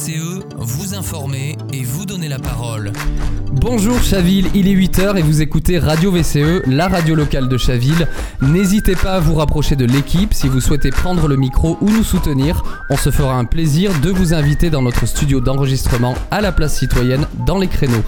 VCE, 0.00 0.40
vous 0.56 0.94
informer 0.94 1.58
et 1.74 1.82
vous 1.82 2.06
donner 2.06 2.28
la 2.28 2.38
parole. 2.38 2.92
Bonjour 3.52 4.00
Chaville, 4.02 4.46
il 4.54 4.66
est 4.66 4.74
8h 4.74 5.18
et 5.18 5.22
vous 5.22 5.42
écoutez 5.42 5.78
Radio 5.78 6.10
VCE, 6.10 6.62
la 6.66 6.88
radio 6.88 7.14
locale 7.14 7.48
de 7.48 7.58
Chaville. 7.58 8.08
N'hésitez 8.40 8.96
pas 8.96 9.16
à 9.16 9.20
vous 9.20 9.34
rapprocher 9.34 9.76
de 9.76 9.84
l'équipe 9.84 10.32
si 10.32 10.48
vous 10.48 10.60
souhaitez 10.60 10.90
prendre 10.90 11.28
le 11.28 11.36
micro 11.36 11.76
ou 11.82 11.90
nous 11.90 12.04
soutenir. 12.04 12.62
On 12.88 12.96
se 12.96 13.10
fera 13.10 13.34
un 13.34 13.44
plaisir 13.44 13.90
de 14.00 14.10
vous 14.10 14.32
inviter 14.32 14.70
dans 14.70 14.82
notre 14.82 15.06
studio 15.06 15.40
d'enregistrement 15.40 16.14
à 16.30 16.40
la 16.40 16.52
place 16.52 16.78
citoyenne 16.78 17.26
dans 17.46 17.58
les 17.58 17.68
créneaux. 17.68 18.04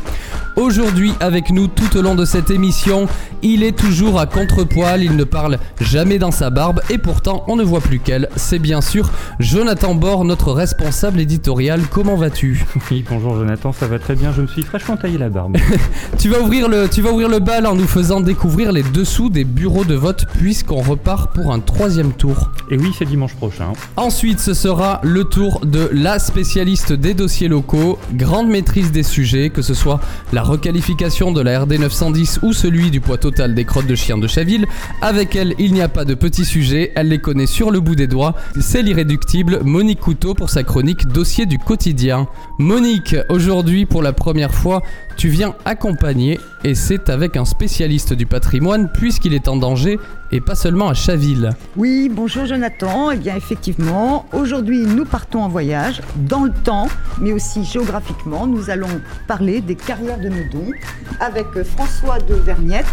Aujourd'hui 0.57 1.13
avec 1.21 1.51
nous 1.51 1.67
tout 1.67 1.97
au 1.97 2.03
long 2.03 2.15
de 2.15 2.27
cette 2.27 2.51
émission, 2.51 3.09
il 3.43 3.63
est 3.63 3.77
toujours 3.77 4.21
à 4.21 4.27
contrepoil, 4.27 5.03
il 5.03 5.17
ne 5.17 5.25
parle 5.25 5.59
jamais 5.81 6.19
dans 6.19 6.31
sa 6.31 6.51
barbe 6.51 6.81
et 6.91 6.99
pourtant 6.99 7.43
on 7.49 7.57
ne 7.57 7.63
voit 7.63 7.81
plus 7.81 7.99
qu'elle. 7.99 8.29
C'est 8.37 8.59
bien 8.59 8.83
sûr 8.83 9.11
Jonathan 9.41 9.95
Bord, 9.95 10.27
notre 10.27 10.53
responsable 10.53 11.21
éditorial. 11.21 11.81
Comment 11.91 12.17
vas-tu? 12.17 12.65
Oui, 12.91 13.03
bonjour 13.09 13.37
Jonathan, 13.37 13.73
ça 13.73 13.87
va 13.87 13.99
très 13.99 14.15
bien. 14.15 14.33
Je 14.33 14.43
me 14.43 14.47
suis 14.47 14.63
fraîchement 14.63 14.97
taillé 14.97 15.17
la 15.17 15.31
barbe. 15.31 15.57
tu, 16.19 16.29
vas 16.29 16.41
ouvrir 16.41 16.69
le, 16.69 16.89
tu 16.89 17.01
vas 17.01 17.11
ouvrir 17.11 17.29
le 17.29 17.39
bal 17.39 17.67
en 17.67 17.75
nous 17.75 17.87
faisant 17.87 18.21
découvrir 18.21 18.73
les 18.73 18.83
dessous 18.83 19.31
des 19.31 19.45
bureaux 19.45 19.85
de 19.85 19.95
vote 19.95 20.27
puisqu'on 20.39 20.83
repart 20.83 21.33
pour 21.33 21.53
un 21.53 21.61
troisième 21.61 22.13
tour. 22.13 22.51
Et 22.71 22.77
oui, 22.77 22.93
c'est 22.99 23.07
dimanche 23.07 23.35
prochain. 23.35 23.73
Ensuite, 23.97 24.41
ce 24.41 24.53
sera 24.53 25.01
le 25.03 25.25
tour 25.25 25.61
de 25.65 25.89
la 25.93 26.19
spécialiste 26.19 26.93
des 26.93 27.15
dossiers 27.15 27.49
locaux, 27.49 27.99
grande 28.13 28.49
maîtrise 28.49 28.93
des 28.93 29.03
sujets, 29.03 29.49
que 29.49 29.63
ce 29.63 29.73
soit 29.73 30.01
la 30.33 30.42
requalification 30.43 31.33
de 31.33 31.41
la 31.41 31.61
RD 31.61 31.79
910 31.79 32.41
ou 32.43 32.53
celui 32.53 32.91
du 32.91 33.01
poids 33.01 33.19
total 33.19 33.55
des 33.55 33.65
crottes 33.65 33.87
de 33.87 33.95
chien 33.95 34.19
de 34.19 34.27
Chaville. 34.27 34.67
Avec 35.01 35.37
elle, 35.37 35.55
il 35.59 35.73
n'y 35.73 35.81
a 35.81 35.89
pas 35.89 36.05
de 36.05 36.15
petits 36.15 36.45
sujets, 36.45 36.93
elle 36.95 37.09
les 37.09 37.19
connaît 37.19 37.47
sur 37.47 37.71
le 37.71 37.81
bout 37.81 37.95
des 37.95 38.07
doigts. 38.07 38.35
C'est 38.61 38.83
l'irréductible 38.83 39.61
Monique 39.65 40.01
Couteau 40.01 40.35
pour 40.35 40.51
sa 40.51 40.63
chronique 40.63 41.07
Dossier 41.07 41.47
du 41.47 41.59
quotidien. 41.59 42.29
Monique, 42.59 43.17
aujourd'hui 43.29 43.87
pour 43.87 44.03
la 44.03 44.13
première 44.13 44.55
fois, 44.55 44.83
tu 45.17 45.29
viens 45.29 45.55
accompagner 45.65 46.41
et 46.65 46.75
c'est 46.75 47.09
avec 47.09 47.37
un 47.37 47.45
spécialiste 47.45 48.13
du 48.13 48.27
patrimoine 48.27 48.89
puisqu'il 48.93 49.35
est 49.35 49.49
en 49.49 49.57
danger 49.57 49.99
et 50.31 50.41
pas 50.41 50.55
seulement 50.55 50.89
à 50.89 50.95
Chaville. 50.95 51.51
Oui, 51.77 52.11
bonjour 52.11 52.47
Jonathan. 52.47 53.11
Eh 53.11 53.17
bien 53.17 53.37
effectivement, 53.37 54.27
aujourd'hui 54.33 54.87
nous 54.87 55.05
partons 55.05 55.43
en 55.43 55.49
voyage 55.49 56.01
dans 56.17 56.45
le 56.45 56.53
temps, 56.53 56.89
mais 57.21 57.33
aussi 57.33 57.65
géographiquement. 57.65 58.47
Nous 58.47 58.71
allons 58.71 58.89
parler 59.27 59.61
des 59.61 59.75
carrières 59.75 60.19
de 60.19 60.29
Meudon 60.29 60.73
avec 61.21 61.47
François 61.65 62.19
de 62.21 62.35
Verniette, 62.35 62.87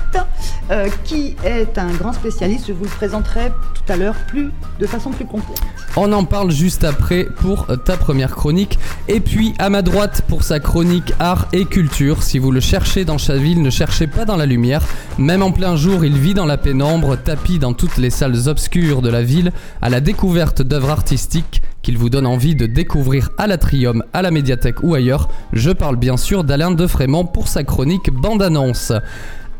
euh, 0.69 0.89
qui 1.05 1.35
est 1.45 1.77
un 1.77 1.91
grand 1.93 2.13
spécialiste. 2.13 2.65
Je 2.67 2.73
vous 2.73 2.83
le 2.83 2.89
présenterai 2.89 3.51
tout 3.73 3.91
à 3.91 3.95
l'heure 3.95 4.15
plus 4.27 4.51
de 4.79 4.85
façon 4.85 5.11
plus 5.11 5.25
complète. 5.25 5.61
On 5.95 6.11
en 6.11 6.25
parle 6.25 6.51
juste 6.51 6.83
après 6.83 7.25
pour 7.25 7.67
ta 7.85 7.97
première 7.97 8.35
chronique. 8.35 8.77
Et 9.07 9.19
puis 9.19 9.53
à 9.59 9.69
ma 9.69 9.81
droite 9.81 10.23
pour 10.27 10.43
sa 10.43 10.59
chronique 10.59 11.13
art 11.19 11.47
et 11.53 11.65
culture. 11.65 12.08
Si 12.17 12.39
vous 12.39 12.51
le 12.51 12.59
cherchez 12.59 13.05
dans 13.05 13.17
Chaville, 13.17 13.61
ne 13.61 13.69
cherchez 13.69 14.07
pas 14.07 14.25
dans 14.25 14.35
la 14.35 14.47
lumière. 14.47 14.81
Même 15.17 15.43
en 15.43 15.51
plein 15.51 15.75
jour, 15.75 16.03
il 16.03 16.17
vit 16.17 16.33
dans 16.33 16.45
la 16.45 16.57
pénombre 16.57 17.15
tapis 17.17 17.59
dans 17.59 17.73
toutes 17.73 17.97
les 17.97 18.09
salles 18.09 18.47
obscures 18.47 19.01
de 19.01 19.09
la 19.09 19.21
ville 19.21 19.51
à 19.81 19.89
la 19.89 20.01
découverte 20.01 20.61
d'œuvres 20.61 20.89
artistiques 20.89 21.61
qu'il 21.83 21.97
vous 21.97 22.09
donne 22.09 22.25
envie 22.25 22.55
de 22.55 22.65
découvrir 22.65 23.29
à 23.37 23.47
l'Atrium, 23.47 24.03
à 24.11 24.21
la 24.21 24.31
médiathèque 24.31 24.81
ou 24.83 24.95
ailleurs. 24.95 25.29
Je 25.53 25.69
parle 25.69 25.95
bien 25.97 26.17
sûr 26.17 26.43
d'Alain 26.43 26.71
de 26.71 26.87
Frémont 26.87 27.25
pour 27.25 27.47
sa 27.47 27.63
chronique 27.63 28.11
bande-annonce. 28.11 28.91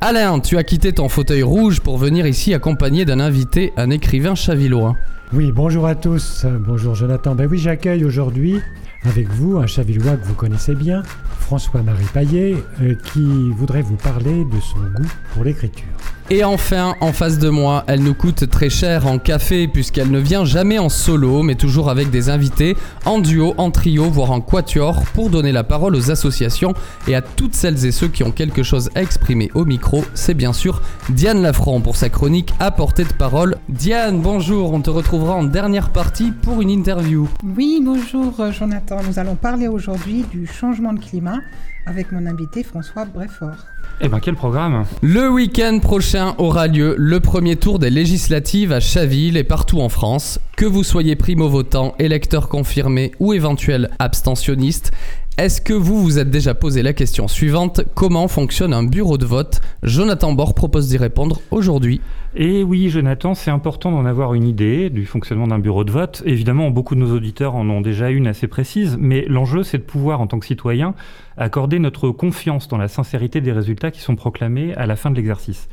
Alain, 0.01 0.39
tu 0.39 0.57
as 0.57 0.63
quitté 0.63 0.91
ton 0.91 1.07
fauteuil 1.07 1.43
rouge 1.43 1.81
pour 1.81 1.97
venir 1.97 2.25
ici 2.25 2.53
accompagné 2.53 3.05
d'un 3.05 3.19
invité, 3.19 3.73
un 3.77 3.91
écrivain 3.91 4.33
chavillois. 4.33 4.95
Oui, 5.33 5.51
bonjour 5.51 5.85
à 5.85 5.93
tous. 5.93 6.45
Bonjour 6.65 6.95
Jonathan. 6.95 7.35
Ben 7.35 7.47
oui, 7.49 7.59
j'accueille 7.59 8.03
aujourd'hui 8.03 8.59
avec 9.03 9.27
vous 9.29 9.57
un 9.57 9.67
chavillois 9.67 10.17
que 10.17 10.25
vous 10.25 10.33
connaissez 10.33 10.75
bien, 10.75 11.03
François-Marie 11.39 12.05
Paillet, 12.13 12.55
euh, 12.81 12.95
qui 12.95 13.51
voudrait 13.51 13.81
vous 13.81 13.95
parler 13.95 14.45
de 14.45 14.59
son 14.59 14.79
goût 14.79 15.11
pour 15.33 15.43
l'écriture. 15.43 15.85
Et 16.31 16.43
enfin, 16.43 16.93
en 17.01 17.11
face 17.11 17.39
de 17.39 17.49
moi, 17.49 17.83
elle 17.87 18.03
nous 18.03 18.13
coûte 18.13 18.47
très 18.51 18.69
cher 18.69 19.07
en 19.07 19.17
café 19.17 19.67
puisqu'elle 19.67 20.11
ne 20.11 20.19
vient 20.19 20.45
jamais 20.45 20.77
en 20.77 20.87
solo, 20.87 21.41
mais 21.41 21.55
toujours 21.55 21.89
avec 21.89 22.11
des 22.11 22.29
invités, 22.29 22.77
en 23.05 23.17
duo, 23.17 23.55
en 23.57 23.71
trio, 23.71 24.11
voire 24.11 24.29
en 24.29 24.39
quatuor, 24.39 25.01
pour 25.15 25.31
donner 25.31 25.51
la 25.51 25.63
parole 25.63 25.95
aux 25.95 26.11
associations 26.11 26.75
et 27.07 27.15
à 27.15 27.23
toutes 27.23 27.55
celles 27.55 27.83
et 27.83 27.91
ceux 27.91 28.09
qui 28.09 28.23
ont 28.23 28.29
quelque 28.29 28.61
chose 28.61 28.91
à 28.93 29.01
exprimer 29.01 29.49
au 29.55 29.65
micro. 29.65 30.05
C'est 30.13 30.35
bien 30.35 30.53
sûr 30.53 30.83
Diane 31.09 31.41
Lafranc 31.41 31.81
pour 31.81 31.95
sa 31.95 32.09
chronique 32.09 32.53
à 32.59 32.69
portée 32.69 33.05
de 33.05 33.13
parole. 33.13 33.55
Diane, 33.67 34.21
bonjour, 34.21 34.71
on 34.71 34.81
te 34.81 34.91
retrouvera 34.91 35.33
en 35.33 35.45
dernière 35.45 35.89
partie 35.89 36.31
pour 36.31 36.61
une 36.61 36.69
interview. 36.69 37.27
Oui, 37.57 37.81
bonjour 37.83 38.51
Jonathan, 38.51 38.97
nous 39.07 39.17
allons 39.17 39.35
parler 39.35 39.67
aujourd'hui 39.67 40.23
du 40.29 40.45
changement 40.45 40.93
de 40.93 40.99
climat 40.99 41.39
avec 41.87 42.11
mon 42.11 42.27
invité 42.27 42.61
François 42.61 43.05
Breffort. 43.05 43.65
Eh 44.01 44.07
ben 44.07 44.21
quel 44.21 44.35
programme 44.35 44.85
Le 45.01 45.29
week-end 45.29 45.79
prochain 45.79 46.33
aura 46.37 46.67
lieu 46.67 46.95
le 46.97 47.19
premier 47.19 47.57
tour 47.57 47.79
des 47.79 47.89
législatives 47.89 48.71
à 48.71 48.79
Chaville 48.79 49.35
et 49.35 49.43
partout 49.43 49.81
en 49.81 49.89
France. 49.89 50.39
Que 50.55 50.65
vous 50.65 50.85
soyez 50.85 51.17
primo-votant, 51.17 51.95
électeur 51.99 52.47
confirmé 52.47 53.11
ou 53.19 53.33
éventuel 53.33 53.89
abstentionniste, 53.99 54.93
est-ce 55.39 55.61
que 55.61 55.71
vous 55.71 56.01
vous 56.01 56.19
êtes 56.19 56.29
déjà 56.29 56.53
posé 56.53 56.83
la 56.83 56.91
question 56.91 57.29
suivante 57.29 57.79
Comment 57.95 58.27
fonctionne 58.27 58.73
un 58.73 58.83
bureau 58.83 59.17
de 59.17 59.25
vote 59.25 59.61
Jonathan 59.83 60.33
Bord 60.33 60.53
propose 60.53 60.89
d'y 60.89 60.97
répondre 60.97 61.39
aujourd'hui. 61.49 62.01
Et 62.35 62.61
oui, 62.61 62.89
Jonathan, 62.89 63.33
c'est 63.35 63.49
important 63.49 63.89
d'en 63.89 64.05
avoir 64.05 64.33
une 64.33 64.43
idée 64.43 64.89
du 64.89 65.05
fonctionnement 65.05 65.47
d'un 65.47 65.59
bureau 65.59 65.85
de 65.85 65.91
vote. 65.91 66.21
Évidemment, 66.25 66.71
beaucoup 66.71 66.93
de 66.93 66.99
nos 66.99 67.15
auditeurs 67.15 67.55
en 67.55 67.69
ont 67.69 67.79
déjà 67.79 68.09
une 68.09 68.27
assez 68.27 68.47
précise, 68.47 68.97
mais 68.99 69.23
l'enjeu, 69.29 69.63
c'est 69.63 69.77
de 69.77 69.83
pouvoir, 69.83 70.19
en 70.19 70.27
tant 70.27 70.39
que 70.39 70.45
citoyen, 70.45 70.93
accorder 71.37 71.79
notre 71.79 72.09
confiance 72.09 72.67
dans 72.67 72.77
la 72.77 72.89
sincérité 72.89 73.39
des 73.39 73.53
résultats 73.53 73.91
qui 73.91 74.01
sont 74.01 74.17
proclamés 74.17 74.75
à 74.75 74.87
la 74.87 74.97
fin 74.97 75.09
de 75.09 75.15
l'exercice. 75.15 75.69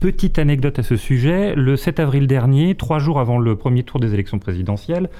Petite 0.00 0.38
anecdote 0.38 0.78
à 0.78 0.82
ce 0.82 0.96
sujet, 0.96 1.54
le 1.54 1.76
7 1.76 2.00
avril 2.00 2.26
dernier, 2.26 2.74
trois 2.74 3.00
jours 3.00 3.20
avant 3.20 3.38
le 3.38 3.54
premier 3.54 3.82
tour 3.82 4.00
des 4.00 4.14
élections 4.14 4.38
présidentielles, 4.38 5.10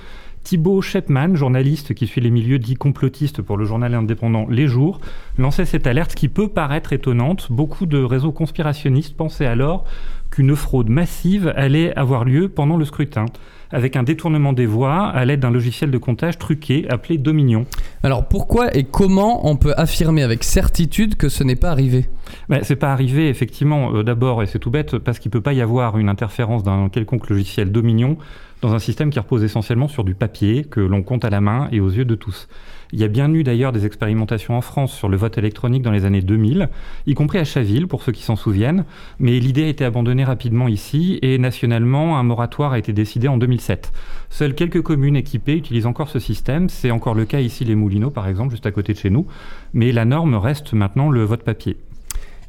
Thibaut 0.43 0.81
Shepman, 0.81 1.34
journaliste 1.34 1.95
qui 1.95 2.06
suit 2.06 2.21
les 2.21 2.31
milieux 2.31 2.59
dits 2.59 2.75
complotistes 2.75 3.43
pour 3.43 3.56
le 3.56 3.65
journal 3.65 3.95
indépendant 3.95 4.47
Les 4.49 4.67
Jours, 4.67 5.01
lançait 5.39 5.65
cette 5.65 5.87
alerte 5.87 6.15
qui 6.15 6.28
peut 6.28 6.49
paraître 6.49 6.93
étonnante. 6.93 7.49
Beaucoup 7.51 7.87
de 7.87 8.03
réseaux 8.03 8.33
conspirationnistes 8.33 9.17
pensaient 9.17 9.47
alors 9.47 9.84
qu'une 10.31 10.55
fraude 10.56 10.89
massive 10.89 11.53
allait 11.56 11.95
avoir 11.97 12.25
lieu 12.25 12.49
pendant 12.49 12.77
le 12.77 12.84
scrutin 12.84 13.27
avec 13.73 13.97
un 13.97 14.03
détournement 14.03 14.53
des 14.53 14.67
voix 14.67 15.06
à 15.06 15.25
l'aide 15.25 15.41
d'un 15.41 15.51
logiciel 15.51 15.91
de 15.91 15.99
comptage 15.99 16.39
truqué 16.39 16.87
appelé 16.89 17.19
Dominion. 17.19 17.67
Alors 18.03 18.27
pourquoi 18.27 18.75
et 18.77 18.84
comment 18.84 19.49
on 19.49 19.57
peut 19.57 19.75
affirmer 19.77 20.22
avec 20.22 20.45
certitude 20.45 21.17
que 21.17 21.28
ce 21.28 21.45
n'est 21.45 21.57
pas 21.57 21.71
arrivé? 21.71 22.09
Ben, 22.49 22.61
C'est 22.62 22.77
pas 22.77 22.93
arrivé 22.93 23.28
effectivement 23.28 23.95
euh, 23.95 24.03
d'abord, 24.03 24.43
et 24.43 24.47
c'est 24.47 24.59
tout 24.59 24.71
bête, 24.71 24.99
parce 24.99 25.19
qu'il 25.19 25.28
ne 25.28 25.33
peut 25.33 25.41
pas 25.41 25.53
y 25.53 25.61
avoir 25.61 25.99
une 25.99 26.09
interférence 26.09 26.62
d'un 26.62 26.89
quelconque 26.89 27.28
logiciel 27.28 27.71
Dominion 27.71 28.17
dans 28.62 28.75
un 28.75 28.78
système 28.78 29.10
qui 29.10 29.19
repose 29.19 29.43
essentiellement 29.43 29.88
sur 29.88 30.04
du 30.04 30.15
papier 30.15 30.65
que 30.65 30.81
l'on 30.81 31.03
compte 31.03 31.25
à 31.25 31.31
la 31.31 31.41
main 31.41 31.69
et 31.72 31.81
aux 31.81 31.88
yeux 31.88 32.04
de 32.04 32.15
tous. 32.15 32.48
Il 32.93 32.98
y 32.98 33.04
a 33.04 33.09
bien 33.09 33.32
eu 33.32 33.44
d'ailleurs 33.44 33.72
des 33.72 33.87
expérimentations 33.87 34.56
en 34.56 34.60
France 34.60 34.93
sur 34.93 35.09
le 35.09 35.16
vote 35.16 35.38
électronique 35.38 35.82
dans 35.82 35.93
les 35.93 36.04
années 36.04 36.22
2000, 36.22 36.69
y 37.06 37.15
compris 37.15 37.38
à 37.38 37.44
Chaville, 37.44 37.87
pour 37.87 38.03
ceux 38.03 38.12
qui 38.12 38.22
s'en 38.22 38.37
souviennent, 38.37 38.84
mais 39.19 39.38
l'idée 39.38 39.65
a 39.65 39.69
été 39.69 39.84
abandonnée 39.84 40.25
rapidement 40.25 40.66
ici 40.69 41.19
et 41.22 41.38
nationalement, 41.38 42.19
un 42.19 42.22
moratoire 42.22 42.72
a 42.72 42.78
été 42.78 42.93
décidé 42.93 43.28
en 43.28 43.38
2007. 43.38 43.93
Seules 44.28 44.54
quelques 44.54 44.82
communes 44.82 45.16
équipées 45.16 45.56
utilisent 45.56 45.87
encore 45.87 46.09
ce 46.09 46.19
système, 46.19 46.69
c'est 46.69 46.91
encore 46.91 47.15
le 47.15 47.25
cas 47.25 47.41
ici 47.41 47.65
les 47.65 47.77
Moulineaux 47.77 48.10
par 48.10 48.27
exemple, 48.27 48.50
juste 48.50 48.66
à 48.66 48.72
côté 48.72 48.92
de 48.92 48.98
chez 48.98 49.10
nous, 49.10 49.27
mais 49.72 49.92
la 49.92 50.04
norme 50.04 50.34
reste 50.34 50.72
maintenant 50.72 51.10
le 51.10 51.22
vote 51.22 51.44
papier. 51.44 51.77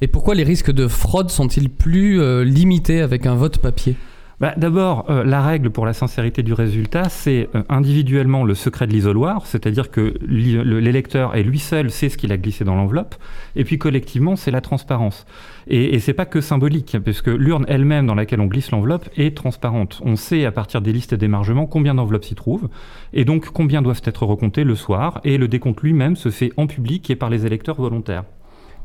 Et 0.01 0.07
pourquoi 0.07 0.33
les 0.33 0.43
risques 0.43 0.71
de 0.71 0.87
fraude 0.87 1.29
sont-ils 1.29 1.69
plus 1.69 2.19
euh, 2.19 2.43
limités 2.43 3.01
avec 3.01 3.27
un 3.27 3.35
vote 3.35 3.59
papier? 3.59 3.95
Bah, 4.41 4.53
D'abord, 4.57 5.05
euh, 5.09 5.23
la 5.23 5.41
règle 5.41 5.69
pour 5.69 5.85
la 5.85 5.93
sincérité 5.93 6.43
du 6.43 6.51
résultat, 6.51 7.07
c'est 7.07 7.47
euh, 7.55 7.63
individuellement 7.69 8.43
le 8.43 8.55
secret 8.55 8.87
de 8.87 8.91
l'isoloir, 8.91 9.45
c'est-à-dire 9.45 9.91
que 9.91 10.15
l'électeur 10.27 11.35
et 11.35 11.43
lui 11.43 11.59
seul 11.59 11.91
sait 11.91 12.09
ce 12.09 12.17
qu'il 12.17 12.33
a 12.33 12.37
glissé 12.37 12.65
dans 12.65 12.75
l'enveloppe, 12.75 13.15
et 13.55 13.63
puis 13.63 13.77
collectivement, 13.77 14.35
c'est 14.35 14.51
la 14.51 14.59
transparence. 14.59 15.25
Et, 15.67 15.95
et 15.95 15.99
c'est 15.99 16.13
pas 16.13 16.25
que 16.25 16.41
symbolique, 16.41 16.97
puisque 17.03 17.27
l'urne 17.27 17.65
elle-même 17.67 18.07
dans 18.07 18.15
laquelle 18.15 18.41
on 18.41 18.47
glisse 18.47 18.71
l'enveloppe 18.71 19.07
est 19.15 19.37
transparente. 19.37 20.01
On 20.03 20.15
sait 20.15 20.45
à 20.45 20.51
partir 20.51 20.81
des 20.81 20.91
listes 20.91 21.13
d'émargement 21.13 21.67
combien 21.67 21.93
d'enveloppes 21.93 22.25
s'y 22.25 22.35
trouvent, 22.35 22.67
et 23.13 23.23
donc 23.23 23.51
combien 23.51 23.81
doivent 23.81 24.01
être 24.03 24.25
recomptées 24.25 24.63
le 24.63 24.75
soir, 24.75 25.21
et 25.23 25.37
le 25.37 25.47
décompte 25.47 25.81
lui-même 25.81 26.15
se 26.15 26.29
fait 26.29 26.51
en 26.57 26.67
public 26.67 27.09
et 27.09 27.15
par 27.15 27.29
les 27.29 27.45
électeurs 27.45 27.79
volontaires. 27.79 28.23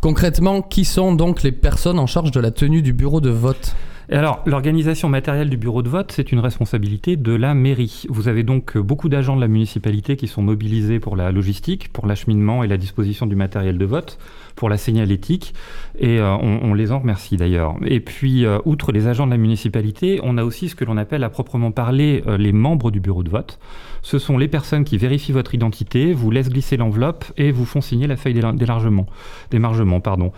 Concrètement, 0.00 0.62
qui 0.62 0.84
sont 0.84 1.14
donc 1.14 1.42
les 1.42 1.52
personnes 1.52 1.98
en 1.98 2.06
charge 2.06 2.30
de 2.30 2.40
la 2.40 2.50
tenue 2.50 2.82
du 2.82 2.92
bureau 2.92 3.20
de 3.20 3.30
vote? 3.30 3.74
Alors, 4.08 4.42
l'organisation 4.46 5.08
matérielle 5.08 5.50
du 5.50 5.56
bureau 5.56 5.82
de 5.82 5.88
vote, 5.88 6.12
c'est 6.12 6.30
une 6.30 6.38
responsabilité 6.38 7.16
de 7.16 7.32
la 7.32 7.54
mairie. 7.54 8.04
Vous 8.08 8.28
avez 8.28 8.44
donc 8.44 8.78
beaucoup 8.78 9.08
d'agents 9.08 9.34
de 9.34 9.40
la 9.40 9.48
municipalité 9.48 10.16
qui 10.16 10.28
sont 10.28 10.42
mobilisés 10.42 11.00
pour 11.00 11.16
la 11.16 11.32
logistique, 11.32 11.92
pour 11.92 12.06
l'acheminement 12.06 12.62
et 12.62 12.68
la 12.68 12.76
disposition 12.76 13.26
du 13.26 13.34
matériel 13.34 13.78
de 13.78 13.84
vote, 13.84 14.18
pour 14.54 14.68
la 14.68 14.76
signalétique 14.76 15.54
et 15.98 16.18
euh, 16.20 16.36
on, 16.36 16.72
les 16.72 16.92
en 16.92 17.00
remercie 17.00 17.36
d'ailleurs. 17.36 17.74
Et 17.84 17.98
puis, 17.98 18.44
euh, 18.44 18.58
outre 18.64 18.92
les 18.92 19.08
agents 19.08 19.26
de 19.26 19.32
la 19.32 19.38
municipalité, 19.38 20.20
on 20.22 20.38
a 20.38 20.44
aussi 20.44 20.68
ce 20.68 20.76
que 20.76 20.84
l'on 20.84 20.96
appelle 20.96 21.24
à 21.24 21.28
proprement 21.28 21.72
parler 21.72 22.22
les 22.38 22.52
membres 22.52 22.92
du 22.92 23.00
bureau 23.00 23.24
de 23.24 23.30
vote. 23.30 23.58
Ce 24.02 24.20
sont 24.20 24.38
les 24.38 24.48
personnes 24.48 24.84
qui 24.84 24.98
vérifient 24.98 25.32
votre 25.32 25.54
identité, 25.54 26.12
vous 26.12 26.30
laissent 26.30 26.48
glisser 26.48 26.76
l'enveloppe 26.76 27.24
et 27.36 27.50
vous 27.50 27.64
font 27.64 27.80
signer 27.80 28.06
la 28.06 28.16
feuille 28.16 28.34
d'élargement, 28.34 29.06
d'émargement. 29.50 30.00
Pardon. 30.00 30.32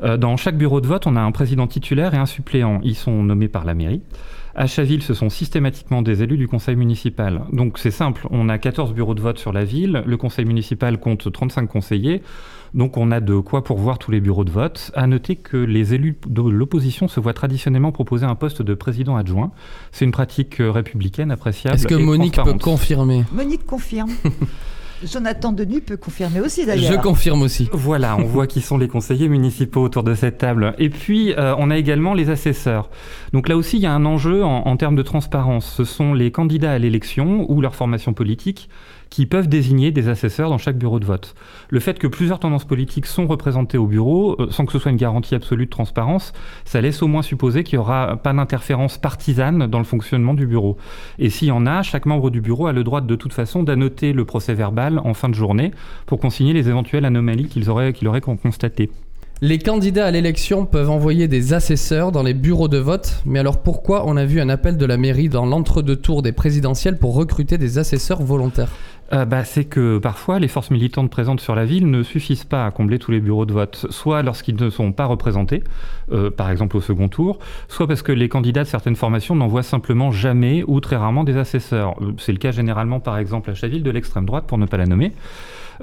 Dans 0.00 0.36
chaque 0.36 0.56
bureau 0.56 0.80
de 0.80 0.86
vote, 0.86 1.06
on 1.06 1.16
a 1.16 1.20
un 1.20 1.32
président 1.32 1.66
titulaire 1.66 2.14
et 2.14 2.18
un 2.18 2.26
suppléant. 2.26 2.80
Ils 2.82 2.94
sont 2.94 3.22
nommés 3.22 3.48
par 3.48 3.64
la 3.64 3.74
mairie. 3.74 4.02
À 4.54 4.66
Chaville, 4.66 5.04
ce 5.04 5.14
sont 5.14 5.30
systématiquement 5.30 6.02
des 6.02 6.24
élus 6.24 6.36
du 6.36 6.48
conseil 6.48 6.74
municipal. 6.74 7.42
Donc 7.52 7.78
c'est 7.78 7.92
simple, 7.92 8.26
on 8.30 8.48
a 8.48 8.58
14 8.58 8.92
bureaux 8.92 9.14
de 9.14 9.20
vote 9.20 9.38
sur 9.38 9.52
la 9.52 9.64
ville, 9.64 10.02
le 10.04 10.16
conseil 10.16 10.46
municipal 10.46 10.98
compte 10.98 11.30
35 11.30 11.68
conseillers, 11.68 12.22
donc 12.74 12.96
on 12.96 13.12
a 13.12 13.20
de 13.20 13.38
quoi 13.38 13.62
pourvoir 13.62 13.98
tous 13.98 14.10
les 14.10 14.20
bureaux 14.20 14.44
de 14.44 14.50
vote. 14.50 14.90
À 14.96 15.06
noter 15.06 15.36
que 15.36 15.56
les 15.56 15.94
élus 15.94 16.18
de 16.26 16.42
l'opposition 16.42 17.06
se 17.06 17.20
voient 17.20 17.34
traditionnellement 17.34 17.92
proposer 17.92 18.26
un 18.26 18.34
poste 18.34 18.60
de 18.62 18.74
président 18.74 19.16
adjoint. 19.16 19.52
C'est 19.92 20.04
une 20.04 20.10
pratique 20.10 20.56
républicaine 20.58 21.30
appréciable. 21.30 21.76
Est-ce 21.76 21.86
que 21.86 21.94
Monique 21.94 22.42
peut 22.42 22.54
confirmer? 22.54 23.24
Monique 23.32 23.64
confirme. 23.64 24.10
Jonathan 25.04 25.52
Denis 25.52 25.80
peut 25.80 25.96
confirmer 25.96 26.40
aussi 26.40 26.66
d'ailleurs. 26.66 26.92
Je 26.92 26.98
confirme 26.98 27.42
aussi. 27.42 27.68
Voilà, 27.72 28.16
on 28.16 28.24
voit 28.24 28.46
qui 28.46 28.60
sont 28.60 28.78
les 28.78 28.88
conseillers 28.88 29.28
municipaux 29.28 29.82
autour 29.82 30.02
de 30.02 30.14
cette 30.14 30.38
table. 30.38 30.74
Et 30.78 30.90
puis, 30.90 31.32
euh, 31.34 31.54
on 31.58 31.70
a 31.70 31.76
également 31.76 32.14
les 32.14 32.30
assesseurs. 32.30 32.90
Donc 33.32 33.48
là 33.48 33.56
aussi, 33.56 33.76
il 33.76 33.82
y 33.82 33.86
a 33.86 33.92
un 33.92 34.04
enjeu 34.04 34.44
en, 34.44 34.66
en 34.66 34.76
termes 34.76 34.96
de 34.96 35.02
transparence. 35.02 35.72
Ce 35.76 35.84
sont 35.84 36.14
les 36.14 36.30
candidats 36.30 36.72
à 36.72 36.78
l'élection 36.78 37.46
ou 37.50 37.60
leur 37.60 37.74
formation 37.74 38.12
politique 38.12 38.68
qui 39.10 39.26
peuvent 39.26 39.48
désigner 39.48 39.90
des 39.90 40.08
assesseurs 40.08 40.50
dans 40.50 40.58
chaque 40.58 40.78
bureau 40.78 41.00
de 41.00 41.04
vote. 41.04 41.34
Le 41.70 41.80
fait 41.80 41.98
que 41.98 42.06
plusieurs 42.06 42.38
tendances 42.38 42.64
politiques 42.64 43.06
sont 43.06 43.26
représentées 43.26 43.78
au 43.78 43.86
bureau, 43.86 44.36
euh, 44.40 44.50
sans 44.50 44.66
que 44.66 44.72
ce 44.72 44.78
soit 44.78 44.90
une 44.90 44.96
garantie 44.96 45.34
absolue 45.34 45.66
de 45.66 45.70
transparence, 45.70 46.32
ça 46.64 46.80
laisse 46.80 47.02
au 47.02 47.08
moins 47.08 47.22
supposer 47.22 47.64
qu'il 47.64 47.78
n'y 47.78 47.84
aura 47.84 48.16
pas 48.16 48.32
d'interférence 48.32 48.98
partisane 48.98 49.66
dans 49.66 49.78
le 49.78 49.84
fonctionnement 49.84 50.34
du 50.34 50.46
bureau. 50.46 50.76
Et 51.18 51.30
s'il 51.30 51.48
y 51.48 51.52
en 51.52 51.66
a, 51.66 51.82
chaque 51.82 52.06
membre 52.06 52.30
du 52.30 52.40
bureau 52.40 52.66
a 52.66 52.72
le 52.72 52.84
droit 52.84 53.00
de 53.00 53.16
toute 53.16 53.32
façon 53.32 53.62
d'annoter 53.62 54.12
le 54.12 54.24
procès 54.24 54.54
verbal 54.54 55.00
en 55.04 55.14
fin 55.14 55.28
de 55.28 55.34
journée 55.34 55.72
pour 56.06 56.20
consigner 56.20 56.52
les 56.52 56.68
éventuelles 56.68 57.04
anomalies 57.04 57.48
qu'il 57.48 57.68
aurait, 57.70 57.92
qu'il 57.92 58.08
aurait 58.08 58.20
constatées. 58.20 58.90
Les 59.40 59.60
candidats 59.60 60.06
à 60.06 60.10
l'élection 60.10 60.66
peuvent 60.66 60.90
envoyer 60.90 61.28
des 61.28 61.52
assesseurs 61.54 62.10
dans 62.10 62.24
les 62.24 62.34
bureaux 62.34 62.66
de 62.66 62.78
vote, 62.78 63.22
mais 63.24 63.38
alors 63.38 63.62
pourquoi 63.62 64.02
on 64.04 64.16
a 64.16 64.24
vu 64.24 64.40
un 64.40 64.48
appel 64.48 64.76
de 64.76 64.84
la 64.84 64.96
mairie 64.96 65.28
dans 65.28 65.46
l'entre-deux 65.46 65.94
tours 65.94 66.22
des 66.22 66.32
présidentielles 66.32 66.98
pour 66.98 67.14
recruter 67.14 67.56
des 67.56 67.78
assesseurs 67.78 68.20
volontaires? 68.20 68.72
Euh, 69.12 69.24
bah, 69.24 69.44
c'est 69.44 69.64
que 69.64 69.98
parfois 69.98 70.40
les 70.40 70.48
forces 70.48 70.72
militantes 70.72 71.08
présentes 71.08 71.40
sur 71.40 71.54
la 71.54 71.64
ville 71.64 71.88
ne 71.88 72.02
suffisent 72.02 72.42
pas 72.42 72.66
à 72.66 72.72
combler 72.72 72.98
tous 72.98 73.12
les 73.12 73.20
bureaux 73.20 73.46
de 73.46 73.52
vote, 73.52 73.86
soit 73.90 74.22
lorsqu'ils 74.22 74.56
ne 74.56 74.70
sont 74.70 74.90
pas 74.90 75.06
représentés, 75.06 75.62
euh, 76.10 76.32
par 76.32 76.50
exemple 76.50 76.76
au 76.76 76.80
second 76.80 77.08
tour, 77.08 77.38
soit 77.68 77.86
parce 77.86 78.02
que 78.02 78.10
les 78.10 78.28
candidats 78.28 78.64
de 78.64 78.68
certaines 78.68 78.96
formations 78.96 79.36
n'envoient 79.36 79.62
simplement 79.62 80.10
jamais 80.10 80.64
ou 80.66 80.80
très 80.80 80.96
rarement 80.96 81.22
des 81.22 81.36
assesseurs. 81.36 81.94
Euh, 82.02 82.10
c'est 82.18 82.32
le 82.32 82.38
cas 82.38 82.50
généralement 82.50 82.98
par 82.98 83.16
exemple 83.18 83.50
à 83.50 83.54
Chaville 83.54 83.84
de 83.84 83.90
l'extrême 83.92 84.26
droite, 84.26 84.46
pour 84.48 84.58
ne 84.58 84.66
pas 84.66 84.78
la 84.78 84.86
nommer. 84.86 85.12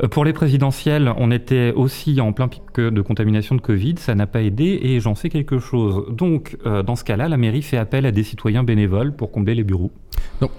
Euh, 0.03 0.07
pour 0.07 0.25
les 0.25 0.33
présidentielles, 0.33 1.13
on 1.17 1.31
était 1.31 1.71
aussi 1.75 2.19
en 2.21 2.33
plein 2.33 2.47
pic 2.47 2.61
de 2.77 3.01
contamination 3.01 3.55
de 3.55 3.61
Covid, 3.61 3.95
ça 3.97 4.15
n'a 4.15 4.27
pas 4.27 4.41
aidé 4.41 4.79
et 4.81 4.99
j'en 4.99 5.15
sais 5.15 5.29
quelque 5.29 5.59
chose. 5.59 6.05
Donc, 6.09 6.57
euh, 6.65 6.83
dans 6.83 6.95
ce 6.95 7.03
cas-là, 7.03 7.29
la 7.29 7.37
mairie 7.37 7.61
fait 7.61 7.77
appel 7.77 8.05
à 8.05 8.11
des 8.11 8.23
citoyens 8.23 8.63
bénévoles 8.63 9.15
pour 9.15 9.31
combler 9.31 9.55
les 9.55 9.63
bureaux. 9.63 9.91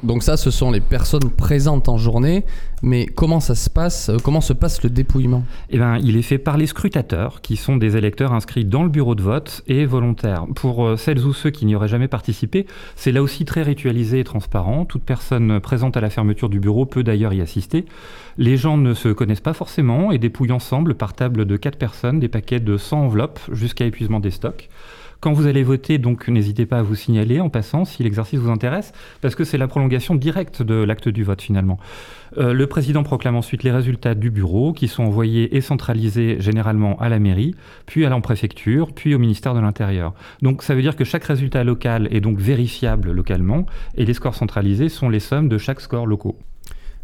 Donc, 0.02 0.22
ça, 0.22 0.36
ce 0.36 0.50
sont 0.50 0.70
les 0.70 0.80
personnes 0.80 1.30
présentes 1.30 1.88
en 1.88 1.98
journée, 1.98 2.44
mais 2.82 3.06
comment 3.06 3.40
ça 3.40 3.54
se 3.54 3.68
passe 3.68 4.08
euh, 4.08 4.16
Comment 4.22 4.40
se 4.40 4.52
passe 4.52 4.82
le 4.82 4.90
dépouillement? 4.90 5.44
Eh 5.70 5.76
bien, 5.76 5.98
il 5.98 6.16
est 6.16 6.22
fait 6.22 6.38
par 6.38 6.56
les 6.56 6.66
scrutateurs, 6.66 7.40
qui 7.40 7.56
sont 7.56 7.76
des 7.76 7.96
électeurs 7.96 8.32
inscrits 8.32 8.64
dans 8.64 8.82
le 8.82 8.88
bureau 8.88 9.14
de 9.14 9.22
vote 9.22 9.62
et 9.66 9.84
volontaires. 9.84 10.46
Pour 10.54 10.98
celles 10.98 11.24
ou 11.24 11.32
ceux 11.32 11.50
qui 11.50 11.66
n'y 11.66 11.74
auraient 11.74 11.88
jamais 11.88 12.08
participé, 12.08 12.66
c'est 12.96 13.12
là 13.12 13.22
aussi 13.22 13.44
très 13.44 13.62
ritualisé 13.62 14.20
et 14.20 14.24
transparent. 14.24 14.84
Toute 14.84 15.02
personne 15.02 15.60
présente 15.60 15.96
à 15.96 16.00
la 16.00 16.10
fermeture 16.10 16.48
du 16.48 16.60
bureau 16.60 16.86
peut 16.86 17.02
d'ailleurs 17.02 17.32
y 17.32 17.40
assister. 17.40 17.84
Les 18.38 18.56
gens 18.56 18.76
ne 18.76 18.94
se 18.94 19.08
connaissent 19.08 19.40
pas 19.40 19.54
forcément 19.54 20.12
et 20.12 20.18
dépouillent 20.18 20.52
ensemble 20.52 20.94
par 20.94 21.14
table 21.14 21.44
de 21.44 21.56
4 21.56 21.78
personnes 21.78 22.20
des 22.20 22.28
paquets 22.28 22.60
de 22.60 22.76
100 22.76 22.98
enveloppes 23.04 23.40
jusqu'à 23.52 23.86
épuisement 23.86 24.20
des 24.20 24.30
stocks. 24.30 24.68
Quand 25.26 25.32
vous 25.32 25.48
allez 25.48 25.64
voter, 25.64 25.98
donc 25.98 26.28
n'hésitez 26.28 26.66
pas 26.66 26.78
à 26.78 26.82
vous 26.82 26.94
signaler 26.94 27.40
en 27.40 27.48
passant 27.48 27.84
si 27.84 28.04
l'exercice 28.04 28.38
vous 28.38 28.48
intéresse, 28.48 28.92
parce 29.22 29.34
que 29.34 29.42
c'est 29.42 29.58
la 29.58 29.66
prolongation 29.66 30.14
directe 30.14 30.62
de 30.62 30.76
l'acte 30.76 31.08
du 31.08 31.24
vote 31.24 31.42
finalement. 31.42 31.80
Euh, 32.38 32.52
le 32.52 32.68
président 32.68 33.02
proclame 33.02 33.34
ensuite 33.34 33.64
les 33.64 33.72
résultats 33.72 34.14
du 34.14 34.30
bureau, 34.30 34.72
qui 34.72 34.86
sont 34.86 35.02
envoyés 35.02 35.56
et 35.56 35.60
centralisés 35.60 36.36
généralement 36.38 36.96
à 37.00 37.08
la 37.08 37.18
mairie, 37.18 37.56
puis 37.86 38.06
à 38.06 38.08
l'empréfecture, 38.08 38.92
puis 38.94 39.16
au 39.16 39.18
ministère 39.18 39.52
de 39.54 39.58
l'Intérieur. 39.58 40.14
Donc 40.42 40.62
ça 40.62 40.76
veut 40.76 40.82
dire 40.82 40.94
que 40.94 41.02
chaque 41.02 41.24
résultat 41.24 41.64
local 41.64 42.06
est 42.12 42.20
donc 42.20 42.38
vérifiable 42.38 43.10
localement, 43.10 43.66
et 43.96 44.04
les 44.04 44.14
scores 44.14 44.36
centralisés 44.36 44.88
sont 44.88 45.08
les 45.08 45.18
sommes 45.18 45.48
de 45.48 45.58
chaque 45.58 45.80
score 45.80 46.06
locaux. 46.06 46.38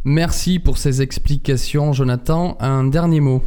Merci 0.04 0.60
pour 0.60 0.78
ces 0.78 1.02
explications, 1.02 1.92
Jonathan. 1.92 2.56
Un 2.60 2.84
dernier 2.84 3.18
mot. 3.18 3.42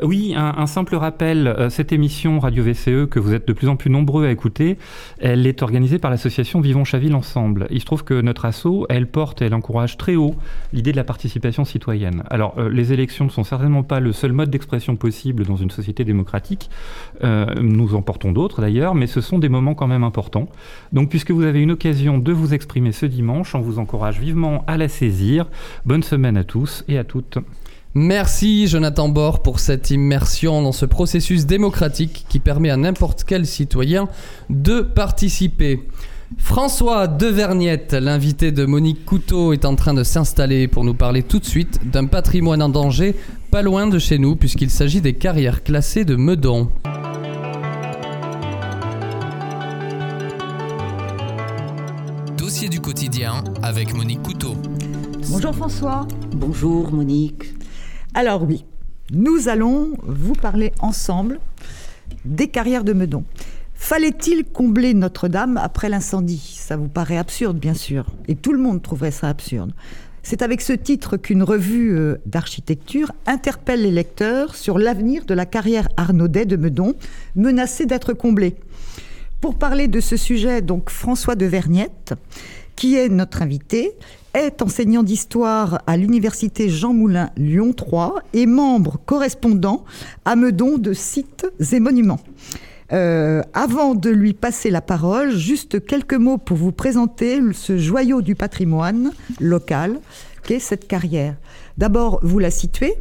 Oui, 0.00 0.34
un, 0.34 0.66
simple 0.66 0.96
rappel, 0.96 1.46
euh, 1.46 1.68
cette 1.68 1.92
émission 1.92 2.38
Radio 2.38 2.64
VCE 2.64 3.06
que 3.10 3.18
vous 3.18 3.34
êtes 3.34 3.46
de 3.46 3.52
plus 3.52 3.68
en 3.68 3.76
plus 3.76 3.90
nombreux 3.90 4.24
à 4.24 4.30
écouter, 4.30 4.78
elle 5.18 5.46
est 5.46 5.62
organisée 5.62 5.98
par 5.98 6.10
l'association 6.10 6.62
Vivons 6.62 6.84
Chaville 6.84 7.14
Ensemble. 7.14 7.66
Il 7.70 7.80
se 7.80 7.84
trouve 7.84 8.02
que 8.02 8.20
notre 8.20 8.46
asso, 8.46 8.86
elle 8.88 9.06
porte, 9.06 9.42
elle 9.42 9.54
encourage 9.54 9.98
très 9.98 10.16
haut 10.16 10.34
l'idée 10.72 10.92
de 10.92 10.96
la 10.96 11.04
participation 11.04 11.66
citoyenne. 11.66 12.22
Alors, 12.30 12.54
euh, 12.56 12.70
les 12.70 12.94
élections 12.94 13.26
ne 13.26 13.30
sont 13.30 13.44
certainement 13.44 13.82
pas 13.82 14.00
le 14.00 14.12
seul 14.12 14.32
mode 14.32 14.48
d'expression 14.48 14.96
possible 14.96 15.44
dans 15.44 15.56
une 15.56 15.70
société 15.70 16.04
démocratique. 16.04 16.70
Euh, 17.22 17.46
nous 17.60 17.94
en 17.94 18.00
portons 18.00 18.32
d'autres 18.32 18.62
d'ailleurs, 18.62 18.94
mais 18.94 19.06
ce 19.06 19.20
sont 19.20 19.38
des 19.38 19.50
moments 19.50 19.74
quand 19.74 19.88
même 19.88 20.04
importants. 20.04 20.48
Donc, 20.92 21.10
puisque 21.10 21.32
vous 21.32 21.44
avez 21.44 21.60
une 21.60 21.72
occasion 21.72 22.16
de 22.16 22.32
vous 22.32 22.54
exprimer 22.54 22.92
ce 22.92 23.04
dimanche, 23.04 23.54
on 23.54 23.60
vous 23.60 23.78
encourage 23.78 24.20
vivement 24.20 24.64
à 24.66 24.78
la 24.78 24.88
saisir. 24.88 25.48
Bonne 25.84 26.02
semaine 26.02 26.38
à 26.38 26.44
tous 26.44 26.82
et 26.88 26.96
à 26.96 27.04
toutes. 27.04 27.38
Merci 27.94 28.68
Jonathan 28.68 29.10
Bord 29.10 29.42
pour 29.42 29.60
cette 29.60 29.90
immersion 29.90 30.62
dans 30.62 30.72
ce 30.72 30.86
processus 30.86 31.44
démocratique 31.44 32.24
qui 32.26 32.38
permet 32.38 32.70
à 32.70 32.78
n'importe 32.78 33.24
quel 33.24 33.46
citoyen 33.46 34.08
de 34.48 34.80
participer. 34.80 35.86
François 36.38 37.06
Deverniette, 37.06 37.92
l'invité 37.92 38.50
de 38.50 38.64
Monique 38.64 39.04
Couteau, 39.04 39.52
est 39.52 39.66
en 39.66 39.76
train 39.76 39.92
de 39.92 40.04
s'installer 40.04 40.68
pour 40.68 40.84
nous 40.84 40.94
parler 40.94 41.22
tout 41.22 41.38
de 41.38 41.44
suite 41.44 41.80
d'un 41.90 42.06
patrimoine 42.06 42.62
en 42.62 42.70
danger 42.70 43.14
pas 43.50 43.60
loin 43.60 43.86
de 43.86 43.98
chez 43.98 44.16
nous 44.16 44.36
puisqu'il 44.36 44.70
s'agit 44.70 45.02
des 45.02 45.12
carrières 45.12 45.62
classées 45.62 46.06
de 46.06 46.16
Meudon. 46.16 46.70
Dossier 52.38 52.70
du 52.70 52.80
quotidien 52.80 53.44
avec 53.62 53.92
Monique 53.92 54.22
Couteau. 54.22 54.56
Bonjour 55.28 55.54
François. 55.54 56.08
Bonjour 56.34 56.90
Monique. 56.90 57.52
Alors 58.14 58.42
oui, 58.42 58.66
nous 59.10 59.48
allons 59.48 59.92
vous 60.02 60.34
parler 60.34 60.72
ensemble 60.80 61.40
des 62.26 62.48
carrières 62.48 62.84
de 62.84 62.92
Meudon. 62.92 63.24
Fallait-il 63.74 64.44
combler 64.44 64.92
Notre-Dame 64.92 65.56
après 65.56 65.88
l'incendie? 65.88 66.58
Ça 66.58 66.76
vous 66.76 66.88
paraît 66.88 67.16
absurde, 67.16 67.58
bien 67.58 67.72
sûr, 67.72 68.04
et 68.28 68.34
tout 68.34 68.52
le 68.52 68.58
monde 68.58 68.82
trouverait 68.82 69.12
ça 69.12 69.28
absurde. 69.28 69.72
C'est 70.22 70.42
avec 70.42 70.60
ce 70.60 70.74
titre 70.74 71.16
qu'une 71.16 71.42
revue 71.42 71.96
euh, 71.96 72.18
d'architecture 72.26 73.12
interpelle 73.26 73.82
les 73.82 73.90
lecteurs 73.90 74.56
sur 74.56 74.78
l'avenir 74.78 75.24
de 75.24 75.32
la 75.32 75.46
carrière 75.46 75.88
Arnaudet 75.96 76.44
de 76.44 76.56
Meudon, 76.56 76.94
menacée 77.34 77.86
d'être 77.86 78.12
comblée. 78.12 78.56
Pour 79.40 79.56
parler 79.56 79.88
de 79.88 80.00
ce 80.00 80.16
sujet, 80.16 80.60
donc 80.60 80.90
François 80.90 81.34
de 81.34 81.46
Vergnette, 81.46 82.14
qui 82.82 82.96
est 82.96 83.08
notre 83.08 83.42
invité, 83.42 83.92
est 84.34 84.60
enseignant 84.60 85.04
d'histoire 85.04 85.82
à 85.86 85.96
l'université 85.96 86.68
Jean 86.68 86.92
Moulin 86.92 87.30
Lyon 87.36 87.72
3 87.72 88.16
et 88.34 88.44
membre 88.44 88.98
correspondant 89.06 89.84
à 90.24 90.34
Meudon 90.34 90.78
de 90.78 90.92
sites 90.92 91.46
et 91.72 91.78
monuments. 91.78 92.18
Euh, 92.92 93.40
avant 93.54 93.94
de 93.94 94.10
lui 94.10 94.32
passer 94.32 94.68
la 94.68 94.80
parole, 94.80 95.30
juste 95.30 95.86
quelques 95.86 96.14
mots 96.14 96.38
pour 96.38 96.56
vous 96.56 96.72
présenter 96.72 97.40
ce 97.52 97.78
joyau 97.78 98.20
du 98.20 98.34
patrimoine 98.34 99.12
local 99.38 100.00
qu'est 100.42 100.58
cette 100.58 100.88
carrière. 100.88 101.36
D'abord, 101.78 102.18
vous 102.24 102.40
la 102.40 102.50
situez. 102.50 102.94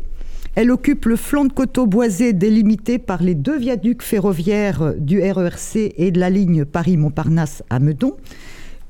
Elle 0.54 0.70
occupe 0.70 1.06
le 1.06 1.16
flanc 1.16 1.46
de 1.46 1.54
coteau 1.54 1.88
boisé 1.88 2.34
délimité 2.34 3.00
par 3.00 3.24
les 3.24 3.34
deux 3.34 3.58
viaducs 3.58 4.04
ferroviaires 4.04 4.94
du 4.96 5.20
RERC 5.24 5.92
et 5.98 6.12
de 6.12 6.20
la 6.20 6.30
ligne 6.30 6.66
Paris-Montparnasse 6.66 7.64
à 7.72 7.80
Meudon. 7.80 8.16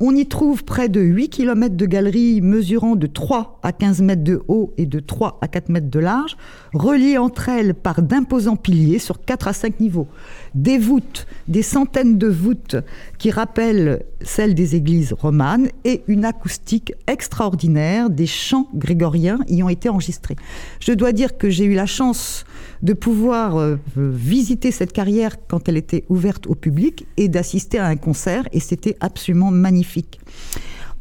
On 0.04 0.16
y 0.16 0.26
trouve 0.26 0.64
près 0.64 0.90
de 0.90 1.00
8 1.00 1.30
km 1.30 1.76
de 1.76 1.86
galeries 1.86 2.42
mesurant 2.42 2.96
de 2.96 3.06
3 3.06 3.60
à 3.62 3.72
15 3.72 4.02
mètres 4.02 4.24
de 4.24 4.42
haut 4.48 4.74
et 4.76 4.88
de 4.88 5.00
3 5.00 5.38
à 5.42 5.48
4 5.48 5.70
mètres 5.70 5.92
de 5.92 6.00
large, 6.00 6.38
reliées 6.74 7.20
entre 7.20 7.50
elles 7.50 7.76
par 7.76 8.02
d'imposants 8.02 8.56
piliers 8.56 8.98
sur 8.98 9.24
4 9.24 9.50
à 9.50 9.54
5 9.54 9.80
niveaux. 9.80 10.08
Des 10.54 10.78
voûtes, 10.78 11.28
des 11.48 11.62
centaines 11.62 12.18
de 12.18 12.28
voûtes 12.28 12.76
qui 13.18 13.32
rappellent 13.32 14.04
celle 14.22 14.54
des 14.54 14.76
églises 14.76 15.14
romanes, 15.14 15.70
et 15.86 16.04
une 16.08 16.26
acoustique 16.26 16.94
extraordinaire. 17.08 18.10
Des 18.10 18.28
chants 18.28 18.68
grégoriens 18.76 19.40
y 19.48 19.64
ont 19.64 19.70
été 19.70 19.90
enregistrés. 19.90 20.36
Je 20.80 20.92
dois 20.92 21.14
dire 21.14 21.38
que 21.38 21.50
j'ai 21.50 21.66
eu 21.66 21.74
la 21.74 21.86
chance 21.86 22.46
de 22.82 22.94
pouvoir 22.94 23.58
euh, 23.58 23.78
visiter 23.96 24.72
cette 24.72 24.92
carrière 24.92 25.38
quand 25.48 25.70
elle 25.70 25.78
était 25.78 26.04
ouverte 26.10 26.48
au 26.48 26.56
public 26.56 27.06
et 27.18 27.30
d'assister 27.30 27.78
à 27.78 27.88
un 27.88 27.96
concert, 27.96 28.44
et 28.52 28.60
c'était 28.60 28.98
absolument 29.00 29.52
magnifique. 29.52 30.20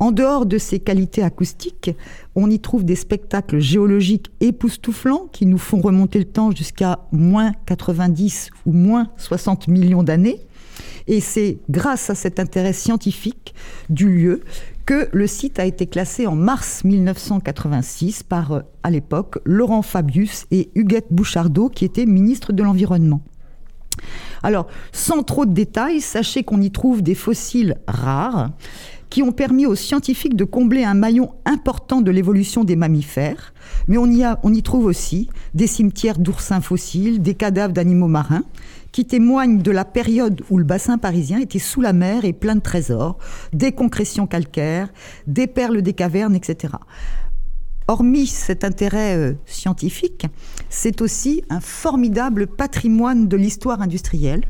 En 0.01 0.13
dehors 0.13 0.47
de 0.47 0.57
ces 0.57 0.81
qualités 0.81 1.23
acoustiques, 1.23 1.91
on 2.35 2.51
y 2.51 2.59
trouve 2.59 2.87
des 2.87 2.97
spectacles 2.97 3.59
géologiques 3.59 4.33
époustouflants 4.41 5.29
qui 5.31 5.45
nous 5.45 5.59
font 5.59 5.83
remonter 5.83 6.19
le 6.19 6.25
temps 6.25 6.51
jusqu'à 6.51 7.01
moins 7.13 7.53
90 7.67 8.49
ou 8.65 8.73
moins 8.73 9.11
60 9.19 9.69
millions 9.69 10.03
d'années. 10.03 10.41
Et 11.07 11.21
c'est 11.21 11.59
grâce 11.69 12.09
à 12.09 12.15
cet 12.15 12.41
intérêt 12.41 12.73
scientifique 12.73 13.55
du 13.91 14.09
lieu 14.09 14.41
que 14.87 15.11
le 15.13 15.27
site 15.27 15.59
a 15.59 15.67
été 15.67 15.87
classé 15.87 16.27
en 16.27 16.35
mars 16.35 16.83
1986 16.83 18.23
par, 18.23 18.53
euh, 18.53 18.61
à 18.83 18.91
l'époque, 18.91 19.39
Laurent 19.45 19.83
Fabius 19.83 20.47
et 20.51 20.71
Huguette 20.75 21.09
Bouchardot, 21.11 21.69
qui 21.69 21.85
étaient 21.85 22.07
ministres 22.07 22.55
de 22.55 22.63
l'Environnement. 22.63 23.21
Alors, 24.43 24.67
sans 24.93 25.23
trop 25.23 25.45
de 25.45 25.53
détails, 25.53 26.01
sachez 26.01 26.43
qu'on 26.43 26.63
y 26.63 26.71
trouve 26.71 27.03
des 27.03 27.15
fossiles 27.15 27.77
rares 27.87 28.51
qui 29.11 29.23
ont 29.23 29.33
permis 29.33 29.67
aux 29.67 29.75
scientifiques 29.75 30.37
de 30.37 30.45
combler 30.45 30.85
un 30.85 30.95
maillon 30.95 31.33
important 31.45 32.01
de 32.01 32.11
l'évolution 32.13 32.65
des 32.65 32.77
mammifères. 32.77 33.53
Mais 33.89 33.99
on 33.99 34.07
y, 34.07 34.63
trouve 34.63 34.87
aussi 34.87 35.29
des 35.53 35.67
cimetières 35.67 36.19
d'oursins 36.19 36.61
fossiles, 36.61 37.21
des 37.21 37.35
cadavres 37.35 37.75
d'animaux 37.75 38.09
marins, 38.09 38.45
qui 38.93 39.05
témoignent 39.05 39.63
de 39.63 39.71
la 39.71 39.85
période 39.85 40.43
où 40.49 40.59
le 40.59 40.65
bassin 40.65 40.97
parisien 40.97 41.41
était 41.41 41.59
sous 41.59 41.81
la 41.81 41.93
mer 41.93 42.25
et 42.25 42.33
plein 42.33 42.55
de 42.55 42.61
trésors, 42.61 43.19
des 43.53 43.73
concrétions 43.73 44.27
calcaires, 44.27 44.89
des 45.27 45.47
perles 45.47 45.83
des 45.83 45.93
cavernes, 45.93 46.35
etc. 46.35 46.75
Hormis 47.89 48.29
cet 48.29 48.63
intérêt 48.63 49.17
euh, 49.17 49.33
scientifique, 49.47 50.27
c'est 50.69 51.01
aussi 51.01 51.43
un 51.51 51.61
formidable 51.61 52.47
patrimoine 52.47 53.27
de 53.27 53.37
l'histoire 53.37 53.83
industrielle, 53.83 54.45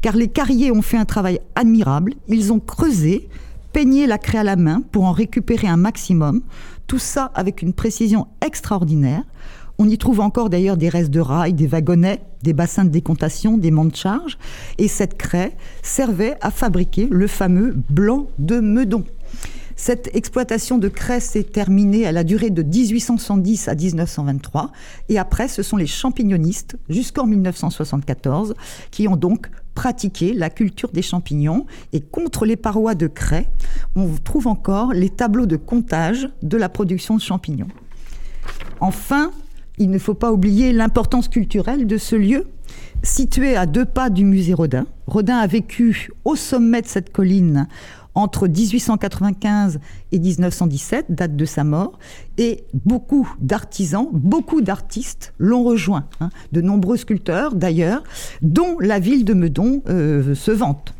car 0.00 0.14
les 0.14 0.28
carriers 0.28 0.70
ont 0.70 0.82
fait 0.82 0.96
un 0.96 1.04
travail 1.04 1.40
admirable, 1.56 2.14
ils 2.28 2.52
ont 2.52 2.60
creusé, 2.60 3.28
peigner 3.74 4.06
la 4.06 4.18
craie 4.18 4.38
à 4.38 4.44
la 4.44 4.54
main 4.54 4.82
pour 4.92 5.02
en 5.02 5.10
récupérer 5.10 5.66
un 5.66 5.76
maximum, 5.76 6.42
tout 6.86 7.00
ça 7.00 7.32
avec 7.34 7.60
une 7.60 7.72
précision 7.72 8.28
extraordinaire. 8.40 9.24
On 9.78 9.88
y 9.88 9.98
trouve 9.98 10.20
encore 10.20 10.48
d'ailleurs 10.48 10.76
des 10.76 10.88
restes 10.88 11.10
de 11.10 11.18
rails, 11.18 11.54
des 11.54 11.66
wagonnets, 11.66 12.22
des 12.44 12.52
bassins 12.52 12.84
de 12.84 12.90
décontation, 12.90 13.58
des 13.58 13.72
monts 13.72 13.84
de 13.86 13.96
charge. 13.96 14.38
Et 14.78 14.86
cette 14.86 15.18
craie 15.18 15.56
servait 15.82 16.36
à 16.40 16.52
fabriquer 16.52 17.08
le 17.10 17.26
fameux 17.26 17.74
blanc 17.90 18.28
de 18.38 18.60
Meudon. 18.60 19.04
Cette 19.74 20.14
exploitation 20.14 20.78
de 20.78 20.88
craie 20.88 21.18
s'est 21.18 21.42
terminée, 21.42 22.02
elle 22.02 22.16
a 22.16 22.22
duré 22.22 22.50
de 22.50 22.62
1870 22.62 23.66
à 23.66 23.74
1923. 23.74 24.70
Et 25.08 25.18
après, 25.18 25.48
ce 25.48 25.64
sont 25.64 25.76
les 25.76 25.88
champignonistes, 25.88 26.76
jusqu'en 26.88 27.26
1974, 27.26 28.54
qui 28.92 29.08
ont 29.08 29.16
donc 29.16 29.50
pratiqué 29.74 30.32
la 30.32 30.50
culture 30.50 30.90
des 30.92 31.02
champignons. 31.02 31.66
Et 31.92 32.00
contre 32.00 32.46
les 32.46 32.56
parois 32.56 32.94
de 32.94 33.06
craie, 33.06 33.50
on 33.96 34.08
trouve 34.22 34.46
encore 34.46 34.92
les 34.92 35.10
tableaux 35.10 35.46
de 35.46 35.56
comptage 35.56 36.28
de 36.42 36.56
la 36.56 36.68
production 36.68 37.16
de 37.16 37.20
champignons. 37.20 37.68
Enfin, 38.80 39.30
il 39.78 39.90
ne 39.90 39.98
faut 39.98 40.14
pas 40.14 40.32
oublier 40.32 40.72
l'importance 40.72 41.28
culturelle 41.28 41.86
de 41.86 41.98
ce 41.98 42.16
lieu. 42.16 42.46
Situé 43.02 43.56
à 43.56 43.66
deux 43.66 43.84
pas 43.84 44.08
du 44.08 44.24
musée 44.24 44.54
Rodin, 44.54 44.86
Rodin 45.06 45.36
a 45.36 45.46
vécu 45.46 46.10
au 46.24 46.36
sommet 46.36 46.80
de 46.80 46.86
cette 46.86 47.12
colline 47.12 47.68
entre 48.14 48.46
1895 48.46 49.80
et 50.12 50.18
1917, 50.18 51.06
date 51.08 51.36
de 51.36 51.44
sa 51.44 51.64
mort, 51.64 51.98
et 52.38 52.64
beaucoup 52.72 53.28
d'artisans, 53.40 54.08
beaucoup 54.12 54.60
d'artistes 54.60 55.34
l'ont 55.38 55.64
rejoint, 55.64 56.06
hein. 56.20 56.30
de 56.52 56.60
nombreux 56.60 56.96
sculpteurs 56.96 57.54
d'ailleurs, 57.54 58.02
dont 58.42 58.78
la 58.80 58.98
ville 58.98 59.24
de 59.24 59.34
Meudon 59.34 59.82
euh, 59.88 60.34
se 60.34 60.50
vante. 60.50 60.94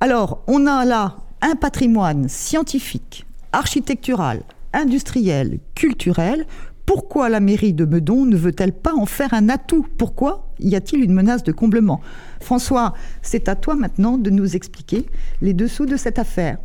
Alors, 0.00 0.42
on 0.48 0.66
a 0.66 0.84
là 0.84 1.18
un 1.42 1.54
patrimoine 1.54 2.28
scientifique, 2.28 3.24
architectural, 3.52 4.42
industriel, 4.72 5.58
culturel. 5.74 6.46
Pourquoi 6.86 7.28
la 7.28 7.40
mairie 7.40 7.72
de 7.72 7.84
Meudon 7.84 8.24
ne 8.24 8.36
veut-elle 8.36 8.72
pas 8.72 8.94
en 8.94 9.06
faire 9.06 9.34
un 9.34 9.48
atout? 9.48 9.86
Pourquoi 9.96 10.52
y 10.58 10.74
a-t-il 10.74 11.02
une 11.02 11.12
menace 11.12 11.44
de 11.44 11.52
comblement? 11.52 12.00
François, 12.40 12.94
c'est 13.22 13.48
à 13.48 13.54
toi 13.54 13.74
maintenant 13.74 14.18
de 14.18 14.30
nous 14.30 14.56
expliquer 14.56 15.06
les 15.40 15.54
dessous 15.54 15.86
de 15.86 15.96
cette 15.96 16.18
affaire. 16.18 16.58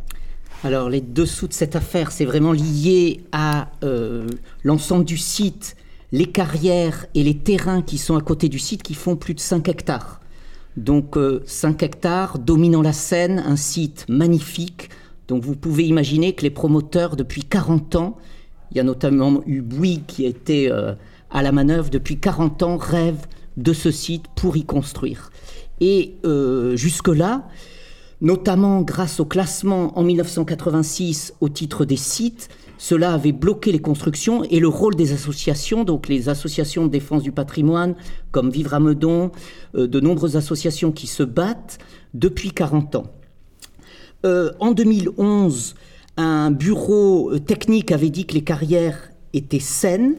Alors 0.64 0.90
les 0.90 1.00
dessous 1.00 1.46
de 1.46 1.52
cette 1.52 1.76
affaire, 1.76 2.10
c'est 2.10 2.24
vraiment 2.24 2.52
lié 2.52 3.20
à 3.30 3.68
euh, 3.84 4.26
l'ensemble 4.64 5.04
du 5.04 5.16
site, 5.16 5.76
les 6.10 6.26
carrières 6.26 7.06
et 7.14 7.22
les 7.22 7.38
terrains 7.38 7.82
qui 7.82 7.96
sont 7.96 8.16
à 8.16 8.20
côté 8.20 8.48
du 8.48 8.58
site 8.58 8.82
qui 8.82 8.94
font 8.94 9.14
plus 9.14 9.34
de 9.34 9.40
5 9.40 9.68
hectares. 9.68 10.20
Donc 10.76 11.16
5 11.46 11.82
euh, 11.82 11.86
hectares 11.86 12.38
dominant 12.40 12.82
la 12.82 12.92
Seine, 12.92 13.38
un 13.46 13.56
site 13.56 14.04
magnifique. 14.08 14.90
Donc 15.28 15.44
vous 15.44 15.54
pouvez 15.54 15.84
imaginer 15.84 16.34
que 16.34 16.42
les 16.42 16.50
promoteurs, 16.50 17.14
depuis 17.14 17.44
40 17.44 17.96
ans, 17.96 18.16
il 18.70 18.76
y 18.76 18.80
a 18.80 18.84
notamment 18.84 19.42
eu 19.46 19.60
Bouygues 19.60 20.06
qui 20.06 20.24
été 20.24 20.70
euh, 20.70 20.94
à 21.30 21.42
la 21.42 21.52
manœuvre 21.52 21.90
depuis 21.90 22.18
40 22.18 22.62
ans, 22.62 22.76
rêvent 22.76 23.26
de 23.56 23.72
ce 23.72 23.90
site 23.90 24.26
pour 24.34 24.56
y 24.56 24.64
construire. 24.64 25.30
Et 25.80 26.16
euh, 26.24 26.76
jusque-là, 26.76 27.48
notamment 28.20 28.82
grâce 28.82 29.20
au 29.20 29.24
classement 29.24 29.98
en 29.98 30.02
1986 30.02 31.34
au 31.40 31.48
titre 31.48 31.84
des 31.84 31.96
sites, 31.96 32.48
cela 32.76 33.12
avait 33.12 33.32
bloqué 33.32 33.72
les 33.72 33.80
constructions 33.80 34.44
et 34.44 34.60
le 34.60 34.68
rôle 34.68 34.94
des 34.94 35.12
associations, 35.12 35.84
donc 35.84 36.08
les 36.08 36.28
associations 36.28 36.86
de 36.86 36.90
défense 36.90 37.22
du 37.22 37.32
patrimoine, 37.32 37.96
comme 38.30 38.50
Vivre 38.50 38.74
à 38.74 38.80
Meudon, 38.80 39.32
euh, 39.74 39.86
de 39.88 40.00
nombreuses 40.00 40.36
associations 40.36 40.92
qui 40.92 41.06
se 41.06 41.22
battent 41.22 41.78
depuis 42.14 42.52
40 42.52 42.96
ans. 42.96 43.12
en 44.24 44.72
2011, 44.72 45.74
un 46.18 46.50
bureau 46.50 47.32
euh, 47.32 47.38
technique 47.38 47.92
avait 47.92 48.10
dit 48.10 48.26
que 48.26 48.34
les 48.34 48.42
carrières 48.42 49.10
étaient 49.32 49.60
saines. 49.60 50.16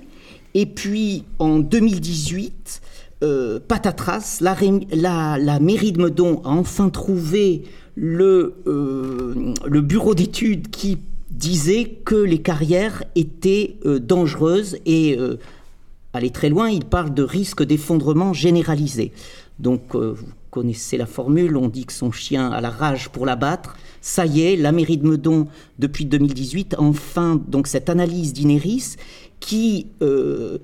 Et 0.56 0.65
puis 0.65 1.25
en 1.38 1.60
2018, 1.60 2.82
euh, 3.22 3.60
patatras, 3.60 4.39
la, 4.41 5.60
mairie 5.60 5.91
de 5.91 6.01
Meudon 6.01 6.41
a 6.46 6.50
enfin 6.50 6.89
trouvé 6.89 7.63
le, 7.96 8.56
euh, 8.65 9.53
le 9.65 9.82
bureau 9.82 10.15
d'études 10.15 10.70
qui 10.70 10.98
disait 11.29 11.98
que 12.06 12.15
les 12.15 12.39
carrières 12.39 13.03
étaient 13.15 13.75
dangereuses 13.86 14.77
et 14.86 15.18
aller 16.12 16.32
très 16.32 16.50
loin, 16.50 16.70
il 16.70 16.84
parle 16.84 17.13
de 17.13 17.24
risque 17.24 17.63
d'effondrement 17.63 18.34
généralisé. 18.34 19.13
Donc 19.60 19.96
connaissez 20.50 20.98
la 20.98 21.06
formule, 21.06 21.58
on 21.58 21.68
dit 21.68 21.86
que 21.86 21.94
son 21.94 22.12
chien 22.12 22.51
a 22.51 22.62
la 22.62 22.70
rage 22.70 23.10
pour 23.10 23.25
l'abattre 23.25 23.75
ça 24.01 24.25
y 24.25 24.41
est, 24.41 24.56
la 24.56 24.72
mairie 24.72 24.98
de 24.98 25.08
Meudon, 25.08 25.48
depuis 25.77 26.06
2018, 26.06 26.75
enfin 26.77 27.41
donc 27.48 27.68
cette 27.68 27.89
analyse 27.89 28.34
d'Ineris 28.34 28.96
qui 29.39 29.88
euh, 30.01 30.60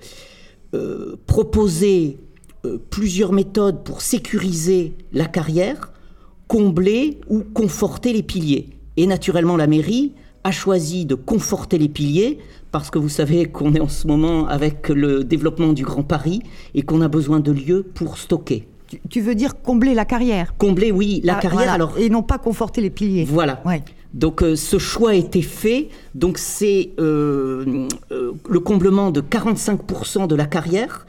euh, 0.74 1.16
proposait 1.28 2.18
euh, 2.66 2.78
plusieurs 2.90 3.34
méthodes 3.34 3.84
pour 3.84 4.02
sécuriser 4.02 4.94
la 5.12 5.26
carrière, 5.26 5.92
combler 6.48 7.20
ou 7.30 7.42
conforter 7.42 8.14
les 8.14 8.24
piliers. 8.24 8.70
Et 8.98 9.08
naturellement, 9.08 9.58
la 9.58 9.68
mairie 9.68 10.14
a 10.44 10.52
choisi 10.52 11.06
de 11.06 11.16
conforter 11.16 11.78
les 11.78 11.90
piliers 11.90 12.40
parce 12.72 12.90
que 12.90 13.00
vous 13.00 13.10
savez 13.10 13.46
qu'on 13.46 13.74
est 13.74 13.80
en 13.80 13.90
ce 13.90 14.06
moment 14.06 14.48
avec 14.48 14.90
le 14.90 15.24
développement 15.24 15.74
du 15.74 15.84
Grand 15.84 16.04
Paris 16.04 16.42
et 16.74 16.84
qu'on 16.84 17.02
a 17.02 17.08
besoin 17.08 17.40
de 17.40 17.52
lieux 17.52 17.84
pour 17.84 18.18
stocker. 18.18 18.68
Tu, 19.10 19.22
veux 19.22 19.36
dire 19.36 19.62
combler 19.62 19.94
la 19.94 20.06
carrière 20.06 20.54
Combler, 20.58 20.92
oui, 20.92 21.22
la 21.24 21.38
ah, 21.38 21.40
carrière. 21.40 21.72
Alors 21.72 21.98
et 21.98 22.10
non 22.10 22.24
pas 22.24 22.38
conforter 22.38 22.82
les 22.82 22.90
piliers. 22.90 23.26
Voilà. 23.26 23.62
Ouais. 23.66 23.84
Donc 24.16 24.42
euh, 24.42 24.56
ce 24.56 24.80
choix 24.80 25.12
a 25.12 25.14
été 25.14 25.42
fait. 25.42 25.90
Donc 26.16 26.38
c'est 26.38 26.92
euh, 27.00 27.88
euh, 28.12 28.32
le 28.50 28.60
comblement 28.60 29.12
de 29.12 29.22
45% 29.22 30.28
de 30.28 30.36
la 30.36 30.46
carrière, 30.46 31.06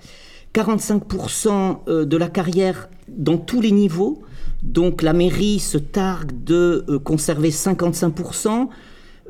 45% 0.54 2.04
de 2.04 2.16
la 2.16 2.28
carrière 2.28 2.88
dans 3.08 3.38
tous 3.38 3.60
les 3.60 3.70
niveaux. 3.70 4.22
Donc 4.62 5.02
la 5.02 5.12
mairie 5.12 5.60
se 5.60 5.78
targue 5.78 6.32
de 6.44 6.84
conserver 7.04 7.50
55%. 7.50 8.68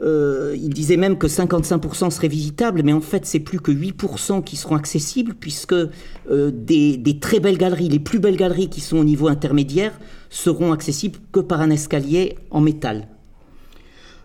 Euh, 0.03 0.55
il 0.57 0.75
disait 0.75 0.99
même 0.99 1.17
que 1.17 1.27
55% 1.27 2.11
seraient 2.11 2.29
visitables, 2.29 2.83
mais 2.85 2.93
en 2.93 3.01
fait, 3.01 3.25
c'est 3.25 3.41
plus 3.41 3.61
que 3.61 3.73
8% 3.73 4.45
qui 4.45 4.57
seront 4.57 4.77
accessibles, 4.77 5.35
puisque 5.35 5.73
euh, 5.73 6.51
des, 6.53 7.19
très 7.21 7.41
belles 7.41 7.57
galeries, 7.57 7.89
les 7.89 7.99
plus 7.99 8.19
belles 8.19 8.37
galeries 8.37 8.69
qui 8.69 8.81
sont 8.81 8.99
au 8.99 9.05
niveau 9.05 9.29
intermédiaire, 9.29 9.99
seront 10.29 10.73
accessibles 10.73 11.19
que 11.33 11.41
par 11.41 11.61
un 11.61 11.71
escalier 11.71 12.37
en 12.51 12.61
métal. 12.61 13.09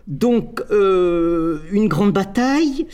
Donc, 0.06 0.60
euh, 0.70 1.60
une 1.70 1.88
grande 1.88 2.12
bataille. 2.12 2.86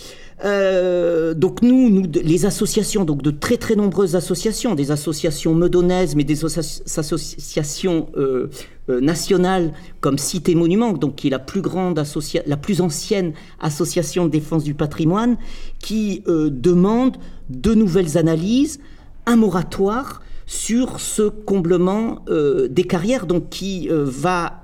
Euh, 0.45 1.35
donc 1.35 1.63
nous, 1.63 1.91
nous, 1.91 2.05
les 2.13 2.47
associations, 2.47 3.05
donc 3.05 3.23
de 3.23 3.31
très 3.31 3.57
très 3.57 3.75
nombreuses 3.75 4.15
associations, 4.15 4.75
des 4.75 4.91
associations 4.91 5.55
medonaises, 5.55 6.15
mais 6.15 6.25
des 6.25 6.45
associations 6.45 8.09
euh, 8.17 8.49
euh, 8.89 9.01
nationales 9.01 9.73
comme 10.01 10.19
Cité 10.19 10.55
Monument, 10.55 10.93
donc 10.93 11.17
qui 11.17 11.27
est 11.27 11.31
la 11.31 11.39
plus 11.39 11.61
grande 11.61 12.01
la 12.47 12.57
plus 12.57 12.81
ancienne 12.81 13.33
association 13.61 14.27
de 14.27 14.31
défense 14.31 14.63
du 14.63 14.75
patrimoine, 14.75 15.37
qui 15.81 16.23
demande 16.27 17.17
de 17.51 17.75
nouvelles 17.75 18.17
analyses, 18.19 18.79
un 19.27 19.37
moratoire 19.37 20.23
sur 20.47 21.01
ce 21.01 21.23
comblement 21.23 22.25
des 22.71 22.85
carrières, 22.85 23.27
donc 23.27 23.49
qui 23.51 23.89
va 23.91 24.63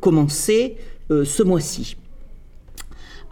commencer 0.00 0.76
ce 1.10 1.42
mois-ci. 1.42 1.96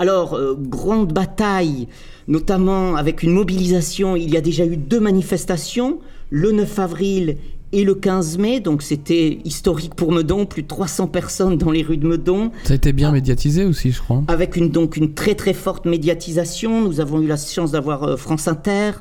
Alors, 0.00 0.32
euh, 0.32 0.56
grande 0.58 1.12
bataille, 1.12 1.86
notamment 2.26 2.96
avec 2.96 3.22
une 3.22 3.32
mobilisation. 3.32 4.16
Il 4.16 4.30
y 4.30 4.38
a 4.38 4.40
déjà 4.40 4.64
eu 4.64 4.78
deux 4.78 4.98
manifestations, 4.98 5.98
le 6.30 6.52
9 6.52 6.78
avril 6.78 7.36
et 7.72 7.84
le 7.84 7.94
15 7.94 8.38
mai, 8.38 8.60
donc 8.60 8.80
c'était 8.80 9.40
historique 9.44 9.94
pour 9.94 10.10
Meudon, 10.10 10.46
plus 10.46 10.62
de 10.62 10.68
300 10.68 11.06
personnes 11.08 11.58
dans 11.58 11.70
les 11.70 11.82
rues 11.82 11.98
de 11.98 12.06
Meudon. 12.06 12.50
Ça 12.64 12.72
a 12.72 12.76
été 12.76 12.94
bien 12.94 13.12
médiatisé 13.12 13.66
aussi, 13.66 13.92
je 13.92 14.00
crois. 14.00 14.24
Avec 14.28 14.56
une, 14.56 14.70
donc 14.70 14.96
une 14.96 15.12
très 15.12 15.34
très 15.34 15.52
forte 15.52 15.84
médiatisation. 15.84 16.80
Nous 16.80 17.00
avons 17.00 17.20
eu 17.20 17.26
la 17.26 17.36
chance 17.36 17.72
d'avoir 17.72 18.04
euh, 18.04 18.16
France 18.16 18.48
Inter, 18.48 18.92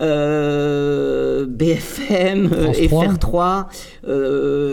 euh, 0.00 1.44
BFM, 1.44 2.48
FR3, 2.48 3.66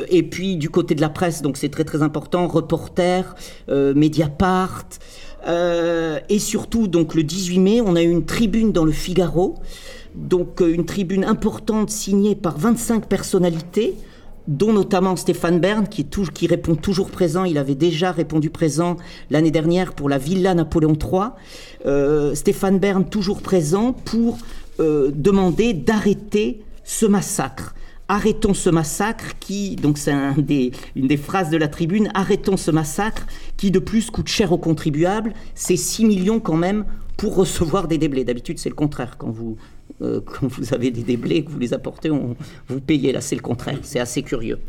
et 0.10 0.24
puis 0.24 0.56
du 0.56 0.70
côté 0.70 0.96
de 0.96 1.02
la 1.02 1.10
presse, 1.10 1.42
donc 1.42 1.58
c'est 1.58 1.70
très 1.70 1.84
très 1.84 2.02
important, 2.02 2.48
Reporter, 2.48 3.36
Mediapart. 3.68 4.86
Euh, 5.48 6.20
et 6.30 6.40
surtout, 6.40 6.88
donc 6.88 7.16
le 7.16 7.24
18 7.24 7.60
mai, 7.60 7.82
on 7.82 7.96
a 7.96 8.02
eu 8.02 8.10
une 8.10 8.26
tribune 8.26 8.72
dans 8.72 8.86
le 8.86 8.92
Figaro, 8.92 9.56
donc 10.16 10.62
euh, 10.62 10.74
une 10.74 10.86
tribune 10.86 11.24
importante 11.24 11.90
signée 11.90 12.36
par 12.36 12.58
25 12.58 13.08
personnalités, 13.08 13.96
dont 14.48 14.74
notamment 14.74 15.16
Stéphane 15.16 15.60
Bern, 15.60 15.88
qui, 15.88 16.48
répond 16.48 16.76
toujours 16.76 17.10
présent. 17.10 17.46
Il 17.46 17.58
avait 17.58 17.76
déjà 17.76 18.12
répondu 18.12 18.50
présent 18.50 18.98
l'année 19.30 19.52
dernière 19.52 19.94
pour 19.94 20.10
la 20.10 20.18
Villa 20.18 20.54
Napoléon 20.54 20.98
III. 21.02 21.30
Euh, 21.86 22.36
Stéphane 22.36 22.80
Bern, 22.80 23.06
toujours 23.06 23.42
présent 23.42 23.94
pour 23.94 24.38
demander 24.80 25.74
d'arrêter 25.74 26.64
ce 26.84 27.06
massacre. 27.06 27.76
Arrêtons 28.08 28.54
ce 28.54 28.70
massacre 28.70 29.34
qui, 29.40 29.76
donc 29.76 29.98
c'est 29.98 30.12
un 30.12 30.36
une 30.36 31.08
des 31.08 31.18
phrases 31.18 31.50
de 31.50 31.58
la 31.58 31.68
tribune, 31.68 32.12
arrêtons 32.14 32.58
ce 32.58 32.70
massacre 32.70 33.26
qui 33.56 33.72
de 33.72 33.80
plus 33.80 34.10
coûte 34.12 34.28
cher 34.28 34.52
aux 34.52 34.58
contribuables, 34.58 35.34
c'est 35.56 35.78
6 35.78 36.06
millions 36.06 36.40
quand 36.40 36.58
même 36.58 36.86
pour 37.18 37.36
recevoir 37.36 37.88
des 37.88 37.98
déblais. 37.98 38.24
D'habitude 38.24 38.60
c'est 38.60 38.70
le 38.70 38.76
contraire, 38.76 39.18
quand 39.18 39.32
vous, 39.32 39.58
euh, 40.02 40.20
quand 40.26 40.48
vous 40.48 40.74
avez 40.74 40.92
des 40.92 41.04
déblais, 41.04 41.44
que 41.44 41.52
vous 41.52 41.60
les 41.60 41.74
apportez, 41.74 42.10
vous 42.10 42.82
payez, 42.82 43.14
là 43.14 43.22
c'est 43.22 43.36
le 43.36 43.42
contraire, 43.42 43.80
c'est 43.84 44.00
assez 44.00 44.22
curieux. 44.22 44.60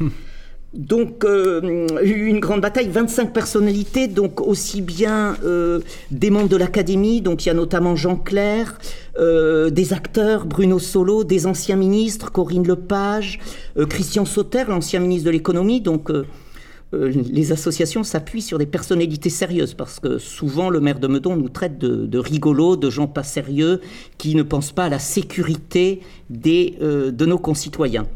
Donc, 0.72 1.24
euh, 1.24 1.98
une 2.04 2.38
grande 2.38 2.60
bataille, 2.60 2.88
25 2.88 3.32
personnalités, 3.32 4.06
donc 4.06 4.40
aussi 4.40 4.82
bien 4.82 5.36
euh, 5.44 5.80
des 6.12 6.30
membres 6.30 6.48
de 6.48 6.56
l'Académie, 6.56 7.20
donc 7.20 7.44
il 7.44 7.48
y 7.48 7.50
a 7.50 7.54
notamment 7.54 7.96
Jean 7.96 8.14
Clair, 8.14 8.78
euh, 9.18 9.70
des 9.70 9.92
acteurs, 9.92 10.46
Bruno 10.46 10.78
Solo, 10.78 11.24
des 11.24 11.48
anciens 11.48 11.74
ministres, 11.74 12.30
Corinne 12.30 12.64
Lepage, 12.64 13.40
Christian 13.88 14.24
Sauter, 14.24 14.64
l'ancien 14.68 15.00
ministre 15.00 15.26
de 15.26 15.30
l'économie, 15.30 15.80
donc 15.80 16.12
les 16.92 17.52
associations 17.52 18.02
s'appuient 18.02 18.42
sur 18.42 18.58
des 18.58 18.66
personnalités 18.66 19.30
sérieuses 19.30 19.74
parce 19.74 20.00
que 20.00 20.18
souvent 20.18 20.70
le 20.70 20.80
maire 20.80 20.98
de 20.98 21.06
Meudon 21.06 21.36
nous 21.36 21.48
traite 21.48 21.78
de, 21.78 22.18
rigolos, 22.18 22.76
de 22.76 22.90
gens 22.90 23.06
pas 23.06 23.22
sérieux 23.22 23.80
qui 24.18 24.34
ne 24.34 24.42
pensent 24.42 24.72
pas 24.72 24.86
à 24.86 24.88
la 24.88 24.98
sécurité 24.98 26.00
de 26.30 27.24
nos 27.26 27.38
concitoyens. 27.38 28.06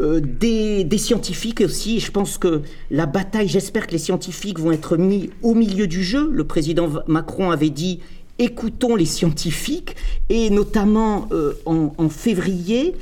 Euh, 0.00 0.20
des, 0.20 0.86
scientifiques 0.98 1.60
aussi. 1.60 1.98
Je 1.98 2.12
pense 2.12 2.38
que 2.38 2.62
la 2.90 3.06
bataille, 3.06 3.48
j'espère 3.48 3.86
que 3.86 3.92
les 3.92 3.98
scientifiques 3.98 4.60
vont 4.60 4.70
être 4.70 4.96
mis 4.96 5.30
au 5.42 5.54
milieu 5.54 5.88
du 5.88 6.04
jeu. 6.04 6.30
Le 6.32 6.44
président 6.44 6.88
Macron 7.08 7.50
avait 7.50 7.70
dit 7.70 8.00
écoutons 8.38 8.94
les 8.94 9.04
scientifiques, 9.04 9.96
et 10.28 10.50
notamment 10.50 11.28
euh, 11.32 11.54
en, 11.66 12.08
février, 12.08 12.94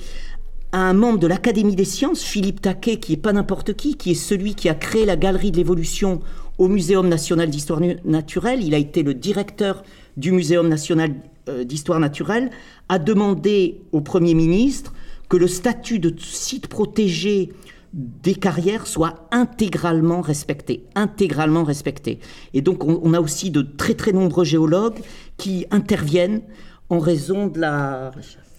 un 0.73 0.95
membre 0.95 1.19
de 1.19 1.27
l'Académie 1.27 1.77
des 1.77 1.85
sciences, 1.85 2.23
Philippe 2.23 2.63
Taquet, 2.63 2.97
qui 2.97 3.13
est 3.13 3.19
pas 3.19 3.35
n'importe 3.35 3.75
qui, 3.75 3.97
qui 3.97 4.13
est 4.13 4.15
celui 4.15 4.55
qui 4.55 4.71
a 4.71 4.75
créé 4.75 5.05
la 5.05 5.17
galerie 5.17 5.51
de 5.51 5.59
l'évolution 5.59 6.21
au 6.57 6.69
Muséum 6.69 7.07
national 7.09 7.51
d'histoire 7.51 7.81
naturelle, 8.07 8.63
il 8.65 8.75
a 8.75 8.79
été 8.79 9.03
le 9.03 9.13
directeur 9.13 9.85
du 10.17 10.33
Muséum 10.33 10.69
national 10.69 11.13
euh, 11.51 11.65
d'histoire 11.65 12.01
naturelle, 12.01 12.51
a 12.89 12.99
demandé 12.99 13.83
au 13.93 14.01
Premier 14.01 14.33
ministre 14.33 14.95
que 15.29 15.37
le 15.37 15.49
statut 15.49 15.99
de 15.99 16.15
site 16.19 16.69
protégé 16.69 17.53
des 17.93 18.35
carrières 18.35 18.87
soit 18.87 19.27
intégralement 19.31 20.21
respecté, 20.21 20.85
intégralement 20.95 21.65
respecté. 21.65 22.19
Et 22.53 22.61
donc 22.61 22.85
on, 22.85 23.15
a 23.15 23.21
aussi 23.21 23.51
de 23.51 23.63
très 23.63 23.95
très 23.95 24.13
nombreux 24.13 24.45
géologues 24.45 24.99
qui 25.39 25.67
interviennent 25.71 26.43
en 26.91 26.99
raison 26.99 27.47
de 27.47 27.59
la, 27.59 28.11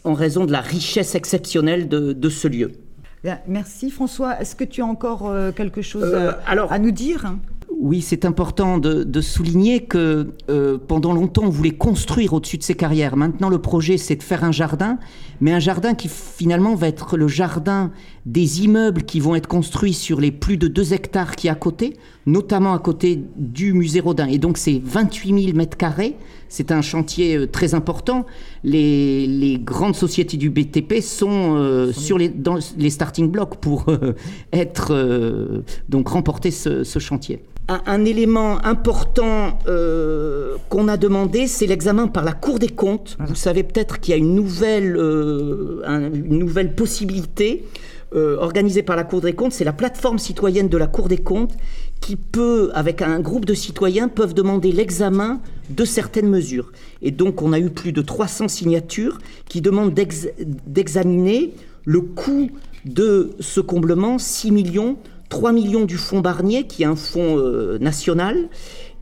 en 0.04 0.14
raison 0.14 0.46
de 0.46 0.52
la 0.52 0.62
richesse 0.62 1.14
exceptionnelle 1.16 1.88
de, 1.88 2.30
ce 2.30 2.48
lieu. 2.48 2.72
Merci 3.48 3.92
François. 3.92 4.40
Est-ce 4.42 4.56
que 4.56 4.64
tu 4.64 4.82
as 4.82 4.86
encore 4.86 5.28
euh, 5.28 5.52
quelque 5.52 5.82
chose 5.82 6.04
euh, 6.06 6.32
à 6.46 6.80
nous 6.80 6.92
dire? 6.92 7.36
Oui, 7.70 8.02
c'est 8.02 8.26
important 8.26 8.78
de, 8.78 9.22
souligner 9.22 9.84
que 9.86 10.34
euh, 10.50 10.78
pendant 10.78 11.14
longtemps, 11.14 11.44
on 11.44 11.50
voulait 11.50 11.72
construire 11.72 12.34
au-dessus 12.34 12.58
de 12.58 12.64
ces 12.64 12.76
carrières. 12.76 13.18
Maintenant, 13.18 13.50
le 13.50 13.60
projet, 13.60 13.98
c'est 13.98 14.16
de 14.16 14.24
faire 14.24 14.44
un 14.44 14.52
jardin, 14.52 14.98
mais 15.42 15.52
un 15.52 15.60
jardin 15.60 15.94
qui 15.94 16.10
finalement 16.10 16.76
va 16.76 16.88
être 16.88 17.18
le 17.18 17.28
jardin 17.28 17.92
des 18.28 18.64
immeubles 18.64 19.04
qui 19.04 19.20
vont 19.20 19.36
être 19.36 19.48
construits 19.48 19.94
sur 19.94 20.20
les 20.20 20.32
plus 20.32 20.58
de 20.58 20.68
2 20.68 20.94
hectares 20.94 21.36
qui 21.36 21.48
est 21.48 21.50
à 21.50 21.56
côté, 21.56 21.96
notamment 22.26 22.74
à 22.74 22.80
côté 22.80 23.24
du 23.38 23.74
musée 23.74 24.02
Rodin. 24.02 24.28
Et 24.28 24.38
donc, 24.38 24.58
c'est 24.58 24.80
28 24.84 25.44
000 25.46 25.58
mètres 25.58 25.78
carrés. 25.78 26.16
C'est 26.50 26.72
un 26.72 26.82
chantier 26.82 27.36
euh, 27.36 27.48
très 27.48 27.74
important. 27.74 28.26
Les, 28.64 29.60
grandes 29.64 29.96
sociétés 29.96 30.38
du 30.38 30.50
BTP 30.50 31.02
sont 31.02 31.56
euh, 31.56 31.92
sur 31.92 32.18
les, 32.18 32.30
dans 32.30 32.60
les 32.78 32.90
starting 32.90 33.32
blocks 33.32 33.56
pour 33.56 33.86
être 34.54 35.64
donc 35.90 36.10
remporter 36.10 36.52
ce 36.52 37.00
chantier 37.00 37.42
un, 37.68 38.06
élément 38.06 38.64
important 38.66 39.60
euh, 39.68 40.56
qu'on 40.70 40.88
a 40.88 40.98
demandé, 40.98 41.48
c'est 41.48 41.68
l'examen 41.68 42.08
par 42.08 42.24
la 42.24 42.32
Cour 42.32 42.60
des 42.60 42.70
comptes. 42.70 43.18
Vous 43.20 43.36
savez 43.36 43.64
peut-être 43.64 44.00
qu'il 44.00 44.14
y 44.14 44.16
a 44.16 44.18
une 44.18 44.36
nouvelle, 44.36 44.96
euh, 44.98 45.82
une 46.14 46.40
nouvelle 46.40 46.76
possibilité 46.76 47.66
euh, 48.16 48.38
organisée 48.38 48.84
par 48.84 48.96
la 48.96 49.04
Cour 49.04 49.22
des 49.22 49.34
comptes. 49.34 49.52
C'est 49.52 49.64
la 49.64 49.74
plateforme 49.74 50.18
citoyenne 50.20 50.70
de 50.70 50.78
la 50.78 50.88
Cour 50.88 51.08
des 51.08 51.18
comptes 51.18 51.56
qui 52.00 52.16
peut, 52.16 52.72
avec 52.74 53.02
un 53.02 53.20
groupe 53.20 53.46
de 53.46 53.54
citoyens, 53.54 54.08
peuvent 54.08 54.34
demander 54.34 54.72
l'examen 54.72 55.42
de 55.70 55.84
certaines 55.84 56.30
mesures. 56.30 56.72
Et 57.02 57.12
donc, 57.12 57.42
on 57.42 57.54
a 57.54 57.60
eu 57.60 57.70
plus 57.70 57.92
de 57.92 58.02
300 58.02 58.48
signatures 58.48 59.18
qui 59.50 59.62
demandent 59.62 59.94
d'examiner 59.94 61.54
le 61.86 62.02
coût 62.02 62.50
de 62.86 63.32
ce 63.40 63.60
comblement, 63.60 64.18
6 64.18 64.52
millions 64.52 64.98
3 65.30 65.52
millions 65.52 65.86
du 65.86 65.98
fonds 65.98 66.22
Barnier, 66.22 66.68
qui 66.68 66.84
est 66.84 66.86
un 66.86 66.96
fonds 66.96 67.38
euh, 67.38 67.78
national, 67.80 68.48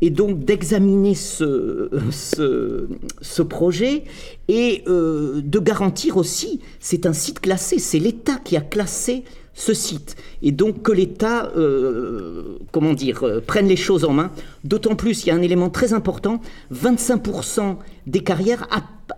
et 0.02 0.10
donc 0.10 0.44
d'examiner 0.44 1.16
ce, 1.16 1.90
ce, 2.12 3.42
projet 3.42 4.04
et 4.48 4.84
euh, 4.88 5.42
de 5.44 5.60
garantir 5.60 6.18
aussi, 6.18 6.60
c'est 6.80 7.06
un 7.06 7.14
site 7.14 7.40
classé, 7.40 7.80
c'est 7.80 8.00
l'État 8.00 8.36
qui 8.44 8.58
a 8.58 8.62
classé 8.62 9.24
ce 9.54 9.74
site. 9.74 10.16
Et 10.42 10.52
donc 10.52 10.82
que 10.82 10.92
l'État, 10.92 11.52
euh, 11.56 12.58
comment 12.72 12.94
dire, 12.94 13.42
prenne 13.48 13.68
les 13.68 13.78
choses 13.78 14.04
en 14.04 14.12
main. 14.12 14.32
D'autant 14.64 14.96
plus, 14.96 15.24
il 15.24 15.30
y 15.30 15.32
a 15.32 15.36
un 15.36 15.42
élément 15.42 15.70
très 15.70 15.94
important, 15.94 16.42
25% 16.74 17.78
des 18.08 18.20
carrières 18.20 18.68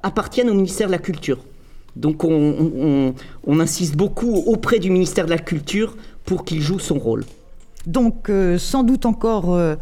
appartiennent 0.03 0.49
au 0.49 0.53
ministère 0.53 0.87
de 0.87 0.91
la 0.91 0.99
Culture. 0.99 1.39
Donc 1.97 2.23
on, 2.23 3.13
insiste 3.59 3.95
beaucoup 3.95 4.35
auprès 4.45 4.79
du 4.79 4.91
ministère 4.91 5.25
de 5.25 5.31
la 5.31 5.39
Culture 5.39 5.97
pour 6.25 6.45
qu'il 6.45 6.61
joue 6.61 6.79
son 6.79 6.99
rôle. 6.99 7.25
Donc 7.87 8.29
euh, 8.29 8.57
sans 8.57 8.83
doute 8.83 9.05
encore 9.05 9.55
euh, 9.55 9.75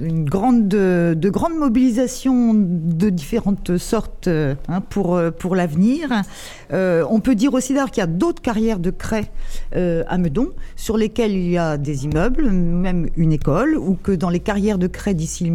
une 0.00 0.24
grande, 0.24 0.68
de, 0.68 1.14
de 1.16 1.30
grandes 1.30 1.56
mobilisations 1.56 2.54
de 2.54 3.10
différentes 3.10 3.78
sortes 3.78 4.28
euh, 4.28 4.54
hein, 4.68 4.80
pour, 4.80 5.14
euh, 5.14 5.30
pour 5.30 5.54
l'avenir. 5.54 6.08
Euh, 6.72 7.04
on 7.10 7.20
peut 7.20 7.34
dire 7.34 7.54
aussi 7.54 7.74
d'ailleurs 7.74 7.90
qu'il 7.90 8.00
y 8.00 8.04
a 8.04 8.08
d'autres 8.08 8.42
carrières 8.42 8.78
de 8.78 8.90
craie 8.90 9.30
à 9.74 10.18
Meudon 10.18 10.50
sur 10.76 10.96
lesquelles 10.96 11.32
il 11.32 11.50
y 11.50 11.58
a 11.58 11.76
des 11.76 12.04
immeubles, 12.04 12.50
même 12.50 13.08
une 13.16 13.32
école, 13.32 13.76
ou 13.76 13.94
que 13.94 14.12
dans 14.12 14.30
les 14.30 14.40
carrières 14.40 14.78
de 14.78 14.86
craie 14.86 15.14
d'ici 15.14 15.44
le 15.44 15.54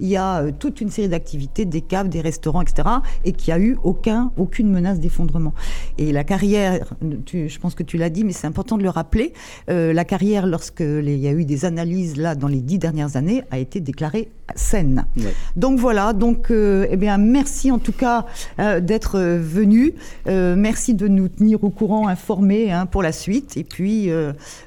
il 0.00 0.08
y 0.08 0.16
a 0.16 0.44
toute 0.52 0.80
une 0.80 0.90
série 0.90 1.08
d'activités, 1.08 1.64
des 1.64 1.80
caves, 1.80 2.08
des 2.08 2.20
restaurants, 2.20 2.62
etc., 2.62 2.88
et 3.24 3.32
qu'il 3.32 3.54
n'y 3.54 3.60
a 3.60 3.62
eu 3.62 3.78
aucun, 3.82 4.32
aucune 4.36 4.70
menace 4.70 5.00
d'effondrement. 5.00 5.52
Et 5.98 6.12
la 6.12 6.24
carrière, 6.24 6.94
je 7.32 7.58
pense 7.58 7.74
que 7.74 7.82
tu 7.82 7.98
l'as 7.98 8.10
dit, 8.10 8.24
mais 8.24 8.32
c'est 8.32 8.46
important 8.46 8.78
de 8.78 8.82
le 8.82 8.90
rappeler, 8.90 9.32
la 9.68 10.04
carrière, 10.04 10.46
lorsqu'il 10.46 11.18
y 11.18 11.28
a 11.28 11.32
eu 11.32 11.44
des 11.44 11.64
analyses 11.64 12.16
là 12.16 12.34
dans 12.34 12.48
les 12.48 12.60
dix 12.60 12.78
dernières 12.78 13.16
années, 13.16 13.42
a 13.50 13.58
été 13.62 13.80
déclarée 13.80 14.30
saine. 14.54 15.06
Ouais. 15.16 15.32
Donc 15.56 15.78
voilà, 15.78 16.12
donc 16.12 16.50
euh, 16.50 16.86
eh 16.90 16.96
bien 16.96 17.16
merci 17.18 17.70
en 17.70 17.78
tout 17.78 17.92
cas 17.92 18.26
euh, 18.58 18.80
d'être 18.80 19.18
euh, 19.18 19.38
venu. 19.40 19.94
Euh, 20.26 20.54
merci 20.56 20.94
de 20.94 21.08
nous 21.08 21.28
tenir 21.28 21.64
au 21.64 21.70
courant, 21.70 22.08
informés 22.08 22.70
hein, 22.70 22.86
pour 22.86 23.02
la 23.02 23.12
suite. 23.12 23.56
Et 23.56 23.64
puis 23.64 24.10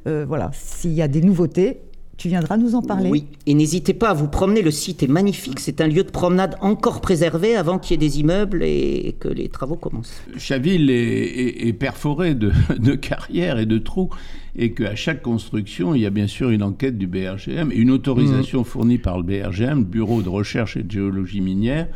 voilà, 0.06 0.52
s'il 0.54 0.94
y 0.94 1.02
a 1.02 1.08
des 1.08 1.22
nouveautés, 1.22 1.82
tu 2.18 2.30
viendras 2.30 2.58
nous 2.58 2.76
en 2.76 2.82
parler? 2.82 3.10
Oui, 3.10 3.26
et 3.46 3.54
n'hésitez 3.54 3.94
pas 3.94 4.10
à 4.10 4.14
vous 4.14 4.28
promener, 4.28 4.62
le 4.62 4.72
site 4.72 5.04
est 5.04 5.08
magnifique, 5.08 5.60
c'est 5.60 5.82
un 5.82 5.88
lieu 5.88 6.04
de 6.04 6.10
promenade 6.12 6.56
encore 6.62 7.02
préservé 7.02 7.56
avant 7.56 7.78
qu'il 7.78 7.92
y 7.92 7.94
ait 7.96 8.10
des 8.10 8.20
immeubles 8.20 8.64
et 8.64 9.16
que 9.20 9.28
les 9.28 9.50
travaux 9.50 9.76
commencent. 9.76 10.22
Chaville 10.38 10.90
est, 10.90 10.96
est- 10.96 11.68
est 11.68 11.74
perforé 11.74 12.34
de, 12.36 12.52
de 12.78 12.96
carrières 12.96 13.60
et 13.60 13.66
de 13.66 13.78
trous, 13.78 14.10
et 14.56 14.72
qu'à 14.72 14.96
chaque 14.96 15.22
construction, 15.22 15.94
il 15.94 16.02
y 16.02 16.06
a 16.06 16.10
bien 16.10 16.28
sûr 16.28 16.50
une 16.52 16.64
enquête 16.64 16.98
du 16.98 17.08
BRGM 17.08 17.72
et 17.74 17.76
une 17.76 17.92
autorisation 17.92 18.64
fournie 18.64 18.98
par 18.98 19.18
le 19.18 19.24
BRGM, 19.24 19.80
le 19.80 19.84
Bureau 19.86 20.22
de 20.22 20.30
recherche 20.30 20.78
et 20.78 20.84
de 20.84 20.92
géologie 20.92 21.42
minière, 21.42 21.88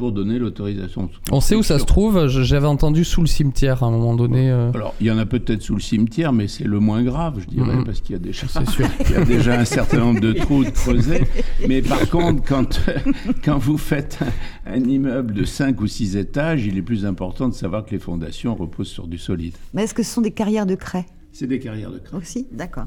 pour 0.00 0.12
donner 0.12 0.38
l'autorisation. 0.38 1.10
On 1.30 1.40
sait 1.42 1.54
où 1.54 1.62
ça 1.62 1.78
se 1.78 1.84
trouve. 1.84 2.26
Je- 2.26 2.42
J'avais 2.42 2.66
entendu 2.66 3.04
sous 3.04 3.20
le 3.20 3.26
cimetière 3.26 3.82
à 3.82 3.86
un 3.86 3.90
moment 3.90 4.14
donné. 4.16 4.50
euh. 4.50 4.72
Alors, 4.72 4.94
il 4.98 5.06
y 5.06 5.10
en 5.10 5.18
a 5.18 5.26
peut-être 5.26 5.60
sous 5.60 5.74
le 5.74 5.80
cimetière, 5.82 6.32
mais 6.32 6.48
c'est 6.48 6.64
le 6.64 6.80
moins 6.80 7.02
grave, 7.02 7.38
je 7.40 7.46
dirais, 7.46 7.76
Mhm. 7.76 7.84
parce 7.84 8.00
qu'il 8.00 8.14
y 8.14 8.16
a 8.16 8.18
déjà, 8.18 8.46
C'est 8.48 8.68
sûr. 8.70 8.86
il 9.08 9.10
y 9.12 9.14
a 9.16 9.24
déjà 9.26 9.60
un 9.60 9.66
certain 9.66 9.98
nombre 9.98 10.20
de 10.20 10.32
trous 10.32 10.64
de 10.64 10.70
creusés. 10.70 11.24
Mais 11.68 11.82
par 11.82 12.08
contre, 12.10 12.42
quand, 12.42 12.80
quand 13.44 13.58
vous 13.58 13.76
faites 13.76 14.18
un, 14.66 14.72
un 14.76 14.80
immeuble 14.84 15.34
de 15.34 15.44
5 15.44 15.78
ou 15.82 15.86
6 15.86 16.16
étages, 16.16 16.64
il 16.64 16.78
est 16.78 16.82
plus 16.82 17.04
important 17.04 17.48
de 17.50 17.54
savoir 17.54 17.84
que 17.84 17.90
les 17.90 17.98
fondations 17.98 18.54
reposent 18.54 18.88
sur 18.88 19.06
du 19.06 19.18
solide. 19.18 19.54
Mais 19.74 19.82
est-ce 19.84 19.92
que 19.94 20.02
ce 20.02 20.14
sont 20.14 20.22
des 20.22 20.30
carrières 20.32 20.64
de 20.66 20.76
craie? 20.76 21.04
C'est 21.32 21.46
des 21.46 21.58
carrières 21.60 21.92
de 21.92 21.98
craie. 21.98 22.16
aussi? 22.16 22.46
D'accord. 22.50 22.86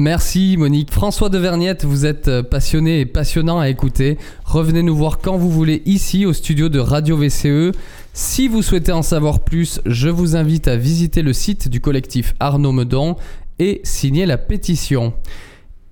Merci 0.00 0.56
Monique. 0.56 0.90
François 0.92 1.28
de 1.28 1.36
Verniette, 1.36 1.84
vous 1.84 2.06
êtes 2.06 2.28
euh, 2.28 2.42
passionné 2.42 3.00
et 3.00 3.04
passionnant 3.04 3.60
à 3.60 3.68
écouter. 3.68 4.16
Revenez 4.46 4.82
nous 4.82 4.96
voir 4.96 5.18
quand 5.18 5.36
vous 5.36 5.50
voulez 5.50 5.82
ici 5.84 6.24
au 6.24 6.32
studio 6.32 6.70
de 6.70 6.78
Radio 6.78 7.18
VCE. 7.18 7.76
Si 8.14 8.48
vous 8.48 8.62
souhaitez 8.62 8.92
en 8.92 9.02
savoir 9.02 9.40
plus, 9.40 9.78
je 9.84 10.08
vous 10.08 10.36
invite 10.36 10.68
à 10.68 10.76
visiter 10.76 11.20
le 11.20 11.34
site 11.34 11.68
du 11.68 11.82
collectif 11.82 12.34
Arnaud 12.40 12.72
Medon 12.72 13.16
et 13.58 13.82
signer 13.84 14.24
la 14.24 14.38
pétition. 14.38 15.12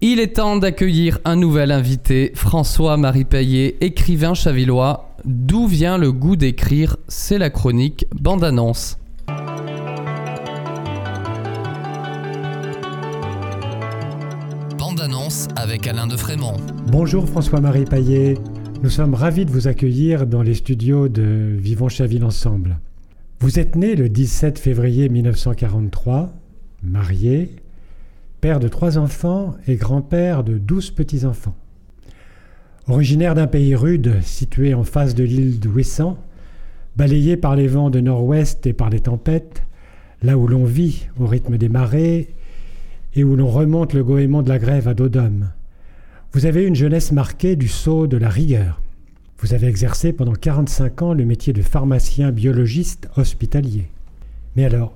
Il 0.01 0.21
est 0.21 0.37
temps 0.37 0.57
d'accueillir 0.57 1.18
un 1.27 1.37
nouvel 1.37 1.71
invité, 1.71 2.33
François-Marie 2.35 3.27
Payet, 3.27 3.77
écrivain 3.83 4.33
chavillois. 4.33 5.14
D'où 5.27 5.66
vient 5.66 5.99
le 5.99 6.12
goût 6.12 6.37
d'écrire? 6.37 6.97
C'est 7.09 7.37
la 7.37 7.51
chronique 7.51 8.07
bande-annonce. 8.18 8.98
De 15.81 16.17
Frémont. 16.17 16.57
Bonjour 16.91 17.29
François-Marie 17.29 17.85
Payet. 17.85 18.35
Nous 18.83 18.91
sommes 18.91 19.14
ravis 19.14 19.45
de 19.45 19.51
vous 19.51 19.69
accueillir 19.69 20.27
dans 20.27 20.43
les 20.43 20.55
studios 20.55 21.09
de 21.09 21.57
Vivons 21.57 21.88
Chaville 21.88 22.25
Ensemble. 22.25 22.79
Vous 23.38 23.61
êtes 23.61 23.77
né 23.77 23.95
le 23.95 24.09
17 24.09 24.59
février 24.59 25.09
1943, 25.09 26.35
marié, 26.83 27.53
père 28.41 28.59
de 28.59 28.67
trois 28.67 28.99
enfants 28.99 29.55
et 29.69 29.77
grand-père 29.77 30.43
de 30.43 30.59
douze 30.59 30.91
petits-enfants. 30.91 31.55
Originaire 32.88 33.37
d'un 33.37 33.47
pays 33.47 33.77
rude 33.77 34.21
situé 34.23 34.75
en 34.75 34.85
face 34.85 35.14
de 35.14 35.25
l'île 35.25 35.61
d'Ouessant, 35.61 36.19
balayé 36.97 37.37
par 37.37 37.55
les 37.55 37.69
vents 37.69 37.91
de 37.91 38.01
nord-ouest 38.01 38.67
et 38.67 38.73
par 38.73 38.91
les 38.91 39.01
tempêtes, 39.01 39.62
là 40.23 40.37
où 40.37 40.49
l'on 40.49 40.64
vit 40.64 41.07
au 41.21 41.27
rythme 41.27 41.57
des 41.57 41.69
marées 41.69 42.35
et 43.14 43.23
où 43.23 43.37
l'on 43.37 43.49
remonte 43.49 43.95
le 43.95 44.03
goémon 44.03 44.43
de 44.43 44.49
la 44.49 44.59
grève 44.59 44.88
à 44.88 44.95
dos 44.95 45.09
d'homme. 45.09 45.51
Vous 46.33 46.45
avez 46.45 46.67
une 46.67 46.75
jeunesse 46.75 47.11
marquée 47.11 47.57
du 47.57 47.69
sceau 47.69 48.07
de 48.07 48.19
la 48.19 48.29
rigueur. 48.29 48.83
Vous 49.38 49.55
avez 49.55 49.67
exercé 49.67 50.12
pendant 50.12 50.35
45 50.35 51.01
ans 51.01 51.14
le 51.14 51.25
métier 51.25 51.55
de 51.55 51.62
pharmacien 51.62 52.33
biologiste 52.33 53.09
hospitalier. 53.17 53.88
Mais 54.55 54.67
alors, 54.67 54.95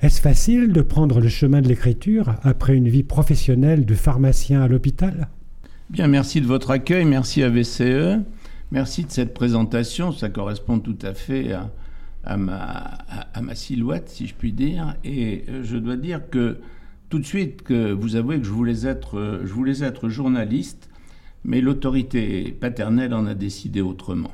est-ce 0.00 0.18
facile 0.18 0.72
de 0.72 0.80
prendre 0.80 1.20
le 1.20 1.28
chemin 1.28 1.60
de 1.60 1.68
l'écriture 1.68 2.36
après 2.42 2.74
une 2.74 2.88
vie 2.88 3.02
professionnelle 3.02 3.84
de 3.84 3.94
pharmacien 3.94 4.62
à 4.62 4.68
l'hôpital? 4.68 5.28
Bien, 5.90 6.08
merci 6.08 6.40
de 6.40 6.46
votre 6.46 6.70
accueil, 6.70 7.04
merci 7.04 7.42
à 7.42 7.50
VCE, 7.50 8.22
merci 8.72 9.04
de 9.04 9.10
cette 9.10 9.34
présentation, 9.34 10.10
ça 10.10 10.30
correspond 10.30 10.78
tout 10.78 10.98
à 11.02 11.12
fait 11.12 11.52
à, 12.24 12.36
ma, 12.38 13.54
silhouette, 13.54 14.08
si 14.08 14.26
je 14.26 14.34
puis 14.34 14.52
dire, 14.52 14.96
et 15.04 15.44
je 15.62 15.76
dois 15.76 15.96
dire 15.96 16.22
que 16.30 16.58
tout 17.08 17.18
de 17.18 17.24
suite 17.24 17.62
que 17.62 17.92
vous 17.92 18.16
avouez 18.16 18.38
que 18.38 18.44
je 18.46 18.50
voulais 18.50 18.86
être, 18.86 19.18
euh, 19.18 19.42
je 19.44 19.52
voulais 19.52 19.82
être 19.82 20.08
journaliste, 20.08 20.90
mais 21.44 21.60
l'autorité 21.60 22.56
paternelle 22.58 23.14
en 23.14 23.26
a 23.26 23.34
décidé 23.34 23.80
autrement. 23.80 24.32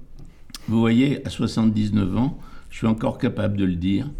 Vous 0.68 0.78
voyez, 0.80 1.26
à 1.26 1.30
79 1.30 2.16
ans, 2.16 2.38
je 2.70 2.78
suis 2.78 2.86
encore 2.86 3.18
capable 3.18 3.56
de 3.56 3.64
le 3.64 3.74
dire. 3.74 4.10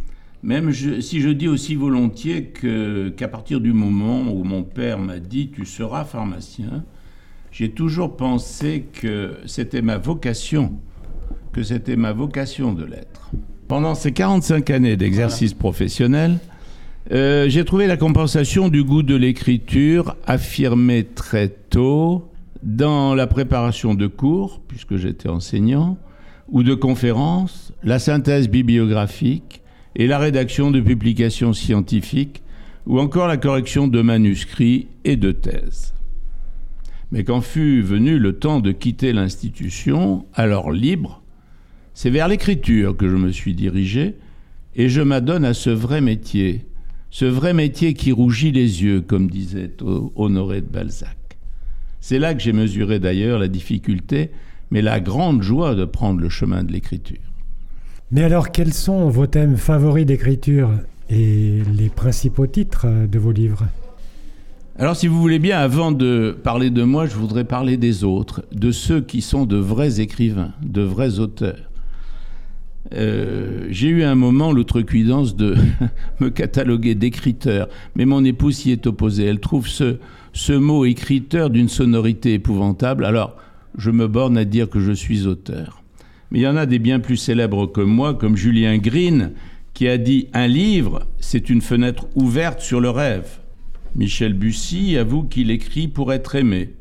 Même 0.42 0.70
je- 0.72 1.00
si 1.00 1.20
je 1.20 1.30
dis 1.30 1.48
aussi 1.48 1.74
volontiers 1.74 2.46
que, 2.46 3.08
qu'à 3.10 3.28
partir 3.28 3.60
du 3.60 3.72
moment 3.72 4.22
où 4.30 4.44
mon 4.44 4.62
père 4.62 4.98
m'a 4.98 5.18
dit 5.20 5.50
tu 5.50 5.64
seras 5.64 6.04
pharmacien, 6.04 6.84
j'ai 7.50 7.70
toujours 7.70 8.16
pensé 8.16 8.84
que 8.92 9.36
c'était 9.46 9.80
ma 9.80 9.96
vocation, 9.96 10.74
que 11.52 11.62
c'était 11.62 11.96
ma 11.96 12.12
vocation 12.12 12.72
de 12.74 12.84
l'être. 12.84 13.30
Pendant 13.68 13.94
ces 13.94 14.12
45 14.12 14.68
années 14.70 14.96
d'exercice 14.96 15.54
professionnel, 15.54 16.38
euh, 17.12 17.48
j'ai 17.48 17.64
trouvé 17.64 17.86
la 17.86 17.98
compensation 17.98 18.68
du 18.68 18.82
goût 18.82 19.02
de 19.02 19.14
l'écriture 19.14 20.16
affirmée 20.26 21.04
très 21.04 21.48
tôt 21.48 22.30
dans 22.62 23.14
la 23.14 23.26
préparation 23.26 23.94
de 23.94 24.06
cours, 24.06 24.62
puisque 24.66 24.96
j'étais 24.96 25.28
enseignant, 25.28 25.98
ou 26.48 26.62
de 26.62 26.74
conférences, 26.74 27.72
la 27.82 27.98
synthèse 27.98 28.48
bibliographique 28.48 29.62
et 29.96 30.06
la 30.06 30.18
rédaction 30.18 30.70
de 30.70 30.80
publications 30.80 31.52
scientifiques, 31.52 32.42
ou 32.86 32.98
encore 32.98 33.28
la 33.28 33.36
correction 33.36 33.86
de 33.86 34.00
manuscrits 34.00 34.88
et 35.04 35.16
de 35.16 35.32
thèses. 35.32 35.94
Mais 37.12 37.22
quand 37.22 37.42
fut 37.42 37.82
venu 37.82 38.18
le 38.18 38.32
temps 38.38 38.60
de 38.60 38.72
quitter 38.72 39.12
l'institution, 39.12 40.24
alors 40.34 40.72
libre, 40.72 41.22
c'est 41.92 42.10
vers 42.10 42.28
l'écriture 42.28 42.96
que 42.96 43.08
je 43.08 43.16
me 43.16 43.30
suis 43.30 43.54
dirigé, 43.54 44.16
et 44.74 44.88
je 44.88 45.02
m'adonne 45.02 45.44
à 45.44 45.54
ce 45.54 45.70
vrai 45.70 46.00
métier, 46.00 46.66
ce 47.14 47.26
vrai 47.26 47.54
métier 47.54 47.94
qui 47.94 48.10
rougit 48.10 48.50
les 48.50 48.82
yeux, 48.82 49.00
comme 49.00 49.30
disait 49.30 49.70
Ho- 49.82 50.12
Honoré 50.16 50.62
de 50.62 50.66
Balzac. 50.66 51.16
C'est 52.00 52.18
là 52.18 52.34
que 52.34 52.42
j'ai 52.42 52.52
mesuré 52.52 52.98
d'ailleurs 52.98 53.38
la 53.38 53.46
difficulté, 53.46 54.30
mais 54.72 54.82
la 54.82 54.98
grande 54.98 55.40
joie 55.40 55.76
de 55.76 55.84
prendre 55.84 56.18
le 56.20 56.28
chemin 56.28 56.64
de 56.64 56.72
l'écriture. 56.72 57.20
Mais 58.10 58.24
alors, 58.24 58.50
quels 58.50 58.72
sont 58.74 59.10
vos 59.10 59.28
thèmes 59.28 59.56
favoris 59.56 60.04
d'écriture 60.04 60.72
et 61.08 61.62
les 61.78 61.88
principaux 61.88 62.48
titres 62.48 62.86
euh, 62.88 63.06
de 63.06 63.18
vos 63.20 63.30
livres? 63.30 63.62
Alors 64.76 64.96
si 64.96 65.06
vous 65.06 65.20
voulez 65.20 65.38
bien, 65.38 65.60
avant 65.60 65.92
de 65.92 66.36
parler 66.42 66.70
de 66.70 66.82
moi, 66.82 67.06
je 67.06 67.14
voudrais 67.14 67.44
parler 67.44 67.76
des 67.76 68.02
autres, 68.02 68.44
de 68.50 68.72
ceux 68.72 69.00
qui 69.00 69.20
sont 69.20 69.46
de 69.46 69.56
vrais 69.56 70.00
écrivains, 70.00 70.50
de 70.64 70.82
vrais 70.82 71.20
auteurs. 71.20 71.70
Euh, 72.92 73.66
J'ai 73.70 73.88
eu 73.88 74.02
un 74.02 74.14
moment 74.14 74.52
l'outrecuidance 74.52 75.36
de 75.36 75.56
me 76.20 76.28
cataloguer 76.30 76.94
d'écriteur, 76.94 77.68
mais 77.96 78.04
mon 78.04 78.24
épouse 78.24 78.56
s'y 78.56 78.70
est 78.70 78.86
opposée. 78.86 79.24
Elle 79.24 79.40
trouve 79.40 79.68
ce, 79.68 79.96
ce 80.32 80.52
mot 80.52 80.84
écriteur 80.84 81.50
d'une 81.50 81.68
sonorité 81.68 82.34
épouvantable, 82.34 83.04
alors 83.04 83.36
je 83.78 83.90
me 83.90 84.06
borne 84.06 84.36
à 84.36 84.44
dire 84.44 84.68
que 84.68 84.80
je 84.80 84.92
suis 84.92 85.26
auteur. 85.26 85.82
Mais 86.30 86.40
il 86.40 86.42
y 86.42 86.48
en 86.48 86.56
a 86.56 86.66
des 86.66 86.78
bien 86.78 87.00
plus 87.00 87.16
célèbres 87.16 87.66
que 87.66 87.80
moi, 87.80 88.14
comme 88.14 88.36
Julien 88.36 88.76
Green, 88.78 89.32
qui 89.72 89.88
a 89.88 89.98
dit 89.98 90.28
Un 90.32 90.46
livre, 90.46 91.06
c'est 91.18 91.50
une 91.50 91.60
fenêtre 91.60 92.06
ouverte 92.14 92.60
sur 92.60 92.80
le 92.80 92.90
rêve. 92.90 93.38
Michel 93.96 94.34
Bussy 94.34 94.96
avoue 94.96 95.24
qu'il 95.24 95.50
écrit 95.50 95.88
pour 95.88 96.12
être 96.12 96.34
aimé. 96.34 96.74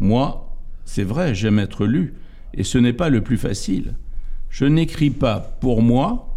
Moi, 0.00 0.56
c'est 0.84 1.04
vrai, 1.04 1.34
j'aime 1.34 1.58
être 1.58 1.86
lu, 1.86 2.14
et 2.54 2.64
ce 2.64 2.78
n'est 2.78 2.92
pas 2.92 3.10
le 3.10 3.20
plus 3.20 3.36
facile. 3.36 3.94
Je 4.50 4.64
n'écris 4.64 5.10
pas 5.10 5.56
pour 5.60 5.80
moi, 5.80 6.36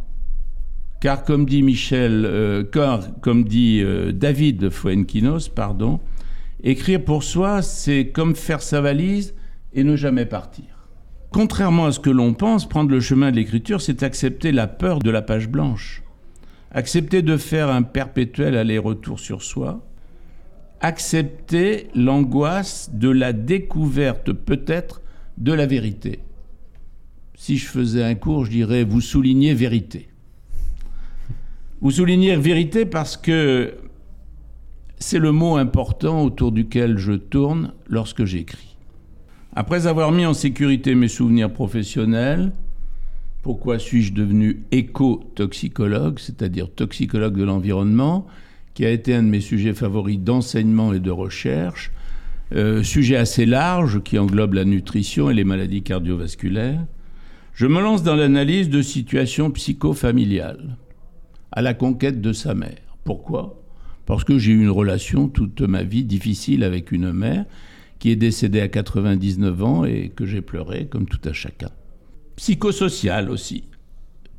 car 1.01 1.23
comme 1.23 1.45
dit 1.45 1.63
Michel, 1.63 2.25
euh, 2.25 2.63
comme 3.21 3.43
dit 3.43 3.81
euh, 3.83 4.11
David 4.11 4.69
Fuenquinos, 4.69 5.49
pardon, 5.49 5.99
écrire 6.63 7.03
pour 7.03 7.23
soi, 7.23 7.61
c'est 7.63 8.09
comme 8.09 8.35
faire 8.35 8.61
sa 8.61 8.81
valise 8.81 9.33
et 9.73 9.83
ne 9.83 9.95
jamais 9.95 10.25
partir. 10.25 10.87
Contrairement 11.31 11.87
à 11.87 11.91
ce 11.91 11.99
que 11.99 12.11
l'on 12.11 12.35
pense, 12.35 12.69
prendre 12.69 12.91
le 12.91 12.99
chemin 12.99 13.31
de 13.31 13.35
l'écriture, 13.35 13.81
c'est 13.81 14.03
accepter 14.03 14.51
la 14.51 14.67
peur 14.67 14.99
de 14.99 15.09
la 15.09 15.23
page 15.23 15.49
blanche, 15.49 16.03
accepter 16.71 17.23
de 17.23 17.35
faire 17.37 17.71
un 17.71 17.81
perpétuel 17.81 18.55
aller-retour 18.55 19.19
sur 19.19 19.41
soi, 19.41 19.83
accepter 20.79 21.87
l'angoisse 21.95 22.91
de 22.93 23.09
la 23.09 23.33
découverte 23.33 24.31
peut-être 24.31 25.01
de 25.39 25.51
la 25.51 25.65
vérité. 25.65 26.19
Si 27.35 27.57
je 27.57 27.65
faisais 27.65 28.03
un 28.03 28.15
cours, 28.15 28.45
je 28.45 28.51
dirais 28.51 28.83
vous 28.83 29.01
soulignez 29.01 29.53
vérité. 29.53 30.07
Vous 31.81 31.91
soulignez 31.91 32.35
vérité 32.37 32.85
parce 32.85 33.17
que 33.17 33.73
c'est 34.99 35.19
le 35.19 35.31
mot 35.31 35.57
important 35.57 36.23
autour 36.23 36.51
duquel 36.51 36.97
je 36.97 37.13
tourne 37.13 37.73
lorsque 37.89 38.23
j'écris. 38.23 38.77
Après 39.55 39.85
avoir 39.85 40.11
mis 40.11 40.25
en 40.25 40.33
sécurité 40.33 40.95
mes 40.95 41.09
souvenirs 41.09 41.51
professionnels, 41.51 42.53
pourquoi 43.41 43.77
suis-je 43.77 44.13
devenu 44.13 44.63
éco-toxicologue, 44.71 46.19
c'est-à-dire 46.19 46.71
toxicologue 46.73 47.37
de 47.37 47.43
l'environnement, 47.43 48.25
qui 48.73 48.85
a 48.85 48.89
été 48.89 49.13
un 49.13 49.21
de 49.21 49.27
mes 49.27 49.41
sujets 49.41 49.73
favoris 49.73 50.17
d'enseignement 50.17 50.93
et 50.93 50.99
de 50.99 51.11
recherche, 51.11 51.91
euh, 52.55 52.81
sujet 52.83 53.17
assez 53.17 53.45
large 53.45 54.01
qui 54.03 54.17
englobe 54.17 54.53
la 54.53 54.63
nutrition 54.63 55.29
et 55.29 55.33
les 55.33 55.43
maladies 55.43 55.83
cardiovasculaires, 55.83 56.85
je 57.53 57.67
me 57.67 57.81
lance 57.81 58.03
dans 58.03 58.15
l'analyse 58.15 58.69
de 58.69 58.81
situations 58.81 59.51
psychofamiliales, 59.51 60.77
à 61.51 61.61
la 61.61 61.73
conquête 61.73 62.19
de 62.19 62.33
sa 62.33 62.55
mère. 62.55 62.79
Pourquoi? 63.03 63.61
Parce 64.05 64.23
que 64.23 64.37
j'ai 64.37 64.51
eu 64.51 64.61
une 64.61 64.69
relation 64.69 65.27
toute 65.27 65.61
ma 65.61 65.83
vie 65.83 66.03
difficile 66.03 66.63
avec 66.63 66.91
une 66.91 67.11
mère 67.11 67.45
qui 67.99 68.09
est 68.09 68.15
décédée 68.15 68.59
à 68.59 68.67
99 68.67 69.63
ans 69.63 69.85
et 69.85 70.11
que 70.13 70.25
j'ai 70.25 70.41
pleuré 70.41 70.87
comme 70.87 71.05
tout 71.05 71.21
à 71.25 71.31
chacun. 71.31 71.69
Psychosocial 72.35 73.29
aussi. 73.29 73.65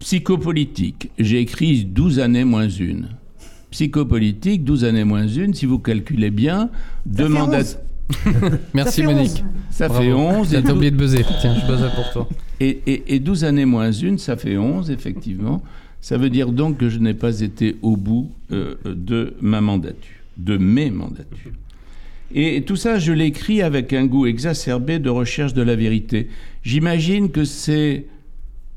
Psychopolitique. 0.01 1.11
J'ai 1.19 1.39
écrit 1.39 1.85
12 1.85 2.19
années 2.19 2.45
moins 2.45 2.69
une. 2.69 3.11
Psychopolitique, 3.71 4.65
12 4.65 4.85
années 4.85 5.05
moins 5.05 5.27
une, 5.27 5.55
si 5.55 5.67
vous 5.67 5.79
calculez 5.79 6.31
bien, 6.31 6.71
deux 7.07 7.29
mandats. 7.29 7.63
Merci 8.75 9.01
Ça 9.03 9.07
Monique. 9.07 9.45
Ça 9.71 9.89
Bravo. 9.89 10.03
fait 10.05 10.13
11. 10.13 10.63
T'as 10.65 10.73
oublié 10.73 10.91
de 10.91 10.97
buzzer. 10.97 11.25
Tiens, 11.41 11.55
je 11.55 11.67
pour 11.67 12.11
toi. 12.13 12.29
et, 12.61 12.81
et- 12.87 13.15
et 13.15 13.19
12 13.21 13.45
années 13.45 13.65
moins 13.65 13.93
une, 13.93 14.19
ça 14.19 14.37
fait 14.37 14.57
11, 14.57 14.91
effectivement. 14.91 15.63
Ça 16.01 16.19
veut 16.19 16.31
dire 16.31 16.53
donc 16.53 16.77
que 16.79 16.89
je 16.91 16.99
n'ai 16.99 17.15
pas 17.15 17.41
été 17.41 17.77
au 17.83 17.97
bout 17.97 18.31
euh, 18.53 18.75
de 18.85 19.35
ma 19.41 19.61
mandature, 19.61 20.17
de 20.37 20.57
mes 20.59 20.91
mandatures. 20.91 21.53
Et 22.35 22.63
tout 22.63 22.77
ça, 22.77 22.99
je 22.99 23.13
l'écris 23.13 23.63
avec 23.63 23.93
un 23.93 24.07
goût 24.07 24.27
exacerbé 24.27 24.99
de 24.99 25.09
recherche 25.09 25.55
de 25.55 25.63
la 25.63 25.77
vérité. 25.77 26.29
J'imagine 26.63 27.31
que 27.31 27.45
c'est 27.45 28.07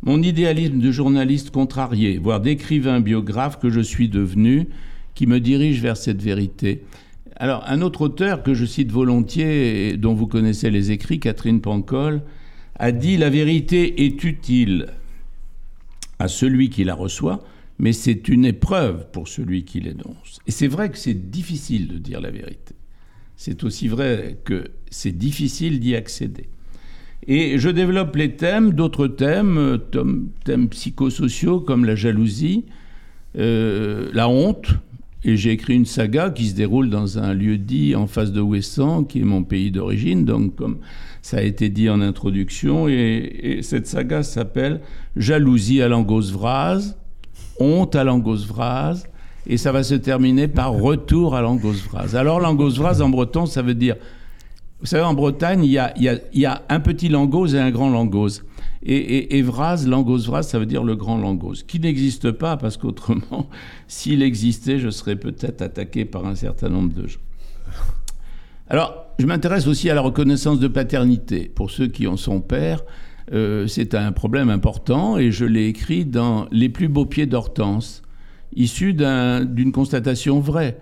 mon 0.03 0.21
idéalisme 0.21 0.79
de 0.79 0.91
journaliste 0.91 1.49
contrarié, 1.51 2.17
voire 2.17 2.39
d'écrivain 2.39 2.99
biographe 3.01 3.59
que 3.59 3.69
je 3.69 3.79
suis 3.81 4.09
devenu, 4.09 4.67
qui 5.15 5.25
me 5.27 5.39
dirige 5.39 5.81
vers 5.81 5.97
cette 5.97 6.21
vérité. 6.21 6.83
Alors, 7.39 7.63
un 7.67 7.81
autre 7.81 8.01
auteur 8.01 8.41
que 8.41 8.55
je 8.55 8.65
cite 8.65 8.91
volontiers, 8.91 9.89
et 9.89 9.97
dont 9.97 10.15
vous 10.15 10.25
connaissez 10.25 10.71
les 10.71 10.91
écrits, 10.91 11.19
Catherine 11.19 11.61
Pancol, 11.61 12.23
a 12.75 12.91
dit 12.91 13.17
La 13.17 13.29
vérité 13.29 14.05
est 14.05 14.23
utile 14.23 14.87
à 16.17 16.27
celui 16.27 16.69
qui 16.69 16.83
la 16.83 16.95
reçoit, 16.95 17.43
mais 17.77 17.93
c'est 17.93 18.27
une 18.27 18.43
épreuve 18.43 19.05
pour 19.11 19.27
celui 19.27 19.65
qui 19.65 19.79
l'énonce. 19.79 20.39
Et 20.47 20.51
c'est 20.51 20.67
vrai 20.67 20.89
que 20.89 20.97
c'est 20.97 21.29
difficile 21.29 21.87
de 21.87 21.97
dire 21.99 22.21
la 22.21 22.31
vérité. 22.31 22.73
C'est 23.35 23.63
aussi 23.63 23.87
vrai 23.87 24.39
que 24.43 24.71
c'est 24.89 25.15
difficile 25.15 25.79
d'y 25.79 25.95
accéder. 25.95 26.49
Et 27.27 27.59
je 27.59 27.69
développe 27.69 28.15
les 28.15 28.35
thèmes, 28.35 28.73
d'autres 28.73 29.07
thèmes, 29.07 29.57
euh, 29.59 30.27
thèmes, 30.43 30.69
psychosociaux 30.69 31.59
comme 31.59 31.85
la 31.85 31.95
jalousie, 31.95 32.65
euh, 33.37 34.09
la 34.13 34.27
honte. 34.27 34.73
Et 35.23 35.35
j'ai 35.35 35.51
écrit 35.51 35.73
une 35.75 35.85
saga 35.85 36.29
qui 36.29 36.45
se 36.45 36.55
déroule 36.55 36.89
dans 36.89 37.17
un 37.19 37.33
lieu 37.33 37.57
dit 37.57 37.95
en 37.95 38.07
face 38.07 38.31
de 38.31 38.39
Ouessant, 38.39 39.03
qui 39.03 39.19
est 39.19 39.25
mon 39.25 39.43
pays 39.43 39.71
d'origine. 39.71 40.25
Donc, 40.25 40.55
comme 40.55 40.77
ça 41.21 41.37
a 41.37 41.41
été 41.41 41.69
dit 41.69 41.89
en 41.89 42.01
introduction, 42.01 42.87
et, 42.87 42.93
et 43.41 43.61
cette 43.63 43.87
saga 43.87 44.23
s'appelle 44.23 44.81
Jalousie 45.15 45.81
à 45.81 45.87
Langosvraz, 45.87 46.95
Honte 47.59 47.95
à 47.95 48.03
Langosvraz, 48.03 49.03
et 49.47 49.57
ça 49.57 49.71
va 49.71 49.83
se 49.83 49.95
terminer 49.95 50.47
par 50.47 50.73
Retour 50.81 51.35
à 51.35 51.41
Langosvraz. 51.41 52.15
Alors, 52.15 52.39
Langosvraz 52.39 53.01
en 53.01 53.09
breton, 53.09 53.45
ça 53.47 53.61
veut 53.61 53.75
dire 53.75 53.95
vous 54.79 54.85
savez, 54.85 55.01
en 55.03 55.15
Bretagne, 55.15 55.63
il 55.63 55.71
y 55.71 55.79
a, 55.79 55.91
il 55.97 56.03
y 56.03 56.09
a- 56.09 56.19
il 56.33 56.39
y 56.39 56.45
a 56.45 56.61
un 56.69 56.79
petit 56.79 57.09
langose 57.09 57.55
et 57.55 57.59
un 57.59 57.71
grand 57.71 57.89
langose. 57.89 58.43
Et, 58.89 58.95
et, 58.95 59.37
et 59.37 59.41
vraz, 59.41 59.85
langos 59.85 60.19
vraz, 60.27 60.43
ça 60.43 60.59
veut 60.59 60.65
dire 60.65 60.81
le 60.83 60.95
grand 60.95 61.17
langose, 61.17 61.63
qui 61.63 61.77
n'existe 61.79 62.31
pas 62.31 62.55
parce 62.55 62.77
qu'autrement, 62.77 63.49
s'il 63.89 64.21
existait, 64.21 64.79
je 64.79 64.89
serais 64.89 65.17
peut-être 65.17 65.61
attaqué 65.61 66.05
par 66.05 66.25
un 66.25 66.35
certain 66.35 66.69
nombre 66.69 66.93
de 66.93 67.05
gens. 67.05 67.19
Alors, 68.69 69.05
je 69.19 69.25
m'intéresse 69.25 69.67
aussi 69.67 69.89
à 69.89 69.93
la 69.93 70.01
reconnaissance 70.01 70.59
de 70.59 70.67
paternité. 70.67 71.51
Pour 71.53 71.71
ceux 71.71 71.87
qui 71.87 72.07
en 72.07 72.17
sont 72.17 72.41
pères, 72.41 72.83
euh, 73.33 73.67
c'est 73.67 73.93
un 73.95 74.11
problème 74.11 74.49
important 74.49 75.17
et 75.17 75.31
je 75.31 75.45
l'ai 75.45 75.67
écrit 75.67 76.05
dans 76.05 76.47
Les 76.51 76.69
plus 76.69 76.87
beaux 76.87 77.05
pieds 77.05 77.25
d'Hortense, 77.25 78.01
issu 78.55 78.93
d'un- 78.93 79.43
d'une 79.45 79.71
constatation 79.71 80.39
vraie. 80.39 80.79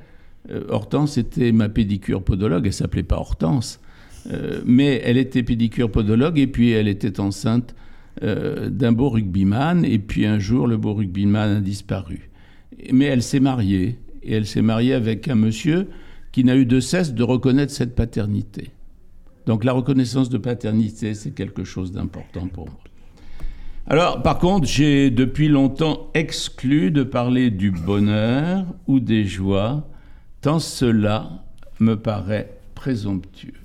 Euh, 0.52 0.64
Hortense 0.70 1.18
était 1.18 1.52
ma 1.52 1.70
pédicure 1.70 2.24
podologue, 2.24 2.68
elle 2.68 2.74
s'appelait 2.74 3.04
pas 3.04 3.18
Hortense, 3.18 3.80
euh, 4.32 4.62
mais 4.66 5.02
elle 5.04 5.18
était 5.18 5.42
pédicure 5.44 5.92
podologue 5.92 6.38
et 6.38 6.48
puis 6.48 6.72
elle 6.72 6.88
était 6.88 7.20
enceinte 7.20 7.76
euh, 8.24 8.70
d'un 8.70 8.92
beau 8.92 9.10
rugbyman 9.10 9.84
et 9.84 10.00
puis 10.00 10.26
un 10.26 10.40
jour 10.40 10.68
le 10.68 10.78
beau 10.78 10.94
rugbyman 10.94 11.58
a 11.58 11.62
disparu. 11.62 12.30
Mais 12.92 13.06
elle 13.06 13.24
s'est 13.24 13.40
mariée 13.40 14.00
et 14.24 14.34
elle 14.34 14.46
s'est 14.46 14.62
mariée 14.62 14.94
avec 14.94 15.28
un 15.28 15.36
monsieur 15.36 15.90
qui 16.32 16.44
n'a 16.44 16.56
eu 16.56 16.66
de 16.66 16.80
cesse 16.80 17.14
de 17.14 17.24
reconnaître 17.24 17.72
cette 17.72 17.96
paternité. 17.96 18.72
Donc 19.46 19.64
la 19.64 19.74
reconnaissance 19.74 20.30
de 20.30 20.38
paternité, 20.38 21.14
c'est 21.14 21.32
quelque 21.32 21.64
chose 21.64 21.92
d'important 21.92 22.48
pour 22.48 22.66
moi. 22.66 22.80
Alors, 23.88 24.24
par 24.24 24.40
contre, 24.40 24.68
j'ai 24.68 25.12
depuis 25.12 25.48
longtemps 25.48 26.10
exclu 26.16 26.90
de 26.90 27.04
parler 27.04 27.52
du 27.52 27.70
bonheur 27.70 28.66
ou 28.88 29.00
des 29.00 29.26
joies, 29.26 29.88
tant 30.42 30.58
cela 30.58 31.44
me 31.80 31.96
paraît 31.96 32.58
présomptueux. 32.74 33.65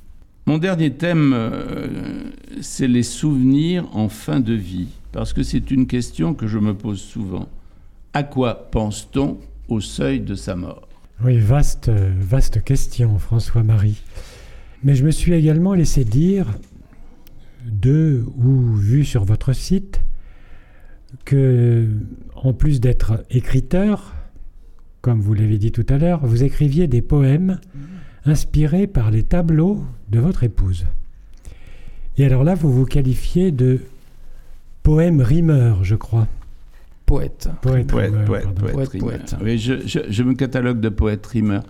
Mon 0.50 0.58
dernier 0.58 0.90
thème, 0.90 1.32
euh, 1.32 2.24
c'est 2.60 2.88
les 2.88 3.04
souvenirs 3.04 3.86
en 3.92 4.08
fin 4.08 4.40
de 4.40 4.52
vie, 4.52 4.88
parce 5.12 5.32
que 5.32 5.44
c'est 5.44 5.70
une 5.70 5.86
question 5.86 6.34
que 6.34 6.48
je 6.48 6.58
me 6.58 6.74
pose 6.74 7.00
souvent. 7.00 7.48
À 8.14 8.24
quoi 8.24 8.68
pense-t-on 8.72 9.38
au 9.68 9.80
seuil 9.80 10.18
de 10.18 10.34
sa 10.34 10.56
mort? 10.56 10.88
Oui, 11.22 11.38
vaste, 11.38 11.88
vaste 11.88 12.64
question, 12.64 13.16
François-Marie. 13.20 14.02
Mais 14.82 14.96
je 14.96 15.04
me 15.04 15.12
suis 15.12 15.34
également 15.34 15.72
laissé 15.72 16.02
dire, 16.04 16.58
de 17.64 18.24
ou 18.36 18.74
vu 18.74 19.04
sur 19.04 19.24
votre 19.24 19.52
site, 19.52 20.00
que, 21.24 21.86
en 22.34 22.54
plus 22.54 22.80
d'être 22.80 23.24
écriteur, 23.30 24.16
comme 25.00 25.20
vous 25.20 25.34
l'avez 25.34 25.58
dit 25.58 25.70
tout 25.70 25.86
à 25.88 25.96
l'heure, 25.96 26.26
vous 26.26 26.42
écriviez 26.42 26.88
des 26.88 27.02
poèmes 27.02 27.60
inspirés 28.24 28.86
par 28.86 29.10
les 29.10 29.22
tableaux 29.22 29.82
de 30.10 30.18
votre 30.18 30.44
épouse. 30.44 30.86
Et 32.18 32.24
alors 32.24 32.44
là, 32.44 32.54
vous 32.54 32.72
vous 32.72 32.84
qualifiez 32.84 33.50
de 33.50 33.80
poème 34.82 35.20
rimeur, 35.20 35.84
je 35.84 35.94
crois. 35.94 36.26
Poète. 37.06 37.48
Poète, 37.62 37.86
Poète, 37.88 38.10
rimeur, 38.12 38.24
poète, 38.26 38.46
poète, 38.54 38.98
Poète. 38.98 39.36
Oui, 39.42 39.58
je, 39.58 39.74
je- 39.86 39.98
je 40.08 40.22
me 40.22 40.34
catalogue 40.34 40.80
de 40.80 40.88
poète 40.88 41.26
rimeur. 41.26 41.62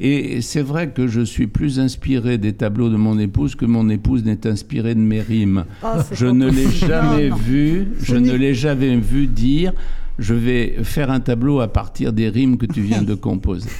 Et 0.00 0.40
c'est 0.42 0.62
vrai 0.62 0.90
que 0.90 1.08
je 1.08 1.20
suis 1.20 1.48
plus 1.48 1.80
inspiré 1.80 2.38
des 2.38 2.52
tableaux 2.52 2.88
de 2.88 2.96
mon 2.96 3.18
épouse 3.18 3.54
que 3.56 3.64
mon 3.64 3.88
épouse 3.88 4.24
n'est 4.24 4.46
inspirée 4.46 4.94
de 4.94 5.00
mes 5.00 5.20
rimes. 5.20 5.64
Ah, 5.82 6.04
c'est 6.08 6.14
Je 6.16 6.26
ne 6.26 6.48
l'ai 6.50 6.70
jamais 6.70 7.28
Non, 7.30 7.36
non. 7.36 7.42
vu, 7.42 7.88
je 8.00 8.14
ne 8.16 8.32
l'ai 8.32 8.54
jamais 8.54 8.96
vu 8.96 9.26
dire 9.26 9.72
je 10.20 10.34
vais 10.34 10.76
faire 10.84 11.10
un 11.10 11.20
tableau 11.20 11.60
à 11.60 11.68
partir 11.68 12.12
des 12.12 12.28
rimes 12.28 12.58
que 12.58 12.66
tu 12.66 12.80
viens 12.80 13.02
de 13.02 13.14
composer. 13.14 13.70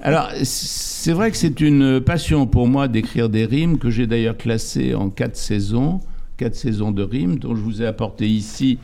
Alors, 0.00 0.30
c'est 0.42 1.12
vrai 1.12 1.30
que 1.30 1.36
c'est 1.36 1.60
une 1.60 2.00
passion 2.00 2.46
pour 2.46 2.66
moi 2.66 2.88
d'écrire 2.88 3.28
des 3.28 3.44
rimes 3.44 3.78
que 3.78 3.90
j'ai 3.90 4.06
d'ailleurs 4.06 4.36
classées 4.36 4.94
en 4.94 5.10
quatre 5.10 5.36
saisons, 5.36 6.00
quatre 6.36 6.54
saisons 6.54 6.90
de 6.90 7.02
rimes, 7.02 7.38
dont 7.38 7.54
je 7.54 7.60
vous 7.60 7.82
ai 7.82 7.86
apporté 7.86 8.28
ici 8.28 8.78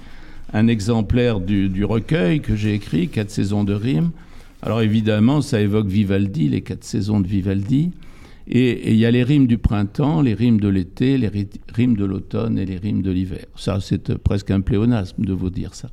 un 0.52 0.66
exemplaire 0.66 1.40
du, 1.40 1.84
recueil 1.84 2.40
que 2.40 2.56
j'ai 2.56 2.74
écrit, 2.74 3.08
quatre 3.08 3.30
saisons 3.30 3.64
de 3.64 3.74
rimes. 3.74 4.10
Alors 4.62 4.82
évidemment, 4.82 5.40
ça 5.40 5.60
évoque 5.60 5.86
Vivaldi, 5.86 6.48
les 6.48 6.60
quatre 6.60 6.84
saisons 6.84 7.20
de 7.20 7.26
Vivaldi. 7.26 7.92
Et 8.52 8.90
il 8.90 8.96
y 8.96 9.06
a 9.06 9.10
les 9.12 9.22
rimes 9.22 9.46
du 9.46 9.58
printemps, 9.58 10.22
les 10.22 10.34
rimes 10.34 10.58
de 10.58 10.68
l'été, 10.68 11.18
les 11.18 11.28
ri- 11.28 11.48
rimes 11.72 11.96
de 11.96 12.04
l'automne 12.04 12.58
et 12.58 12.66
les 12.66 12.78
rimes 12.78 13.00
de 13.00 13.12
l'hiver. 13.12 13.46
Ça, 13.54 13.78
c'est 13.80 14.10
euh, 14.10 14.18
presque 14.18 14.50
un 14.50 14.60
pléonasme 14.60 15.24
de 15.24 15.32
vous 15.32 15.50
dire 15.50 15.72
ça. 15.74 15.88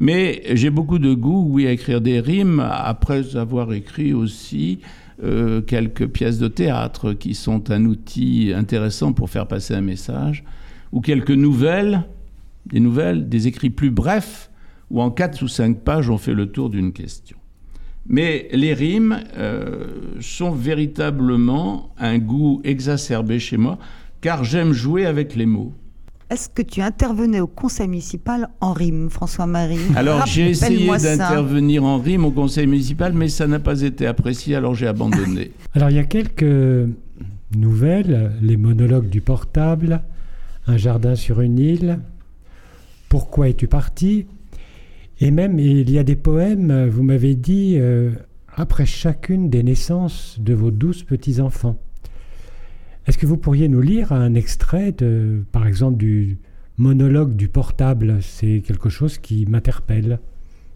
Mais 0.00 0.42
j'ai 0.54 0.70
beaucoup 0.70 1.00
de 1.00 1.12
goût, 1.12 1.46
oui, 1.50 1.66
à 1.66 1.72
écrire 1.72 2.00
des 2.00 2.20
rimes, 2.20 2.60
après 2.60 3.36
avoir 3.36 3.72
écrit 3.72 4.12
aussi 4.12 4.78
euh, 5.24 5.60
quelques 5.60 6.06
pièces 6.06 6.38
de 6.38 6.46
théâtre 6.46 7.12
qui 7.12 7.34
sont 7.34 7.72
un 7.72 7.84
outil 7.84 8.52
intéressant 8.54 9.12
pour 9.12 9.28
faire 9.28 9.48
passer 9.48 9.74
un 9.74 9.80
message, 9.80 10.44
ou 10.92 11.00
quelques 11.00 11.32
nouvelles, 11.32 12.04
des 12.66 12.78
nouvelles, 12.78 13.28
des 13.28 13.48
écrits 13.48 13.70
plus 13.70 13.90
brefs, 13.90 14.50
où 14.90 15.02
en 15.02 15.10
quatre 15.10 15.42
ou 15.42 15.48
cinq 15.48 15.80
pages 15.80 16.08
on 16.08 16.18
fait 16.18 16.34
le 16.34 16.46
tour 16.46 16.70
d'une 16.70 16.92
question. 16.92 17.36
Mais 18.06 18.48
les 18.52 18.74
rimes 18.74 19.18
euh, 19.36 19.86
sont 20.20 20.52
véritablement 20.52 21.92
un 21.98 22.18
goût 22.18 22.60
exacerbé 22.62 23.40
chez 23.40 23.56
moi, 23.56 23.78
car 24.20 24.44
j'aime 24.44 24.72
jouer 24.72 25.06
avec 25.06 25.34
les 25.34 25.46
mots. 25.46 25.74
Est-ce 26.30 26.50
que 26.50 26.60
tu 26.60 26.82
intervenais 26.82 27.40
au 27.40 27.46
conseil 27.46 27.88
municipal 27.88 28.50
en 28.60 28.74
rime, 28.74 29.08
François-Marie? 29.08 29.78
Alors 29.96 30.26
j'ai 30.26 30.50
essayé 30.50 30.86
d'intervenir 30.86 31.84
en 31.84 31.98
rime 31.98 32.24
au 32.26 32.30
conseil 32.30 32.66
municipal, 32.66 33.14
mais 33.14 33.28
ça 33.28 33.46
n'a 33.46 33.58
pas 33.58 33.80
été 33.80 34.06
apprécié, 34.06 34.54
alors 34.54 34.74
j'ai 34.74 34.86
abandonné. 34.86 35.52
Alors 35.74 35.90
il 35.90 35.96
y 35.96 36.00
a 36.00 36.04
quelques 36.04 36.88
nouvelles, 37.56 38.32
les 38.42 38.56
monologues 38.56 39.08
du 39.08 39.20
portable, 39.20 40.02
un 40.66 40.76
jardin 40.76 41.14
sur 41.14 41.40
une 41.40 41.58
île, 41.58 41.98
pourquoi 43.08 43.48
es-tu 43.48 43.66
parti? 43.66 44.26
Et 45.20 45.30
même 45.30 45.58
il 45.58 45.90
y 45.90 45.98
a 45.98 46.04
des 46.04 46.16
poèmes, 46.16 46.88
vous 46.88 47.02
m'avez 47.02 47.34
dit, 47.34 47.76
euh, 47.78 48.10
après 48.54 48.86
chacune 48.86 49.48
des 49.48 49.62
naissances 49.62 50.36
de 50.38 50.52
vos 50.52 50.70
douze 50.70 51.04
petits-enfants. 51.04 51.78
Est-ce 53.18 53.24
que 53.24 53.30
vous 53.30 53.36
pourriez 53.36 53.66
nous 53.66 53.80
lire 53.80 54.12
un 54.12 54.34
extrait, 54.34 54.92
de, 54.92 55.42
par 55.50 55.66
exemple, 55.66 55.96
du 55.96 56.38
monologue 56.76 57.34
du 57.34 57.48
portable? 57.48 58.18
C'est 58.20 58.62
quelque 58.64 58.90
chose 58.90 59.18
qui 59.18 59.44
m'interpelle. 59.44 60.20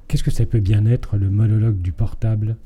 Qu'est-ce 0.08 0.24
que 0.24 0.32
ça 0.32 0.44
peut 0.44 0.58
bien 0.58 0.84
être, 0.84 1.16
le 1.16 1.30
monologue 1.30 1.80
du 1.80 1.92
portable? 1.92 2.56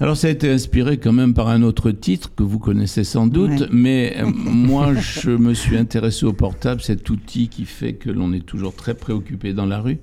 Alors 0.00 0.16
ça 0.16 0.26
a 0.26 0.30
été 0.32 0.50
inspiré 0.50 0.98
quand 0.98 1.12
même 1.12 1.32
par 1.32 1.46
un 1.46 1.62
autre 1.62 1.92
titre 1.92 2.32
que 2.34 2.42
vous 2.42 2.58
connaissez 2.58 3.04
sans 3.04 3.28
doute, 3.28 3.60
Ouais. 3.60 3.68
mais 3.70 4.16
euh, 4.18 4.26
moi 4.34 4.92
je 4.94 5.30
me 5.30 5.54
suis 5.54 5.76
intéressé 5.76 6.26
au 6.26 6.32
portable, 6.32 6.80
cet 6.80 7.08
outil 7.08 7.46
qui 7.46 7.66
fait 7.66 7.92
que 7.92 8.10
l'on 8.10 8.32
est 8.32 8.44
toujours 8.44 8.74
très 8.74 8.94
préoccupé 8.94 9.52
dans 9.52 9.66
la 9.66 9.78
rue. 9.78 9.98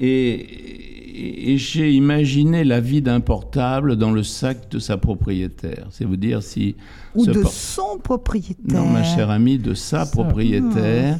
Et, 0.00 1.52
et 1.52 1.58
j'ai 1.58 1.92
imaginé 1.92 2.64
la 2.64 2.80
vie 2.80 3.02
d'un 3.02 3.20
portable 3.20 3.96
dans 3.96 4.10
le 4.12 4.22
sac 4.22 4.70
de 4.70 4.78
sa 4.78 4.96
propriétaire. 4.96 5.88
C'est 5.90 6.04
vous 6.04 6.16
dire 6.16 6.42
si... 6.42 6.74
Ou 7.14 7.26
de 7.26 7.32
por- 7.40 7.50
son 7.52 7.98
propriétaire. 8.02 8.56
Non, 8.82 8.88
ma 8.88 9.02
chère 9.04 9.30
amie, 9.30 9.58
de 9.58 9.74
sa 9.74 10.04
Ça. 10.04 10.10
propriétaire. 10.12 11.18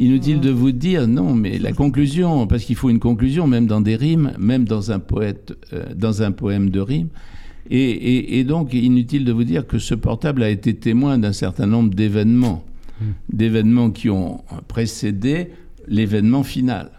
Inutile 0.00 0.40
de 0.40 0.50
vous 0.50 0.72
dire 0.72 1.06
non, 1.06 1.32
mais 1.34 1.58
la 1.58 1.70
conclusion, 1.72 2.48
parce 2.48 2.64
qu'il 2.64 2.74
faut 2.74 2.90
une 2.90 2.98
conclusion, 2.98 3.46
même 3.46 3.66
dans 3.68 3.80
des 3.80 3.94
rimes, 3.94 4.32
même 4.36 4.64
dans 4.64 4.90
un 4.90 4.98
poète, 4.98 5.52
euh, 5.72 5.84
dans 5.94 6.22
un 6.22 6.32
poème 6.32 6.70
de 6.70 6.80
rime. 6.80 7.06
Et, 7.70 7.78
et- 7.90 8.38
et 8.40 8.44
donc, 8.44 8.74
inutile 8.74 9.24
de 9.24 9.30
vous 9.32 9.44
dire 9.44 9.64
que 9.64 9.78
ce 9.78 9.94
portable 9.94 10.42
a 10.42 10.50
été 10.50 10.74
témoin 10.74 11.18
d'un 11.18 11.32
certain 11.32 11.66
nombre 11.66 11.94
d'événements, 11.94 12.64
d'événements 13.32 13.90
qui 13.92 14.10
ont 14.10 14.40
précédé 14.66 15.50
l'événement 15.86 16.42
final. 16.42 16.90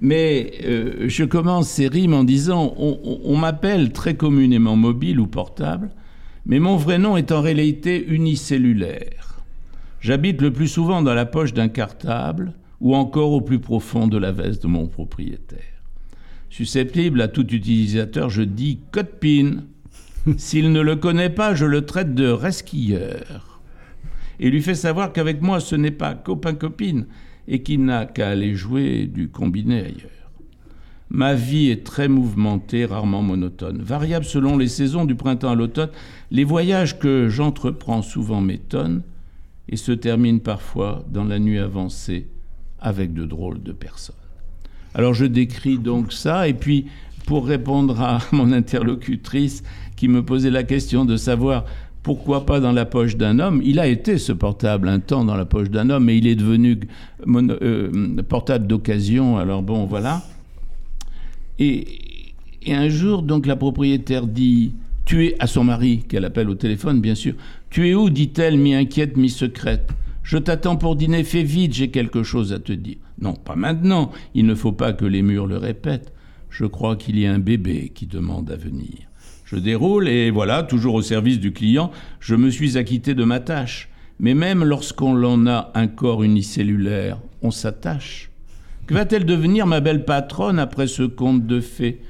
Mais 0.00 0.52
euh, 0.64 1.08
je 1.08 1.24
commence 1.24 1.68
ces 1.68 1.88
rimes 1.88 2.14
en 2.14 2.24
disant 2.24 2.74
on, 2.78 3.20
on- 3.24 3.36
m'appelle 3.36 3.92
très 3.92 4.14
communément 4.14 4.76
mobile 4.76 5.20
ou 5.20 5.26
portable, 5.26 5.90
mais 6.46 6.58
mon 6.58 6.76
vrai 6.76 6.98
nom 6.98 7.16
est 7.16 7.32
en 7.32 7.40
réalité 7.40 8.04
unicellulaire. 8.06 9.40
J'habite 10.00 10.42
le 10.42 10.52
plus 10.52 10.68
souvent 10.68 11.00
dans 11.00 11.14
la 11.14 11.26
poche 11.26 11.54
d'un 11.54 11.68
cartable 11.68 12.52
ou 12.80 12.94
encore 12.94 13.32
au 13.32 13.40
plus 13.40 13.60
profond 13.60 14.06
de 14.08 14.18
la 14.18 14.32
veste 14.32 14.62
de 14.62 14.68
mon 14.68 14.86
propriétaire. 14.88 15.60
Susceptible 16.50 17.20
à 17.22 17.28
tout 17.28 17.46
utilisateur, 17.54 18.28
je 18.30 18.42
dis 18.42 18.80
code 18.90 19.18
PIN. 19.20 19.62
S'il 20.36 20.72
ne 20.72 20.80
le 20.80 20.96
connaît 20.96 21.30
pas, 21.30 21.54
je 21.54 21.64
le 21.66 21.86
traite 21.86 22.14
de 22.14 22.28
resquilleur. 22.28 23.60
Et 24.40 24.50
lui 24.50 24.60
fais 24.60 24.74
savoir 24.74 25.12
qu'avec 25.12 25.40
moi, 25.40 25.60
ce 25.60 25.76
n'est 25.76 25.90
pas 25.90 26.14
copain-copine 26.14 27.06
et 27.48 27.62
qu'il 27.62 27.84
n'a 27.84 28.06
qu'à 28.06 28.28
aller 28.28 28.54
jouer 28.54 29.06
du 29.06 29.28
combiné 29.28 29.80
ailleurs. 29.80 30.10
Ma 31.10 31.34
vie 31.34 31.68
est 31.68 31.84
très 31.84 32.08
mouvementée, 32.08 32.86
rarement 32.86 33.22
monotone. 33.22 33.80
Variable 33.82 34.24
selon 34.24 34.56
les 34.56 34.68
saisons 34.68 35.04
du 35.04 35.14
printemps 35.14 35.50
à 35.50 35.54
l'automne, 35.54 35.90
les 36.30 36.44
voyages 36.44 36.98
que 36.98 37.28
j'entreprends 37.28 38.02
souvent 38.02 38.40
m'étonnent 38.40 39.02
et 39.68 39.76
se 39.76 39.92
terminent 39.92 40.40
parfois 40.40 41.04
dans 41.08 41.24
la 41.24 41.38
nuit 41.38 41.58
avancée 41.58 42.26
avec 42.80 43.14
de 43.14 43.24
drôles 43.24 43.62
de 43.62 43.72
personnes. 43.72 44.16
Alors 44.94 45.14
je 45.14 45.24
décris 45.24 45.78
donc 45.78 46.12
ça, 46.12 46.48
et 46.48 46.54
puis 46.54 46.86
pour 47.26 47.46
répondre 47.46 48.00
à 48.00 48.18
mon 48.32 48.52
interlocutrice 48.52 49.62
qui 49.96 50.08
me 50.08 50.24
posait 50.24 50.50
la 50.50 50.64
question 50.64 51.04
de 51.04 51.16
savoir 51.16 51.64
pourquoi 52.04 52.44
pas 52.44 52.60
dans 52.60 52.70
la 52.70 52.84
poche 52.84 53.16
d'un 53.16 53.38
homme, 53.38 53.62
il 53.64 53.80
a 53.80 53.88
été 53.88 54.18
ce 54.18 54.30
portable 54.30 54.88
un 54.88 55.00
temps 55.00 55.24
dans 55.24 55.36
la 55.36 55.46
poche 55.46 55.70
d'un 55.70 55.88
homme, 55.88 56.04
mais 56.04 56.18
il 56.18 56.26
est 56.26 56.34
devenu 56.34 56.78
euh, 57.26 58.22
portable 58.28 58.66
d'occasion, 58.66 59.38
alors 59.38 59.62
bon 59.62 59.86
voilà. 59.86 60.22
Et, 61.58 61.86
un 62.66 62.88
jour, 62.88 63.22
donc, 63.22 63.46
la 63.46 63.56
propriétaire 63.56 64.26
dit 64.26 64.74
à 65.38 65.46
son 65.46 65.64
mari, 65.64 66.00
qu'elle 66.08 66.24
appelle 66.24 66.50
au 66.50 66.54
téléphone, 66.54 67.00
bien 67.00 67.14
sûr. 67.14 67.34
Tu 67.70 67.88
es 67.88 67.94
où 67.94 68.10
dit-elle, 68.10 68.58
mi-inquiète, 68.58 69.16
mi-secrète. 69.16 69.90
Je 70.22 70.38
t'attends 70.38 70.76
pour 70.76 70.96
dîner, 70.96 71.24
fais 71.24 71.42
vite, 71.42 71.74
j'ai 71.74 71.90
quelque 71.90 72.22
chose 72.22 72.52
à 72.52 72.58
te 72.58 72.72
dire. 72.72 72.96
Non, 73.20 73.34
pas 73.34 73.54
maintenant, 73.54 74.10
il 74.34 74.46
ne 74.46 74.54
faut 74.54 74.72
pas 74.72 74.92
que 74.92 75.04
les 75.04 75.22
murs 75.22 75.46
le 75.46 75.56
répètent. 75.56 76.12
Je 76.50 76.64
crois 76.64 76.96
qu'il 76.96 77.18
y 77.18 77.26
a 77.26 77.32
un 77.32 77.38
bébé 77.38 77.92
qui 77.94 78.06
demande 78.06 78.50
à 78.50 78.56
venir. 78.56 79.08
Je 79.54 79.60
déroule 79.60 80.08
et 80.08 80.30
voilà, 80.32 80.64
toujours 80.64 80.94
au 80.94 81.02
service 81.02 81.38
du 81.38 81.52
client, 81.52 81.92
je 82.18 82.34
me 82.34 82.50
suis 82.50 82.76
acquitté 82.76 83.14
de 83.14 83.22
ma 83.22 83.38
tâche. 83.38 83.88
Mais 84.18 84.34
même 84.34 84.64
lorsqu'on 84.64 85.14
l'en 85.14 85.46
a 85.46 85.70
un 85.74 85.86
corps 85.86 86.24
unicellulaire, 86.24 87.18
on 87.40 87.52
s'attache. 87.52 88.32
Que 88.88 88.94
va-t-elle 88.94 89.24
devenir, 89.24 89.68
ma 89.68 89.78
belle 89.78 90.04
patronne, 90.04 90.58
après 90.58 90.88
ce 90.88 91.04
conte 91.04 91.46
de 91.46 91.60
fées? 91.60 92.00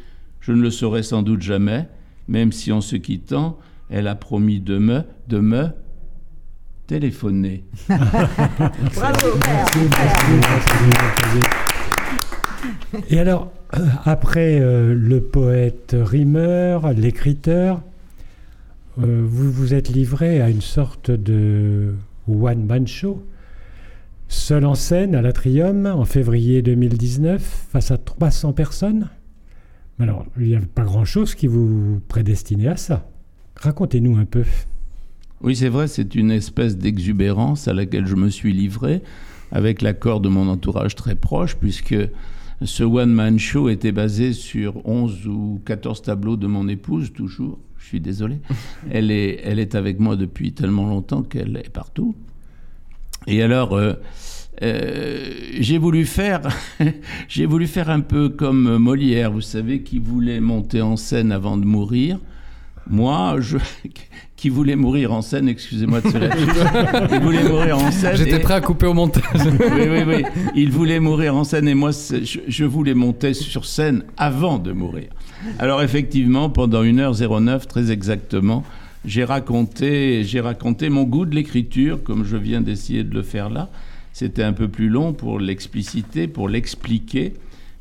Je 0.40 0.52
ne 0.52 0.62
le 0.62 0.70
saurai 0.70 1.02
sans 1.02 1.22
doute 1.22 1.42
jamais, 1.42 1.86
même 2.28 2.50
si 2.50 2.72
en 2.72 2.80
se 2.80 2.96
quittant, 2.96 3.58
elle 3.90 4.08
a 4.08 4.14
promis 4.14 4.60
de 4.60 4.78
me, 4.78 5.02
de 5.28 5.38
me 5.38 5.66
téléphoner. 6.86 7.64
Bravo, 7.88 9.38
père. 9.42 9.66
Et 13.10 13.18
alors, 13.18 13.52
après 14.04 14.60
euh, 14.60 14.94
le 14.94 15.20
poète 15.20 15.96
rimeur, 15.98 16.92
l'écriteur, 16.92 17.82
euh, 19.02 19.24
vous 19.26 19.50
vous 19.50 19.74
êtes 19.74 19.88
livré 19.88 20.40
à 20.40 20.48
une 20.48 20.60
sorte 20.60 21.10
de 21.10 21.94
one-man 22.28 22.86
show, 22.86 23.24
seul 24.28 24.64
en 24.64 24.74
scène 24.74 25.14
à 25.14 25.22
l'Atrium 25.22 25.86
en 25.86 26.04
février 26.04 26.62
2019 26.62 27.66
face 27.70 27.90
à 27.90 27.98
300 27.98 28.52
personnes. 28.52 29.08
Alors, 29.98 30.26
il 30.38 30.48
n'y 30.48 30.56
a 30.56 30.60
pas 30.74 30.84
grand-chose 30.84 31.34
qui 31.34 31.46
vous 31.46 32.00
prédestinait 32.08 32.68
à 32.68 32.76
ça. 32.76 33.08
Racontez-nous 33.56 34.16
un 34.16 34.24
peu. 34.24 34.44
Oui, 35.40 35.54
c'est 35.54 35.68
vrai, 35.68 35.88
c'est 35.88 36.14
une 36.14 36.30
espèce 36.30 36.76
d'exubérance 36.76 37.68
à 37.68 37.74
laquelle 37.74 38.06
je 38.06 38.16
me 38.16 38.28
suis 38.28 38.52
livré, 38.52 39.02
avec 39.52 39.82
l'accord 39.82 40.20
de 40.20 40.28
mon 40.28 40.48
entourage 40.48 40.96
très 40.96 41.14
proche, 41.14 41.56
puisque 41.56 41.96
ce 42.62 42.84
one-man 42.84 43.38
show 43.38 43.68
était 43.68 43.92
basé 43.92 44.32
sur 44.32 44.86
11 44.86 45.26
ou 45.26 45.60
14 45.66 46.02
tableaux 46.02 46.36
de 46.36 46.46
mon 46.46 46.68
épouse, 46.68 47.12
toujours. 47.12 47.58
Je 47.78 47.86
suis 47.86 48.00
désolé. 48.00 48.38
Elle 48.90 49.10
est, 49.10 49.40
elle 49.44 49.58
est 49.58 49.74
avec 49.74 50.00
moi 50.00 50.16
depuis 50.16 50.52
tellement 50.52 50.88
longtemps 50.88 51.22
qu'elle 51.22 51.56
est 51.58 51.70
partout. 51.70 52.14
Et 53.26 53.42
alors, 53.42 53.74
euh, 53.74 53.94
euh, 54.62 55.30
j'ai 55.58 55.78
voulu 55.78 56.06
faire, 56.06 56.42
j'ai 57.28 57.46
voulu 57.46 57.66
faire 57.66 57.90
un 57.90 58.00
peu 58.00 58.28
comme 58.28 58.78
Molière, 58.78 59.32
vous 59.32 59.40
savez, 59.40 59.82
qui 59.82 59.98
voulait 59.98 60.40
monter 60.40 60.80
en 60.80 60.96
scène 60.96 61.32
avant 61.32 61.56
de 61.56 61.64
mourir. 61.64 62.18
Moi, 62.88 63.36
je, 63.40 63.58
qui 64.44 64.50
voulait 64.50 64.76
mourir 64.76 65.10
en 65.10 65.22
scène, 65.22 65.48
excusez-moi 65.48 66.02
de 66.02 66.10
cela, 66.10 66.28
il 67.12 67.18
voulait 67.20 67.48
mourir 67.48 67.78
en 67.78 67.90
scène. 67.90 68.14
J'étais 68.14 68.36
et- 68.36 68.40
prêt 68.40 68.52
à 68.52 68.60
couper 68.60 68.84
au 68.84 68.92
montage. 68.92 69.24
oui, 69.34 69.86
oui, 69.88 70.02
oui. 70.06 70.22
Il 70.54 70.70
voulait 70.70 71.00
mourir 71.00 71.34
en 71.34 71.44
scène 71.44 71.66
et 71.66 71.72
moi, 71.72 71.92
je, 71.92 72.40
je 72.46 72.64
voulais 72.66 72.92
monter 72.92 73.32
sur 73.32 73.64
scène 73.64 74.02
avant 74.18 74.58
de 74.58 74.72
mourir. 74.72 75.06
Alors 75.58 75.80
effectivement, 75.80 76.50
pendant 76.50 76.82
1h09, 76.84 77.66
très 77.66 77.90
exactement, 77.90 78.64
j'ai 79.06 79.24
raconté, 79.24 80.24
j'ai 80.24 80.40
raconté 80.40 80.90
mon 80.90 81.04
goût 81.04 81.24
de 81.24 81.34
l'écriture, 81.34 82.02
comme 82.02 82.26
je 82.26 82.36
viens 82.36 82.60
d'essayer 82.60 83.02
de 83.02 83.14
le 83.14 83.22
faire 83.22 83.48
là. 83.48 83.70
C'était 84.12 84.42
un 84.42 84.52
peu 84.52 84.68
plus 84.68 84.90
long 84.90 85.14
pour 85.14 85.40
l'expliciter, 85.40 86.28
pour 86.28 86.50
l'expliquer. 86.50 87.32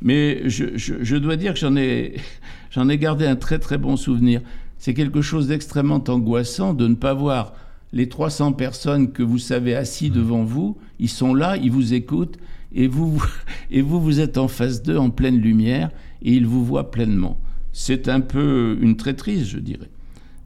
Mais 0.01 0.43
je, 0.49 0.63
je- 0.77 0.93
je 1.01 1.15
dois 1.17 1.35
dire 1.35 1.53
que 1.55 1.59
j'en 1.59 1.75
ai, 1.75 2.13
j'en 2.71 2.87
ai 2.87 2.97
gardé 2.97 3.25
un 3.27 3.35
très 3.35 3.59
très 3.59 3.77
bon 3.77 3.97
souvenir. 3.97 4.39
C'est 4.83 4.93
quelque 4.93 5.21
chose 5.21 5.47
d'extrêmement 5.47 6.03
angoissant 6.09 6.73
de 6.73 6.89
ne 6.89 6.95
pas 6.95 7.13
voir 7.13 7.53
les 7.93 8.09
300 8.09 8.51
personnes 8.51 9.13
que 9.13 9.23
vous 9.23 9.37
savez 9.37 9.75
assis 9.75 10.09
devant 10.09 10.43
vous. 10.43 10.77
Ils 10.99 11.07
sont 11.07 11.33
là, 11.33 11.55
ils 11.55 11.71
vous 11.71 11.93
écoutent, 11.93 12.35
et 12.75 12.87
vous, 12.87 13.23
et 13.71 13.81
vous, 13.81 14.01
vous 14.01 14.19
êtes 14.19 14.37
en 14.37 14.49
face 14.49 14.83
d'eux 14.83 14.97
en 14.97 15.09
pleine 15.09 15.37
lumière, 15.37 15.89
et 16.21 16.33
ils 16.33 16.45
vous 16.45 16.65
voient 16.65 16.91
pleinement. 16.91 17.39
C'est 17.71 18.09
un 18.09 18.19
peu 18.19 18.77
une 18.81 18.97
traîtrise, 18.97 19.47
je 19.47 19.59
dirais. 19.59 19.89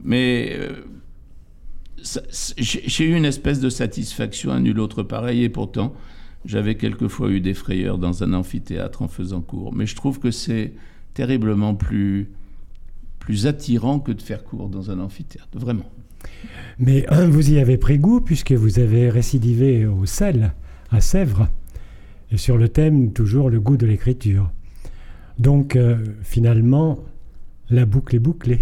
Mais 0.04 0.56
euh, 0.56 0.84
j'ai 2.58 3.06
eu 3.06 3.16
une 3.16 3.24
espèce 3.24 3.58
de 3.58 3.70
satisfaction 3.70 4.52
à 4.52 4.60
nul 4.60 4.78
autre 4.78 5.02
pareil, 5.02 5.42
et 5.42 5.48
pourtant, 5.48 5.94
j'avais 6.44 6.76
quelquefois 6.76 7.30
eu 7.30 7.40
des 7.40 7.54
frayeurs 7.54 7.98
dans 7.98 8.22
un 8.22 8.32
amphithéâtre 8.34 9.02
en 9.02 9.08
faisant 9.08 9.40
cours. 9.40 9.74
Mais 9.74 9.86
je 9.86 9.96
trouve 9.96 10.20
que 10.20 10.30
c'est 10.30 10.74
terriblement 11.12 11.74
plus, 11.74 12.30
plus 13.28 13.46
attirant 13.46 13.98
que 14.00 14.10
de 14.10 14.22
faire 14.22 14.42
cours 14.42 14.70
dans 14.70 14.90
un 14.90 14.98
amphithéâtre, 15.00 15.58
vraiment. 15.58 15.84
Mais 16.78 17.04
hein, 17.10 17.28
vous 17.28 17.50
y 17.50 17.58
avez 17.58 17.76
pris 17.76 17.98
goût 17.98 18.22
puisque 18.22 18.52
vous 18.52 18.78
avez 18.78 19.10
récidivé 19.10 19.84
au 19.84 20.06
sel 20.06 20.54
à 20.90 21.02
Sèvres, 21.02 21.46
et 22.32 22.38
sur 22.38 22.56
le 22.56 22.70
thème 22.70 23.12
toujours 23.12 23.50
le 23.50 23.60
goût 23.60 23.76
de 23.76 23.84
l'écriture. 23.84 24.50
Donc 25.38 25.76
euh, 25.76 25.98
finalement, 26.22 27.00
la 27.68 27.84
boucle 27.84 28.16
est 28.16 28.18
bouclée. 28.18 28.60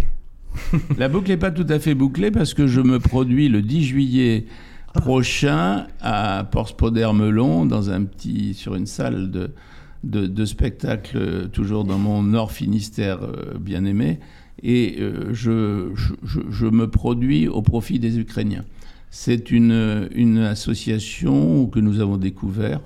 La 0.97 1.07
boucle 1.07 1.29
n'est 1.29 1.37
pas 1.37 1.51
tout 1.51 1.67
à 1.69 1.79
fait 1.79 1.95
bouclée 1.95 2.31
parce 2.31 2.53
que 2.53 2.67
je 2.67 2.81
me 2.81 2.99
produis 2.99 3.47
le 3.47 3.61
10 3.61 3.85
juillet 3.85 4.47
prochain 4.93 5.87
à 6.01 6.45
Porspoder-Melon 6.51 7.65
dans 7.65 7.89
un 7.89 8.03
petit 8.03 8.53
sur 8.53 8.75
une 8.75 8.87
salle 8.87 9.31
de, 9.31 9.53
de, 10.03 10.45
spectacle 10.45 11.47
toujours 11.53 11.85
dans 11.85 11.99
mon 11.99 12.21
Nord 12.21 12.51
Finistère 12.51 13.19
euh, 13.23 13.57
bien 13.57 13.85
aimé 13.85 14.19
et 14.63 14.97
euh, 14.99 15.33
je, 15.33 15.91
je, 16.23 16.65
me 16.65 16.89
produis 16.89 17.47
au 17.47 17.61
profit 17.61 17.99
des 17.99 18.19
Ukrainiens. 18.19 18.65
C'est 19.09 19.51
une, 19.51 20.09
une 20.13 20.39
association 20.39 21.67
que 21.67 21.79
nous 21.79 22.01
avons 22.01 22.17
découvert 22.17 22.81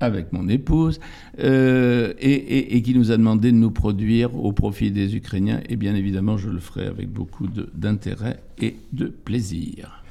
avec 0.00 0.32
mon 0.32 0.48
épouse, 0.48 1.00
euh, 1.40 2.12
et, 2.20 2.82
qui 2.82 2.94
nous 2.94 3.10
a 3.10 3.16
demandé 3.16 3.50
de 3.50 3.56
nous 3.56 3.70
produire 3.70 4.36
au 4.36 4.52
profit 4.52 4.90
des 4.90 5.16
Ukrainiens. 5.16 5.60
Et 5.68 5.76
bien 5.76 5.94
évidemment, 5.94 6.36
je 6.36 6.50
le 6.50 6.58
ferai 6.58 6.86
avec 6.86 7.08
beaucoup 7.08 7.48
d'intérêt 7.74 8.40
et 8.60 8.76
de 8.92 9.06
plaisir. 9.06 10.02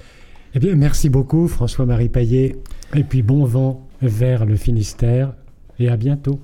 Eh 0.56 0.60
bien, 0.60 0.76
merci 0.76 1.10
beaucoup, 1.10 1.48
François-Marie 1.48 2.10
Paillet. 2.10 2.56
Et 2.96 3.04
puis, 3.04 3.22
bon 3.22 3.46
vent 3.46 3.88
vers 4.02 4.46
le 4.46 4.56
Finistère, 4.56 5.34
et 5.80 5.90
à 5.90 5.98
bientôt. 5.98 6.40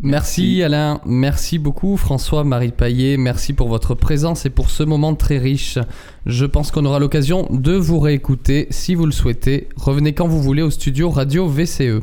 Merci, 0.00 0.62
Alain, 0.62 1.00
merci 1.04 1.58
beaucoup 1.58 1.96
François-Marie 1.96 2.70
Paillet, 2.70 3.16
merci 3.16 3.52
pour 3.52 3.66
votre 3.66 3.96
présence 3.96 4.46
et 4.46 4.50
pour 4.50 4.70
ce 4.70 4.84
moment 4.84 5.16
très 5.16 5.38
riche. 5.38 5.76
Je 6.24 6.46
pense 6.46 6.70
qu'on 6.70 6.84
aura 6.84 7.00
l'occasion 7.00 7.48
de 7.50 7.72
vous 7.72 7.98
réécouter 7.98 8.68
si 8.70 8.94
vous 8.94 9.06
le 9.06 9.12
souhaitez. 9.12 9.68
Revenez 9.74 10.14
quand 10.14 10.28
vous 10.28 10.40
voulez 10.40 10.62
au 10.62 10.70
studio 10.70 11.10
Radio 11.10 11.48
VCE. 11.48 12.02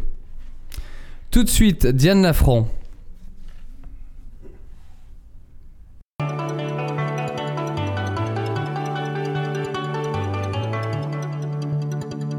Tout 1.31 1.45
de 1.45 1.49
suite, 1.49 1.87
Diane 1.87 2.21
Lafron. 2.21 2.67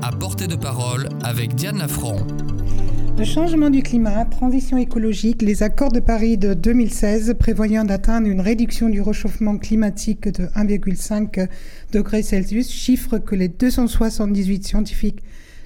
À 0.02 0.12
portée 0.20 0.48
de 0.48 0.56
parole 0.56 1.08
avec 1.24 1.54
Diane 1.54 1.78
Lafron. 1.78 2.26
Le 3.18 3.24
changement 3.24 3.70
du 3.70 3.82
climat, 3.82 4.26
transition 4.26 4.76
écologique, 4.76 5.40
les 5.40 5.62
accords 5.62 5.90
de 5.90 6.00
Paris 6.00 6.36
de 6.36 6.52
2016 6.52 7.34
prévoyant 7.38 7.82
d'atteindre 7.82 8.28
une 8.28 8.42
réduction 8.42 8.90
du 8.90 9.00
réchauffement 9.00 9.56
climatique 9.56 10.28
de 10.28 10.44
1,5 10.48 11.48
degré 11.92 12.22
Celsius, 12.22 12.70
chiffre 12.70 13.16
que 13.16 13.34
les 13.34 13.48
278 13.48 14.66
scientifiques 14.66 15.22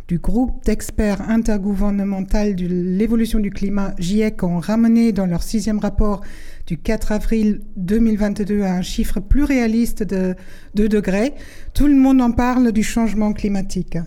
du 0.06 0.18
groupe 0.18 0.64
d'experts 0.64 1.28
intergouvernemental 1.28 2.54
de 2.54 2.66
l'évolution 2.66 3.40
du 3.40 3.50
climat 3.50 3.94
GIEC 3.98 4.44
ont 4.44 4.60
ramené 4.60 5.10
dans 5.10 5.26
leur 5.26 5.42
sixième 5.42 5.80
rapport 5.80 6.20
du 6.68 6.78
4 6.78 7.10
avril 7.10 7.62
2022 7.76 8.62
à 8.62 8.74
un 8.74 8.82
chiffre 8.82 9.18
plus 9.18 9.42
réaliste 9.42 10.04
de 10.04 10.36
2 10.76 10.88
degrés, 10.88 11.34
tout 11.74 11.88
le 11.88 11.96
monde 11.96 12.20
en 12.20 12.30
parle 12.30 12.70
du 12.70 12.84
changement 12.84 13.32
climatique. 13.32 13.98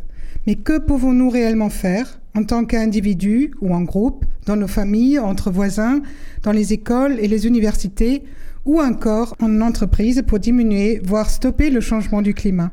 Mais 0.45 0.55
que 0.55 0.77
pouvons-nous 0.79 1.29
réellement 1.29 1.69
faire 1.69 2.19
en 2.35 2.43
tant 2.43 2.65
qu'individus 2.65 3.51
ou 3.61 3.73
en 3.73 3.81
groupe, 3.81 4.25
dans 4.45 4.55
nos 4.55 4.67
familles, 4.67 5.19
entre 5.19 5.51
voisins, 5.51 6.01
dans 6.41 6.51
les 6.51 6.73
écoles 6.73 7.17
et 7.19 7.27
les 7.27 7.47
universités, 7.47 8.23
ou 8.65 8.81
encore 8.81 9.35
en 9.41 9.61
entreprise 9.61 10.23
pour 10.25 10.39
diminuer, 10.39 11.01
voire 11.03 11.29
stopper 11.29 11.69
le 11.69 11.81
changement 11.81 12.21
du 12.21 12.33
climat? 12.33 12.71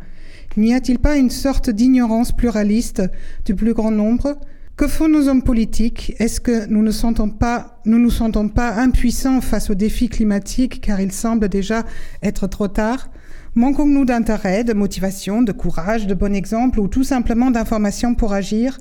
N'y 0.57 0.75
a-t-il 0.75 0.99
pas 0.99 1.17
une 1.17 1.31
sorte 1.31 1.71
d'ignorance 1.71 2.33
pluraliste 2.33 3.03
du 3.45 3.55
plus 3.55 3.73
grand 3.73 3.93
nombre? 3.93 4.39
Que 4.77 4.89
font 4.89 5.09
nos 5.09 5.29
hommes 5.29 5.43
politiques? 5.43 6.15
Est-ce 6.19 6.41
que 6.41 6.67
nous 6.67 6.83
ne 6.83 6.91
sentons 6.91 7.29
pas, 7.29 7.81
nous 7.85 7.99
nous 7.99 8.11
sentons 8.11 8.49
pas 8.49 8.75
impuissants 8.77 9.41
face 9.41 9.71
aux 9.71 9.75
défis 9.75 10.09
climatiques 10.09 10.81
car 10.81 11.01
il 11.01 11.13
semble 11.13 11.49
déjà 11.49 11.85
être 12.23 12.47
trop 12.47 12.67
tard? 12.67 13.11
Manquons-nous 13.57 14.05
d'intérêt, 14.05 14.63
de 14.63 14.73
motivation, 14.73 15.43
de 15.43 15.51
courage, 15.51 16.07
de 16.07 16.15
bon 16.15 16.37
exemple 16.37 16.79
ou 16.79 16.87
tout 16.87 17.03
simplement 17.03 17.51
d'informations 17.51 18.15
pour 18.15 18.33
agir? 18.33 18.79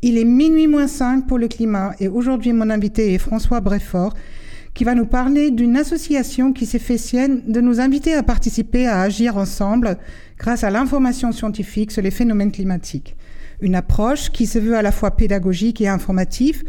Il 0.00 0.16
est 0.16 0.24
minuit 0.24 0.66
moins 0.66 0.88
5 0.88 1.26
pour 1.26 1.36
le 1.36 1.48
climat 1.48 1.92
et 2.00 2.08
aujourd'hui 2.08 2.54
mon 2.54 2.70
invité 2.70 3.12
est 3.12 3.18
François 3.18 3.60
Bréfort 3.60 4.14
qui 4.72 4.84
va 4.84 4.94
nous 4.94 5.04
parler 5.04 5.50
d'une 5.50 5.76
association 5.76 6.54
qui 6.54 6.64
s'est 6.64 6.78
fait 6.78 6.96
sienne 6.96 7.42
de 7.46 7.60
nous 7.60 7.78
inviter 7.78 8.14
à 8.14 8.22
participer 8.22 8.86
à 8.86 9.02
agir 9.02 9.36
ensemble 9.36 9.98
grâce 10.38 10.64
à 10.64 10.70
l'information 10.70 11.30
scientifique 11.30 11.92
sur 11.92 12.00
les 12.00 12.10
phénomènes 12.10 12.52
climatiques. 12.52 13.16
Une 13.60 13.74
approche 13.74 14.30
qui 14.30 14.46
se 14.46 14.58
veut 14.58 14.76
à 14.76 14.82
la 14.82 14.92
fois 14.92 15.10
pédagogique 15.10 15.82
et 15.82 15.88
informative 15.88 16.64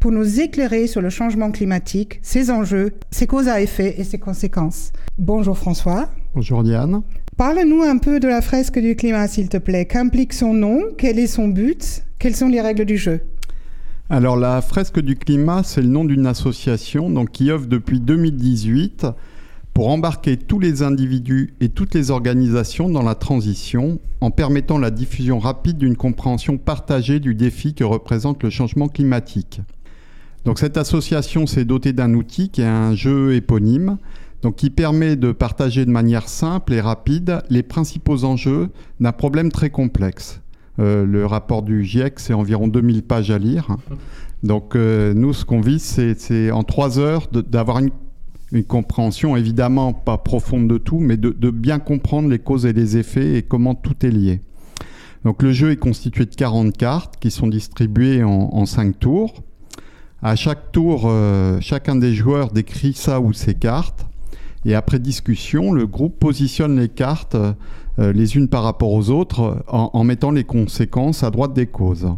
pour 0.00 0.12
nous 0.12 0.38
éclairer 0.38 0.86
sur 0.86 1.00
le 1.00 1.08
changement 1.08 1.50
climatique, 1.50 2.18
ses 2.20 2.50
enjeux, 2.50 2.92
ses 3.10 3.26
causes 3.26 3.48
à 3.48 3.62
effet 3.62 3.94
et 3.98 4.04
ses 4.04 4.18
conséquences. 4.18 4.92
Bonjour 5.16 5.56
François. 5.56 6.10
Bonjour 6.32 6.62
Diane. 6.62 7.02
Parle-nous 7.36 7.82
un 7.82 7.98
peu 7.98 8.20
de 8.20 8.28
la 8.28 8.40
fresque 8.40 8.78
du 8.78 8.94
climat, 8.94 9.26
s'il 9.26 9.48
te 9.48 9.56
plaît. 9.56 9.84
Qu'implique 9.86 10.32
son 10.32 10.54
nom? 10.54 10.80
Quel 10.96 11.18
est 11.18 11.26
son 11.26 11.48
but? 11.48 12.04
Quelles 12.20 12.36
sont 12.36 12.46
les 12.46 12.60
règles 12.60 12.84
du 12.84 12.96
jeu? 12.96 13.20
Alors 14.08 14.36
la 14.36 14.62
fresque 14.62 15.00
du 15.00 15.16
climat, 15.16 15.62
c'est 15.64 15.82
le 15.82 15.88
nom 15.88 16.04
d'une 16.04 16.26
association 16.26 17.10
donc, 17.10 17.32
qui 17.32 17.50
œuvre 17.50 17.66
depuis 17.66 17.98
2018 17.98 19.08
pour 19.74 19.88
embarquer 19.88 20.36
tous 20.36 20.60
les 20.60 20.84
individus 20.84 21.54
et 21.60 21.68
toutes 21.68 21.94
les 21.94 22.12
organisations 22.12 22.88
dans 22.88 23.02
la 23.02 23.16
transition 23.16 23.98
en 24.20 24.30
permettant 24.30 24.78
la 24.78 24.92
diffusion 24.92 25.40
rapide 25.40 25.78
d'une 25.78 25.96
compréhension 25.96 26.58
partagée 26.58 27.18
du 27.18 27.34
défi 27.34 27.74
que 27.74 27.82
représente 27.82 28.44
le 28.44 28.50
changement 28.50 28.86
climatique. 28.86 29.62
Donc 30.44 30.60
cette 30.60 30.76
association 30.76 31.48
s'est 31.48 31.64
dotée 31.64 31.92
d'un 31.92 32.14
outil 32.14 32.50
qui 32.50 32.62
est 32.62 32.66
un 32.66 32.94
jeu 32.94 33.34
éponyme 33.34 33.98
donc 34.42 34.56
qui 34.56 34.70
permet 34.70 35.16
de 35.16 35.32
partager 35.32 35.84
de 35.84 35.90
manière 35.90 36.28
simple 36.28 36.72
et 36.72 36.80
rapide 36.80 37.42
les 37.50 37.62
principaux 37.62 38.24
enjeux 38.24 38.70
d'un 38.98 39.12
problème 39.12 39.52
très 39.52 39.70
complexe. 39.70 40.40
Euh, 40.78 41.04
le 41.04 41.26
rapport 41.26 41.62
du 41.62 41.84
GIEC, 41.84 42.18
c'est 42.18 42.32
environ 42.32 42.68
2000 42.68 43.02
pages 43.02 43.30
à 43.30 43.38
lire. 43.38 43.76
Donc 44.42 44.74
euh, 44.74 45.12
nous, 45.12 45.32
ce 45.32 45.44
qu'on 45.44 45.60
vise, 45.60 45.82
c'est 45.82 46.50
en 46.50 46.62
trois 46.64 46.98
heures 46.98 47.28
d'avoir 47.28 47.78
une, 47.78 47.90
compréhension, 48.66 49.36
évidemment 49.36 49.92
pas 49.92 50.18
profonde 50.18 50.66
de 50.66 50.76
tout, 50.78 50.98
mais 50.98 51.16
de, 51.16 51.50
bien 51.50 51.78
comprendre 51.78 52.28
les 52.28 52.40
causes 52.40 52.66
et 52.66 52.72
les 52.72 52.96
effets 52.96 53.34
et 53.36 53.42
comment 53.42 53.76
tout 53.76 53.94
est 54.04 54.10
lié. 54.10 54.40
Donc 55.24 55.42
le 55.42 55.52
jeu 55.52 55.70
est 55.70 55.76
constitué 55.76 56.24
de 56.24 56.34
40 56.34 56.76
cartes 56.76 57.14
qui 57.20 57.30
sont 57.30 57.46
distribuées 57.46 58.24
en, 58.24 58.66
5 58.66 58.98
tours. 58.98 59.34
À 60.22 60.34
chaque 60.34 60.72
tour, 60.72 61.04
euh, 61.04 61.58
chacun 61.60 61.94
des 61.94 62.12
joueurs 62.12 62.50
décrit 62.50 62.92
ça 62.92 63.20
ou 63.20 63.32
ses 63.32 63.54
cartes. 63.54 64.09
Et 64.64 64.74
après 64.74 64.98
discussion, 64.98 65.72
le 65.72 65.86
groupe 65.86 66.18
positionne 66.18 66.78
les 66.78 66.88
cartes 66.88 67.36
euh, 68.00 68.12
les 68.12 68.36
unes 68.36 68.48
par 68.48 68.62
rapport 68.62 68.92
aux 68.92 69.10
autres 69.10 69.64
en, 69.68 70.04
mettant 70.04 70.30
les 70.30 70.44
conséquences 70.44 71.22
à 71.22 71.30
droite 71.30 71.52
des 71.52 71.66
causes. 71.66 72.08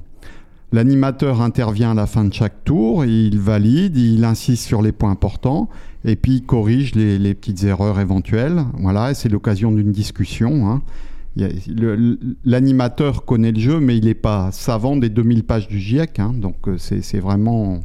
L'animateur 0.71 1.43
intervient 1.43 1.91
à 1.91 1.95
la 1.95 2.07
fin 2.07 2.25
de 2.25 2.33
chaque 2.33 2.65
tour, 2.65 3.05
il 3.05 3.39
valide, 3.39 3.97
il 3.97 4.25
insiste 4.25 4.65
sur 4.65 4.81
les 4.81 4.93
points 4.93 5.11
importants 5.11 5.69
et 6.05 6.17
puis 6.17 6.37
il 6.37 6.43
corrige 6.43 6.95
les, 6.95 7.35
petites 7.35 7.65
erreurs 7.65 8.01
éventuelles. 8.01 8.65
Voilà, 8.79 9.13
c'est 9.15 9.29
l'occasion 9.29 9.73
d'une 9.73 9.93
discussion. 9.93 10.71
Hein. 10.71 10.83
L'animateur 12.45 13.25
connaît 13.25 13.53
le 13.53 13.61
jeu, 13.61 13.81
mais 13.81 13.97
il 13.97 14.05
n'est 14.05 14.15
pas 14.15 14.51
savant 14.53 14.97
des 14.97 15.09
2000 15.09 15.45
pages 15.45 15.69
du 15.69 15.79
GIEC, 15.81 16.19
hein. 16.21 16.33
donc 16.35 16.69
euh, 16.69 16.77
c'est 16.79 17.21
vraiment 17.21 17.81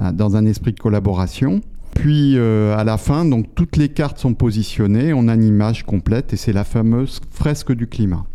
euh, 0.00 0.12
dans 0.12 0.36
un 0.36 0.46
esprit 0.46 0.72
de 0.72 0.80
collaboration. 0.80 1.60
Puis 1.94 2.36
euh, 2.36 2.76
à 2.76 2.84
la 2.84 2.98
fin, 2.98 3.24
donc 3.24 3.54
toutes 3.54 3.76
les 3.76 3.88
cartes 3.88 4.18
sont 4.18 4.34
positionnées, 4.34 5.12
on 5.14 5.28
a 5.28 5.34
une 5.34 5.44
image 5.44 5.84
complète 5.84 6.32
et 6.32 6.36
c'est 6.36 6.52
la 6.52 6.64
fameuse 6.64 7.20
fresque 7.30 7.72
du 7.72 7.86
climat. 7.86 8.26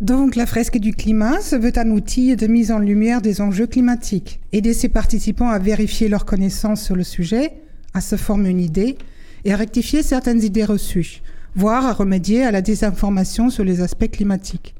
Donc 0.00 0.36
la 0.36 0.44
fresque 0.44 0.78
du 0.78 0.92
climat 0.92 1.40
se 1.40 1.56
veut 1.56 1.72
un 1.76 1.90
outil 1.90 2.36
de 2.36 2.46
mise 2.46 2.72
en 2.72 2.78
lumière 2.78 3.22
des 3.22 3.40
enjeux 3.40 3.66
climatiques, 3.66 4.40
aider 4.52 4.74
ses 4.74 4.88
participants 4.88 5.48
à 5.48 5.58
vérifier 5.58 6.08
leurs 6.08 6.26
connaissances 6.26 6.82
sur 6.82 6.96
le 6.96 7.04
sujet, 7.04 7.52
à 7.94 8.00
se 8.00 8.16
former 8.16 8.50
une 8.50 8.60
idée 8.60 8.98
et 9.44 9.52
à 9.52 9.56
rectifier 9.56 10.02
certaines 10.02 10.42
idées 10.42 10.64
reçues, 10.64 11.22
voire 11.54 11.86
à 11.86 11.92
remédier 11.92 12.42
à 12.42 12.50
la 12.50 12.60
désinformation 12.60 13.48
sur 13.48 13.64
les 13.64 13.80
aspects 13.80 14.10
climatiques. 14.10 14.74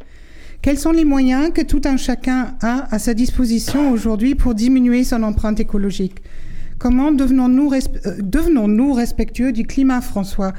Quels 0.61 0.79
sont 0.79 0.93
les 0.93 1.05
moyens 1.05 1.53
que 1.53 1.63
tout 1.63 1.83
un 1.85 1.97
chacun 1.97 2.57
a 2.61 2.89
à 2.93 2.99
sa 2.99 3.15
disposition 3.15 3.93
aujourd'hui 3.93 4.35
pour 4.35 4.55
diminuer 4.55 5.05
son 5.05 5.23
empreinte 5.23 5.61
écologique? 5.61 6.23
Comment 6.85 7.13
devenons-nous 7.13 7.73
euh, 7.73 8.17
devenons 8.21 8.93
respectueux 8.93 9.53
du 9.53 9.65
climat, 9.65 10.03
François? 10.03 10.53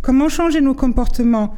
Comment 0.00 0.30
changer 0.30 0.62
nos 0.62 0.72
comportements? 0.72 1.54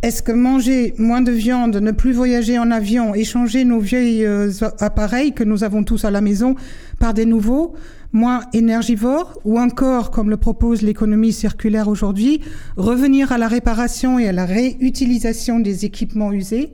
Est-ce 0.00 0.22
que 0.22 0.32
manger 0.32 0.94
moins 0.96 1.20
de 1.20 1.30
viande, 1.30 1.76
ne 1.76 1.90
plus 1.90 2.12
voyager 2.12 2.58
en 2.58 2.70
avion, 2.70 3.14
échanger 3.14 3.66
nos 3.66 3.80
vieilles 3.80 4.24
euh, 4.24 4.50
appareils 4.80 5.34
que 5.34 5.44
nous 5.44 5.62
avons 5.62 5.84
tous 5.84 6.06
à 6.06 6.10
la 6.10 6.22
maison 6.22 6.54
par 6.98 7.12
des 7.12 7.26
nouveaux, 7.26 7.74
moins 8.14 8.44
énergivores, 8.54 9.38
ou 9.44 9.60
encore, 9.60 10.10
comme 10.10 10.30
le 10.30 10.38
propose 10.38 10.80
l'économie 10.80 11.34
circulaire 11.34 11.88
aujourd'hui, 11.88 12.40
revenir 12.78 13.30
à 13.30 13.36
la 13.36 13.48
réparation 13.48 14.18
et 14.18 14.26
à 14.26 14.32
la 14.32 14.46
réutilisation 14.46 15.60
des 15.60 15.84
équipements 15.84 16.32
usés, 16.32 16.72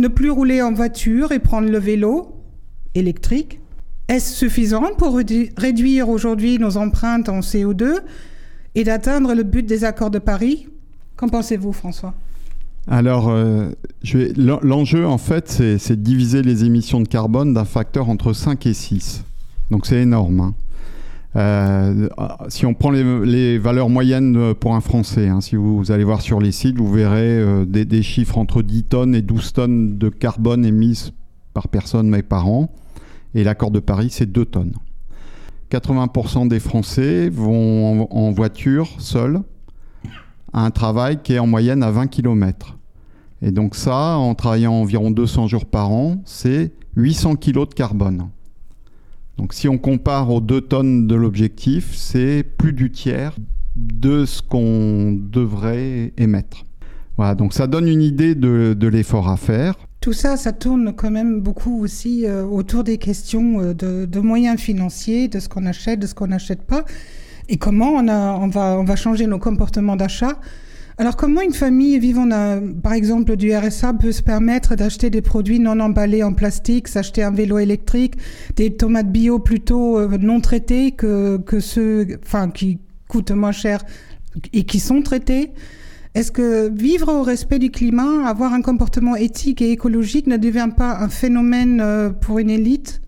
ne 0.00 0.08
plus 0.08 0.30
rouler 0.30 0.60
en 0.60 0.72
voiture 0.72 1.30
et 1.30 1.38
prendre 1.38 1.68
le 1.68 1.78
vélo, 1.78 2.34
électrique? 2.96 3.59
Est-ce 4.10 4.34
suffisant 4.34 4.90
pour 4.98 5.16
réduire 5.16 6.08
aujourd'hui 6.08 6.58
nos 6.58 6.76
empreintes 6.78 7.28
en 7.28 7.38
CO2 7.38 8.00
et 8.74 8.82
d'atteindre 8.82 9.34
le 9.34 9.44
but 9.44 9.64
des 9.64 9.84
accords 9.84 10.10
de 10.10 10.18
Paris? 10.18 10.66
Qu'en 11.14 11.28
pensez-vous, 11.28 11.72
François? 11.72 12.12
Alors, 12.88 13.28
euh, 13.28 13.68
l'enjeu, 14.36 15.06
en 15.06 15.16
fait, 15.16 15.48
c'est 15.78 15.94
de 15.94 16.02
diviser 16.02 16.42
les 16.42 16.64
émissions 16.64 17.00
de 17.00 17.06
carbone 17.06 17.54
d'un 17.54 17.64
facteur 17.64 18.08
entre 18.08 18.32
5 18.32 18.66
et 18.66 18.74
6. 18.74 19.22
Donc, 19.70 19.86
c'est 19.86 20.02
énorme. 20.02 20.40
Hein. 20.40 20.54
Euh, 21.36 22.08
si 22.48 22.66
on 22.66 22.74
prend 22.74 22.90
les, 22.90 23.58
valeurs 23.58 23.90
moyennes 23.90 24.54
pour 24.54 24.74
un 24.74 24.80
Français, 24.80 25.28
hein, 25.28 25.40
si 25.40 25.54
vous, 25.54 25.92
allez 25.92 26.02
voir 26.02 26.20
sur 26.20 26.40
les 26.40 26.50
sites, 26.50 26.76
vous 26.76 26.92
verrez 26.92 27.38
euh, 27.38 27.64
des, 27.64 27.84
des, 27.84 28.02
chiffres 28.02 28.38
entre 28.38 28.62
10 28.62 28.82
tonnes 28.82 29.14
et 29.14 29.22
12 29.22 29.52
tonnes 29.52 29.98
de 29.98 30.08
carbone 30.08 30.64
émises 30.64 31.12
par 31.54 31.68
personne 31.68 32.08
mais 32.08 32.24
par 32.24 32.48
an. 32.48 32.72
Et 33.34 33.44
l'accord 33.44 33.70
de 33.70 33.80
Paris, 33.80 34.08
c'est 34.10 34.30
2 34.30 34.44
tonnes. 34.44 34.74
80% 35.70 36.48
des 36.48 36.58
Français 36.58 37.28
vont 37.28 38.08
en, 38.10 38.32
voiture 38.32 38.88
seuls 38.98 39.40
à 40.52 40.64
un 40.64 40.70
travail 40.70 41.20
qui 41.22 41.34
est 41.34 41.38
en 41.38 41.46
moyenne 41.46 41.82
à 41.82 41.92
20 41.92 42.08
km. 42.08 42.76
Et 43.40 43.52
donc 43.52 43.76
ça, 43.76 44.16
en 44.16 44.34
travaillant 44.34 44.72
environ 44.72 45.12
200 45.12 45.46
jours 45.46 45.64
par 45.64 45.92
an, 45.92 46.20
c'est 46.24 46.72
800 46.96 47.36
kg 47.36 47.68
de 47.68 47.74
carbone. 47.74 48.28
Donc 49.38 49.54
si 49.54 49.68
on 49.68 49.78
compare 49.78 50.30
aux 50.30 50.40
2 50.40 50.60
tonnes 50.62 51.06
de 51.06 51.14
l'objectif, 51.14 51.94
c'est 51.94 52.42
plus 52.42 52.72
du 52.72 52.90
tiers 52.90 53.36
de 53.76 54.24
ce 54.24 54.42
qu'on 54.42 55.12
devrait 55.12 56.12
émettre. 56.18 56.64
Voilà, 57.16 57.36
donc 57.36 57.54
ça 57.54 57.68
donne 57.68 57.86
une 57.86 58.02
idée 58.02 58.34
de 58.34 58.86
l'effort 58.88 59.28
à 59.28 59.36
faire. 59.36 59.76
Tout 60.00 60.14
ça, 60.14 60.38
ça 60.38 60.52
tourne 60.52 60.94
quand 60.94 61.10
même 61.10 61.40
beaucoup 61.40 61.82
aussi 61.82 62.24
euh, 62.26 62.44
autour 62.44 62.84
des 62.84 62.96
questions 62.96 63.60
euh, 63.60 63.74
de, 63.74 64.20
moyens 64.20 64.58
financiers, 64.58 65.28
de 65.28 65.38
ce 65.38 65.48
qu'on 65.48 65.66
achète, 65.66 66.00
de 66.00 66.06
ce 66.06 66.14
qu'on 66.14 66.28
n'achète 66.28 66.62
pas, 66.62 66.86
et 67.50 67.58
comment 67.58 67.90
on, 67.90 68.08
on, 68.08 68.48
va, 68.48 68.78
on 68.78 68.84
va 68.84 68.96
changer 68.96 69.26
nos 69.26 69.38
comportements 69.38 69.96
d'achat. 69.96 70.38
Alors 71.00 71.16
comment 71.16 71.40
une 71.40 71.54
famille 71.54 71.98
vivant, 71.98 72.28
par 72.82 72.92
exemple, 72.92 73.36
du 73.36 73.54
RSA 73.54 73.94
peut 73.94 74.12
se 74.12 74.22
permettre 74.22 74.74
d'acheter 74.74 75.08
des 75.08 75.22
produits 75.22 75.58
non 75.58 75.80
emballés 75.80 76.22
en 76.22 76.34
plastique, 76.34 76.88
s'acheter 76.88 77.22
un 77.22 77.30
vélo 77.30 77.58
électrique, 77.58 78.16
des 78.56 78.76
tomates 78.76 79.10
bio 79.10 79.38
plutôt 79.38 79.98
euh, 79.98 80.18
non 80.18 80.40
traitées 80.40 80.92
que, 80.92 81.38
que 81.38 81.58
ceux 81.58 82.06
enfin, 82.22 82.50
qui 82.50 82.80
coûtent 83.08 83.30
moins 83.30 83.52
cher 83.52 83.82
et 84.52 84.64
qui 84.64 84.78
sont 84.78 85.00
traités? 85.00 85.52
Est-ce 86.14 86.32
que 86.32 86.68
vivre 86.68 87.08
au 87.08 87.22
respect 87.22 87.60
du 87.60 87.70
climat, 87.70 88.26
avoir 88.26 88.52
un 88.52 88.62
comportement 88.62 89.14
éthique 89.14 89.62
et 89.62 89.70
écologique 89.70 90.26
ne 90.26 90.36
devient 90.36 90.70
pas 90.76 90.98
un 90.98 91.08
phénomène 91.08 91.80
euh, 91.80 92.10
pour 92.10 92.40
une 92.40 92.50
élite? 92.50 93.00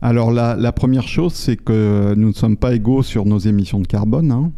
Alors 0.00 0.30
la, 0.30 0.72
première 0.72 1.06
chose, 1.06 1.34
c'est 1.34 1.56
que 1.56 2.14
nous 2.16 2.28
ne 2.28 2.32
sommes 2.32 2.56
pas 2.56 2.74
égaux 2.74 3.02
sur 3.02 3.26
nos 3.26 3.38
émissions 3.38 3.80
de 3.80 3.86
carbone. 3.86 4.32
Hein. 4.32 4.52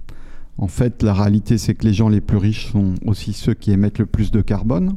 En 0.58 0.68
fait, 0.68 1.02
la 1.02 1.12
réalité, 1.12 1.58
c'est 1.58 1.74
que 1.74 1.84
les 1.84 1.92
gens 1.92 2.08
les 2.08 2.20
plus 2.20 2.36
riches 2.36 2.70
sont 2.70 2.94
aussi 3.04 3.32
ceux 3.32 3.54
qui 3.54 3.72
émettent 3.72 3.98
le 3.98 4.06
plus 4.06 4.30
de 4.30 4.40
carbone. 4.40 4.94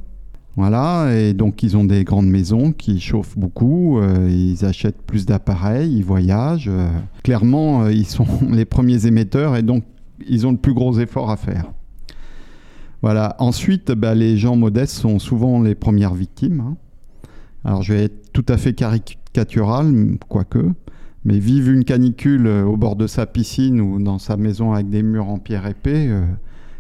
Voilà, 0.55 1.13
et 1.13 1.33
donc 1.33 1.63
ils 1.63 1.75
ont 1.75 1.83
des 1.83 2.03
grandes 2.05 2.29
maisons 2.29 2.71
qui 2.71 3.01
chauffent 3.01 3.37
beaucoup, 3.37 3.99
euh, 3.99 4.29
ils 4.29 4.63
achètent 4.63 5.01
plus 5.01 5.25
d'appareils, 5.25 5.91
ils 5.91 6.05
voyagent. 6.05 6.69
Euh. 6.69 6.87
clairement, 7.23 7.87
ils 7.87 8.05
sont 8.05 8.27
les 8.51 8.63
premiers 8.63 9.07
émetteurs 9.07 9.55
et 9.57 9.63
donc 9.63 9.83
ils 10.29 10.45
ont 10.47 10.51
le 10.51 10.57
plus 10.57 10.73
gros 10.73 10.97
effort 10.99 11.29
à 11.29 11.35
faire. 11.35 11.71
Voilà. 13.05 13.35
Ensuite, 13.37 13.91
bah, 13.91 14.15
les 14.15 14.35
gens 14.35 14.55
modestes 14.55 14.95
sont 14.95 15.19
souvent 15.19 15.61
les 15.61 15.75
premières 15.75 16.15
victimes. 16.15 16.75
Hein. 17.63 17.81
Je 17.83 17.93
vais 17.93 18.05
être 18.05 18.31
tout 18.33 18.45
à 18.49 18.57
fait 18.57 18.73
caricatural, 18.73 20.17
quoique, 20.27 20.71
mais 21.23 21.37
vivre 21.37 21.69
une 21.69 21.83
canicule 21.83 22.47
euh, 22.47 22.63
au 22.63 22.77
bord 22.77 22.95
de 22.95 23.05
sa 23.05 23.27
piscine 23.27 23.79
ou 23.79 24.01
dans 24.01 24.17
sa 24.17 24.37
maison 24.37 24.73
avec 24.73 24.89
des 24.89 25.03
murs 25.03 25.29
en 25.29 25.37
pierre 25.37 25.67
épais, 25.67 26.07
euh, 26.09 26.25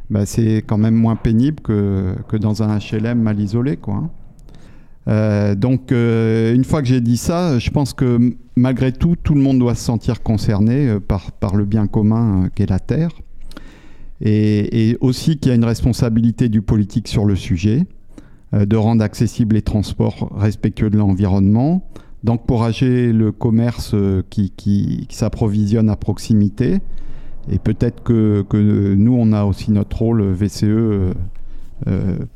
bah, 0.09 0.25
c'est 0.25 0.63
quand 0.65 0.79
même 0.79 0.95
moins 0.95 1.15
pénible 1.15 1.61
que, 1.61 2.15
dans 2.41 2.63
un 2.63 2.79
HLM 2.79 3.21
mal 3.21 3.39
isolé, 3.39 3.77
quoi. 3.77 3.93
Hein. 3.93 4.09
Euh, 5.07 5.53
donc, 5.53 5.91
une 5.91 6.63
fois 6.63 6.81
que 6.81 6.87
j'ai 6.87 7.01
dit 7.01 7.17
ça, 7.17 7.59
je 7.59 7.69
pense 7.69 7.93
que 7.93 8.35
malgré 8.55 8.91
tout, 8.91 9.15
tout 9.15 9.35
le 9.35 9.41
monde 9.41 9.59
doit 9.59 9.75
se 9.75 9.83
sentir 9.83 10.23
concerné 10.23 10.97
par 11.07 11.55
le 11.55 11.65
bien 11.65 11.85
commun 11.85 12.49
qu'est 12.55 12.67
la 12.67 12.79
Terre 12.79 13.11
et, 14.25 14.97
aussi 15.01 15.37
qu'il 15.37 15.49
y 15.49 15.51
a 15.51 15.55
une 15.55 15.65
responsabilité 15.65 16.49
du 16.49 16.61
politique 16.61 17.07
sur 17.07 17.25
le 17.25 17.35
sujet, 17.35 17.85
euh, 18.53 18.65
de 18.65 18.75
rendre 18.75 19.03
accessibles 19.03 19.55
les 19.55 19.61
transports 19.61 20.31
respectueux 20.35 20.89
de 20.89 20.97
l'environnement, 20.97 21.87
d'encourager 22.23 23.13
le 23.13 23.31
commerce 23.31 23.91
euh, 23.93 24.23
qui, 24.29 25.07
s'approvisionne 25.09 25.89
à 25.89 25.95
proximité. 25.95 26.79
Et 27.51 27.59
peut-être 27.59 28.01
que, 28.01 28.43
nous, 28.95 29.13
on 29.13 29.31
a 29.31 29.43
aussi 29.43 29.71
notre 29.71 29.99
rôle 29.99 30.23
VCE 30.23 30.63
euh, 30.63 31.13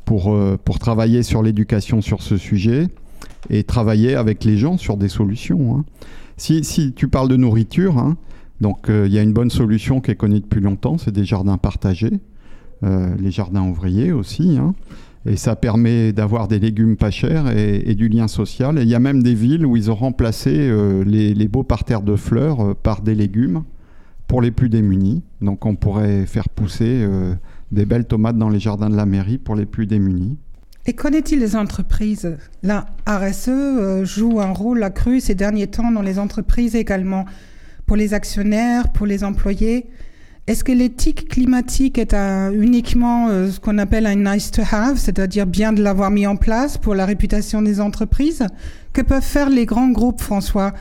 pour, 0.04 0.36
pour 0.64 0.78
travailler 0.78 1.24
sur 1.24 1.42
l'éducation 1.42 2.00
sur 2.00 2.22
ce 2.22 2.36
sujet 2.36 2.86
et 3.48 3.64
travailler 3.64 4.14
avec 4.14 4.44
les 4.44 4.56
gens 4.56 4.76
sur 4.76 4.96
des 4.96 5.08
solutions. 5.08 5.76
Hein. 5.76 5.84
Si, 6.36 6.62
si, 6.62 6.92
tu 6.92 7.08
parles 7.08 7.28
de 7.28 7.36
nourriture, 7.36 7.98
hein, 7.98 8.16
donc 8.60 8.90
euh, 8.90 9.06
il 9.06 9.12
y 9.12 9.18
a 9.18 9.22
une 9.22 9.32
bonne 9.32 9.50
solution 9.50 10.00
qui 10.00 10.10
est 10.10 10.16
connue 10.16 10.40
depuis 10.40 10.60
longtemps, 10.60 10.98
c'est 10.98 11.12
des 11.12 11.24
jardins 11.24 11.58
partagés, 11.58 12.20
euh, 12.84 13.14
les 13.18 13.30
jardins 13.30 13.62
ouvriers 13.62 14.12
aussi. 14.12 14.58
Hein. 14.58 14.74
et 15.26 15.36
ça 15.36 15.56
permet 15.56 16.12
d'avoir 16.12 16.46
des 16.46 16.58
légumes 16.58 16.96
pas 16.96 17.10
chers 17.10 17.56
et, 17.56 17.94
du 17.94 18.08
lien 18.08 18.28
social. 18.28 18.78
Et 18.78 18.82
il 18.82 18.88
y 18.88 18.94
a 18.94 19.00
même 19.00 19.22
des 19.22 19.34
villes 19.34 19.64
où 19.64 19.76
ils 19.76 19.90
ont 19.90 19.94
remplacé 19.94 20.50
euh, 20.54 21.04
les, 21.04 21.48
beaux 21.48 21.62
parterres 21.62 22.02
de 22.02 22.16
fleurs 22.16 22.76
par 22.76 23.00
des 23.00 23.14
légumes 23.14 23.64
pour 24.26 24.42
les 24.42 24.50
plus 24.50 24.68
démunis. 24.68 25.22
Donc 25.40 25.64
on 25.64 25.74
pourrait 25.74 26.26
faire 26.26 26.48
pousser 26.48 27.04
des 27.72 27.84
belles 27.84 28.06
tomates 28.06 28.38
dans 28.38 28.48
les 28.48 28.60
jardins 28.60 28.88
de 28.88 28.94
la 28.94 29.06
mairie 29.06 29.38
pour 29.38 29.56
les 29.56 29.66
plus 29.66 29.86
démunis. 29.86 30.36
Et 30.86 30.92
connaît-il 30.92 31.40
les 31.40 31.56
entreprises? 31.56 32.36
La 32.62 32.86
RSE 33.08 34.04
joue 34.04 34.40
un 34.40 34.52
rôle 34.52 34.84
accru 34.84 35.20
ces 35.20 35.34
derniers 35.34 35.66
temps 35.66 35.90
dans 35.90 36.02
les 36.02 36.18
entreprises 36.20 36.76
également 36.76 37.26
pour 37.90 37.96
les 37.96 38.14
actionnaires, 38.14 38.88
pour 38.90 39.04
les 39.04 39.24
employés. 39.24 39.88
Est-ce 40.46 40.62
que 40.62 40.70
l'éthique 40.70 41.28
climatique 41.28 41.98
est 41.98 42.14
uniquement 42.14 43.26
euh, 43.26 43.50
ce 43.50 43.58
qu'on 43.58 43.78
appelle 43.78 44.06
un 44.06 44.14
nice 44.14 44.52
to 44.52 44.62
have, 44.70 44.96
c'est-à-dire 44.96 45.44
bien 45.44 45.72
de 45.72 45.82
l'avoir 45.82 46.12
mis 46.12 46.24
en 46.24 46.36
place 46.36 46.78
pour 46.78 46.94
la 46.94 47.04
réputation 47.04 47.62
des 47.62 47.80
entreprises? 47.80 48.46
Que 48.92 49.02
peuvent 49.02 49.24
faire 49.24 49.50
les 49.50 49.66
grands 49.66 49.88
groupes, 49.88 50.20
François? 50.20 50.72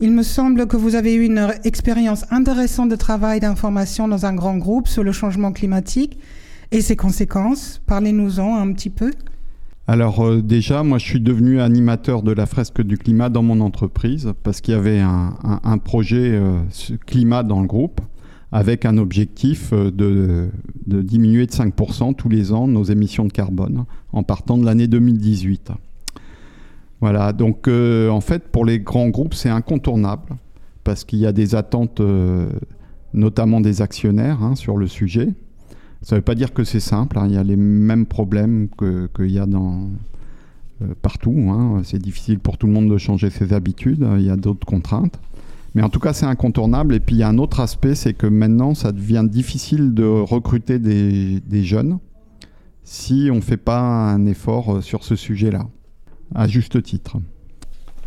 Il 0.00 0.12
me 0.12 0.22
semble 0.22 0.66
que 0.66 0.76
vous 0.76 0.94
avez 0.94 1.14
eu 1.14 1.24
une 1.24 1.54
expérience 1.64 2.26
intéressante 2.30 2.90
de 2.90 2.96
travail 2.96 3.40
d'information 3.40 4.06
dans 4.06 4.26
un 4.26 4.34
grand 4.34 4.58
groupe 4.58 4.88
sur 4.88 5.02
le 5.02 5.12
changement 5.12 5.52
climatique 5.52 6.18
et 6.70 6.82
ses 6.82 6.96
conséquences. 6.96 7.80
Parlez-nous-en 7.86 8.56
un 8.56 8.70
petit 8.74 8.90
peu. 8.90 9.10
Alors 9.88 10.24
euh, 10.24 10.42
déjà, 10.42 10.84
moi 10.84 10.98
je 10.98 11.04
suis 11.04 11.20
devenu 11.20 11.60
animateur 11.60 12.22
de 12.22 12.32
la 12.32 12.46
fresque 12.46 12.82
du 12.82 12.98
climat 12.98 13.28
dans 13.30 13.42
mon 13.42 13.60
entreprise 13.60 14.32
parce 14.44 14.60
qu'il 14.60 14.74
y 14.74 14.76
avait 14.76 15.00
un, 15.00 15.78
projet 15.78 16.30
euh, 16.34 16.60
climat 17.04 17.42
dans 17.42 17.60
le 17.60 17.66
groupe 17.66 18.00
avec 18.52 18.84
un 18.84 18.96
objectif 18.96 19.72
euh, 19.72 19.90
de, 19.90 20.50
diminuer 20.86 21.46
de 21.46 21.52
5% 21.52 22.14
tous 22.14 22.28
les 22.28 22.52
ans 22.52 22.68
nos 22.68 22.84
émissions 22.84 23.24
de 23.24 23.32
carbone 23.32 23.84
en 24.12 24.22
partant 24.22 24.56
de 24.56 24.64
l'année 24.64 24.86
2018. 24.86 25.72
Voilà, 27.00 27.32
donc 27.32 27.66
en 27.66 28.20
fait 28.20 28.46
pour 28.52 28.64
les 28.64 28.78
grands 28.78 29.08
groupes 29.08 29.34
c'est 29.34 29.48
incontournable 29.48 30.36
parce 30.84 31.02
qu'il 31.02 31.18
y 31.18 31.26
a 31.26 31.32
des 31.32 31.56
attentes 31.56 32.00
notamment 33.12 33.60
des 33.60 33.82
actionnaires 33.82 34.40
hein, 34.40 34.54
sur 34.54 34.76
le 34.76 34.86
sujet. 34.86 35.30
Ça 36.02 36.16
ne 36.16 36.18
veut 36.18 36.24
pas 36.24 36.34
dire 36.34 36.52
que 36.52 36.64
c'est 36.64 36.80
simple, 36.80 37.18
hein. 37.18 37.26
il 37.28 37.34
y 37.34 37.38
a 37.38 37.44
les 37.44 37.56
mêmes 37.56 38.06
problèmes 38.06 38.68
qu'il 38.76 39.30
y 39.30 39.38
a 39.38 39.46
euh, 39.46 40.94
partout. 41.00 41.48
Hein. 41.50 41.82
C'est 41.84 42.00
difficile 42.00 42.40
pour 42.40 42.58
tout 42.58 42.66
le 42.66 42.72
monde 42.72 42.90
de 42.90 42.98
changer 42.98 43.30
ses 43.30 43.52
habitudes, 43.52 44.06
il 44.18 44.24
y 44.24 44.30
a 44.30 44.36
d'autres 44.36 44.66
contraintes. 44.66 45.20
Mais 45.74 45.82
en 45.82 45.88
tout 45.88 46.00
cas, 46.00 46.12
c'est 46.12 46.26
incontournable. 46.26 46.94
Et 46.94 47.00
puis, 47.00 47.16
il 47.16 47.18
y 47.20 47.22
a 47.22 47.28
un 47.28 47.38
autre 47.38 47.60
aspect, 47.60 47.94
c'est 47.94 48.12
que 48.12 48.26
maintenant, 48.26 48.74
ça 48.74 48.92
devient 48.92 49.24
difficile 49.26 49.94
de 49.94 50.04
recruter 50.04 50.78
des, 50.78 51.40
des 51.40 51.62
jeunes 51.62 51.98
si 52.84 53.28
on 53.30 53.36
ne 53.36 53.40
fait 53.40 53.56
pas 53.56 53.80
un 53.80 54.26
effort 54.26 54.76
euh, 54.76 54.80
sur 54.80 55.04
ce 55.04 55.16
sujet-là, 55.16 55.66
à 56.34 56.48
juste 56.48 56.82
titre. 56.82 57.18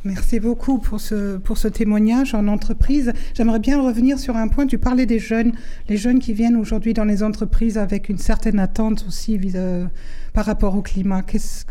Merci 0.05 0.39
beaucoup 0.39 0.77
pour 0.77 0.99
ce, 1.01 1.37
pour 1.37 1.57
ce 1.57 1.67
témoignage 1.67 2.35
en 2.35 2.47
entreprise. 2.47 3.11
J'aimerais 3.33 3.57
bien 3.57 3.81
revenir 3.81 4.19
sur 4.19 4.37
un 4.37 4.47
point. 4.47 4.67
Tu 4.67 4.77
parlais 4.77 5.07
des 5.07 5.17
jeunes, 5.17 5.53
les 5.89 5.97
jeunes 5.97 6.19
qui 6.19 6.33
viennent 6.33 6.57
aujourd'hui 6.57 6.93
dans 6.93 7.05
les 7.05 7.23
entreprises 7.23 7.79
avec 7.79 8.07
une 8.07 8.19
certaine 8.19 8.59
attente 8.59 9.03
aussi 9.07 9.39
euh, 9.55 9.87
par 10.31 10.45
rapport 10.45 10.75
au 10.75 10.83
climat. 10.83 11.23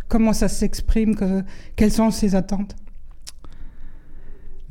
Comment 0.08 0.32
ça 0.32 0.48
s'exprime? 0.48 1.14
Quelles 1.76 1.92
sont 1.92 2.10
ces 2.10 2.34
attentes? 2.34 2.74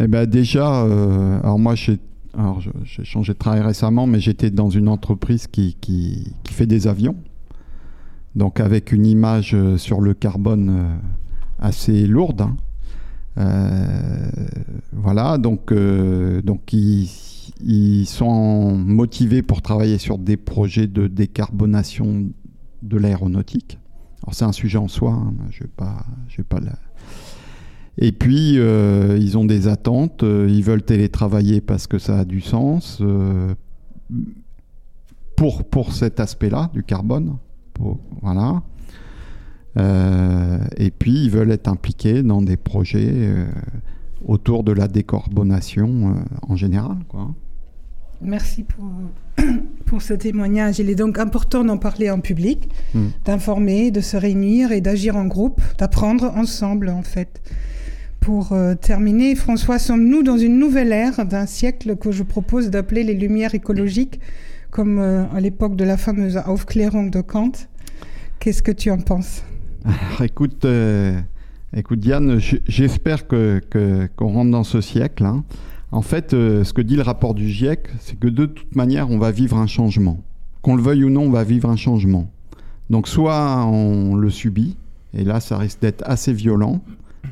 Eh 0.01 0.07
ben 0.07 0.25
déjà, 0.25 0.83
euh, 0.83 1.39
alors 1.39 1.57
moi 1.57 1.75
j'ai 1.75 1.99
changé 3.05 3.31
de 3.31 3.37
travail 3.37 3.61
récemment, 3.61 4.07
mais 4.07 4.19
j'étais 4.19 4.51
dans 4.51 4.71
une 4.71 4.89
entreprise 4.89 5.47
qui, 5.47 5.77
qui, 5.79 6.33
fait 6.51 6.65
des 6.65 6.87
avions, 6.87 7.15
donc 8.35 8.59
avec 8.59 8.91
une 8.91 9.05
image 9.05 9.55
euh, 9.55 9.77
sur 9.77 10.01
le 10.01 10.13
carbone 10.13 10.99
assez 11.59 12.05
lourde. 12.05 12.41
Hein. 12.41 12.57
Voilà, 13.35 15.37
donc, 15.37 15.73
donc 15.73 16.73
ils, 16.73 17.09
ils, 17.63 18.05
sont 18.05 18.75
motivés 18.75 19.41
pour 19.41 19.61
travailler 19.61 19.97
sur 19.97 20.17
des 20.17 20.37
projets 20.37 20.87
de 20.87 21.07
décarbonation 21.07 22.29
de 22.81 22.97
l'aéronautique. 22.97 23.79
Alors 24.23 24.35
c'est 24.35 24.45
un 24.45 24.51
sujet 24.51 24.77
en 24.77 24.87
soi, 24.87 25.11
hein, 25.11 25.33
je 25.49 25.63
pas, 25.65 26.05
je 26.29 26.37
vais 26.37 26.43
pas. 26.43 26.59
Et 27.97 28.11
puis, 28.11 28.57
euh, 28.57 29.17
ils 29.19 29.37
ont 29.37 29.45
des 29.45 29.67
attentes, 29.67 30.23
euh, 30.23 30.47
ils 30.49 30.63
veulent 30.63 30.83
télétravailler 30.83 31.61
parce 31.61 31.87
que 31.87 31.99
ça 31.99 32.19
a 32.19 32.25
du 32.25 32.41
sens 32.41 32.99
euh, 33.01 33.53
pour, 35.35 35.63
pour 35.65 35.93
cet 35.93 36.19
aspect-là 36.19 36.71
du 36.73 36.83
carbone. 36.83 37.37
voilà. 38.21 38.63
Et 39.77 40.91
puis, 40.91 41.25
ils 41.25 41.29
veulent 41.29 41.51
être 41.51 41.67
impliqués 41.67 42.23
dans 42.23 42.41
des 42.41 42.57
projets 42.57 43.29
autour 44.25 44.63
de 44.63 44.71
la 44.71 44.87
décarbonation 44.87 46.15
en 46.47 46.55
général. 46.55 46.97
Quoi. 47.07 47.33
Merci 48.23 48.63
pour, 48.63 48.85
pour 49.85 50.01
ce 50.01 50.13
témoignage. 50.13 50.79
Il 50.79 50.89
est 50.89 50.95
donc 50.95 51.19
important 51.19 51.63
d'en 51.63 51.77
parler 51.77 52.09
en 52.09 52.19
public, 52.19 52.69
hmm. 52.93 53.07
d'informer, 53.25 53.91
de 53.91 54.01
se 54.01 54.17
réunir 54.17 54.71
et 54.71 54.81
d'agir 54.81 55.15
en 55.15 55.25
groupe, 55.25 55.61
d'apprendre 55.77 56.31
ensemble 56.35 56.89
en 56.89 57.03
fait. 57.03 57.41
Pour 58.21 58.53
euh, 58.53 58.75
terminer, 58.75 59.35
François, 59.35 59.79
sommes-nous 59.79 60.23
dans 60.23 60.37
une 60.37 60.57
nouvelle 60.57 60.93
ère 60.93 61.25
d'un 61.25 61.45
siècle 61.45 61.97
que 61.97 62.11
je 62.11 62.23
propose 62.23 62.69
d'appeler 62.69 63.03
les 63.03 63.15
lumières 63.15 63.53
écologiques, 63.53 64.21
comme 64.71 64.99
euh, 64.99 65.25
à 65.35 65.41
l'époque 65.41 65.75
de 65.75 65.83
la 65.83 65.97
fameuse 65.97 66.37
Aufklärung 66.45 67.09
de 67.09 67.19
Kant? 67.19 67.51
Qu'est-ce 68.39 68.63
que 68.63 68.71
tu 68.71 68.91
en 68.91 68.99
penses? 68.99 69.43
écoute, 70.23 70.65
euh, 70.65 71.19
écoute 71.75 71.99
Diane, 71.99 72.39
j'espère 72.67 73.27
que 73.27 73.61
qu'on 74.15 74.33
rentre 74.33 74.51
dans 74.51 74.63
ce 74.63 74.81
siècle. 74.81 75.25
Hein. 75.25 75.43
En 75.91 76.01
fait, 76.01 76.33
euh, 76.33 76.63
ce 76.63 76.73
que 76.73 76.81
dit 76.81 76.95
le 76.95 77.03
rapport 77.03 77.35
du 77.35 77.47
GIEC, 77.47 77.87
c'est 77.99 78.19
que 78.19 78.27
de 78.27 78.45
toute 78.45 78.75
manière, 78.75 79.11
on 79.11 79.19
va 79.19 79.31
vivre 79.31 79.57
un 79.57 79.67
changement. 79.67 80.23
Qu'on 80.63 80.75
le 80.75 80.81
veuille 80.81 81.03
ou 81.03 81.09
non, 81.09 81.23
on 81.23 81.29
va 81.29 81.43
vivre 81.43 81.69
un 81.69 81.75
changement. 81.75 82.31
Donc 82.89 83.07
soit 83.07 83.65
on 83.65 84.15
le 84.15 84.29
subit, 84.29 84.75
et 85.13 85.23
là, 85.23 85.39
ça 85.39 85.57
risque 85.57 85.81
d'être 85.81 86.03
assez 86.05 86.33
violent. 86.33 86.81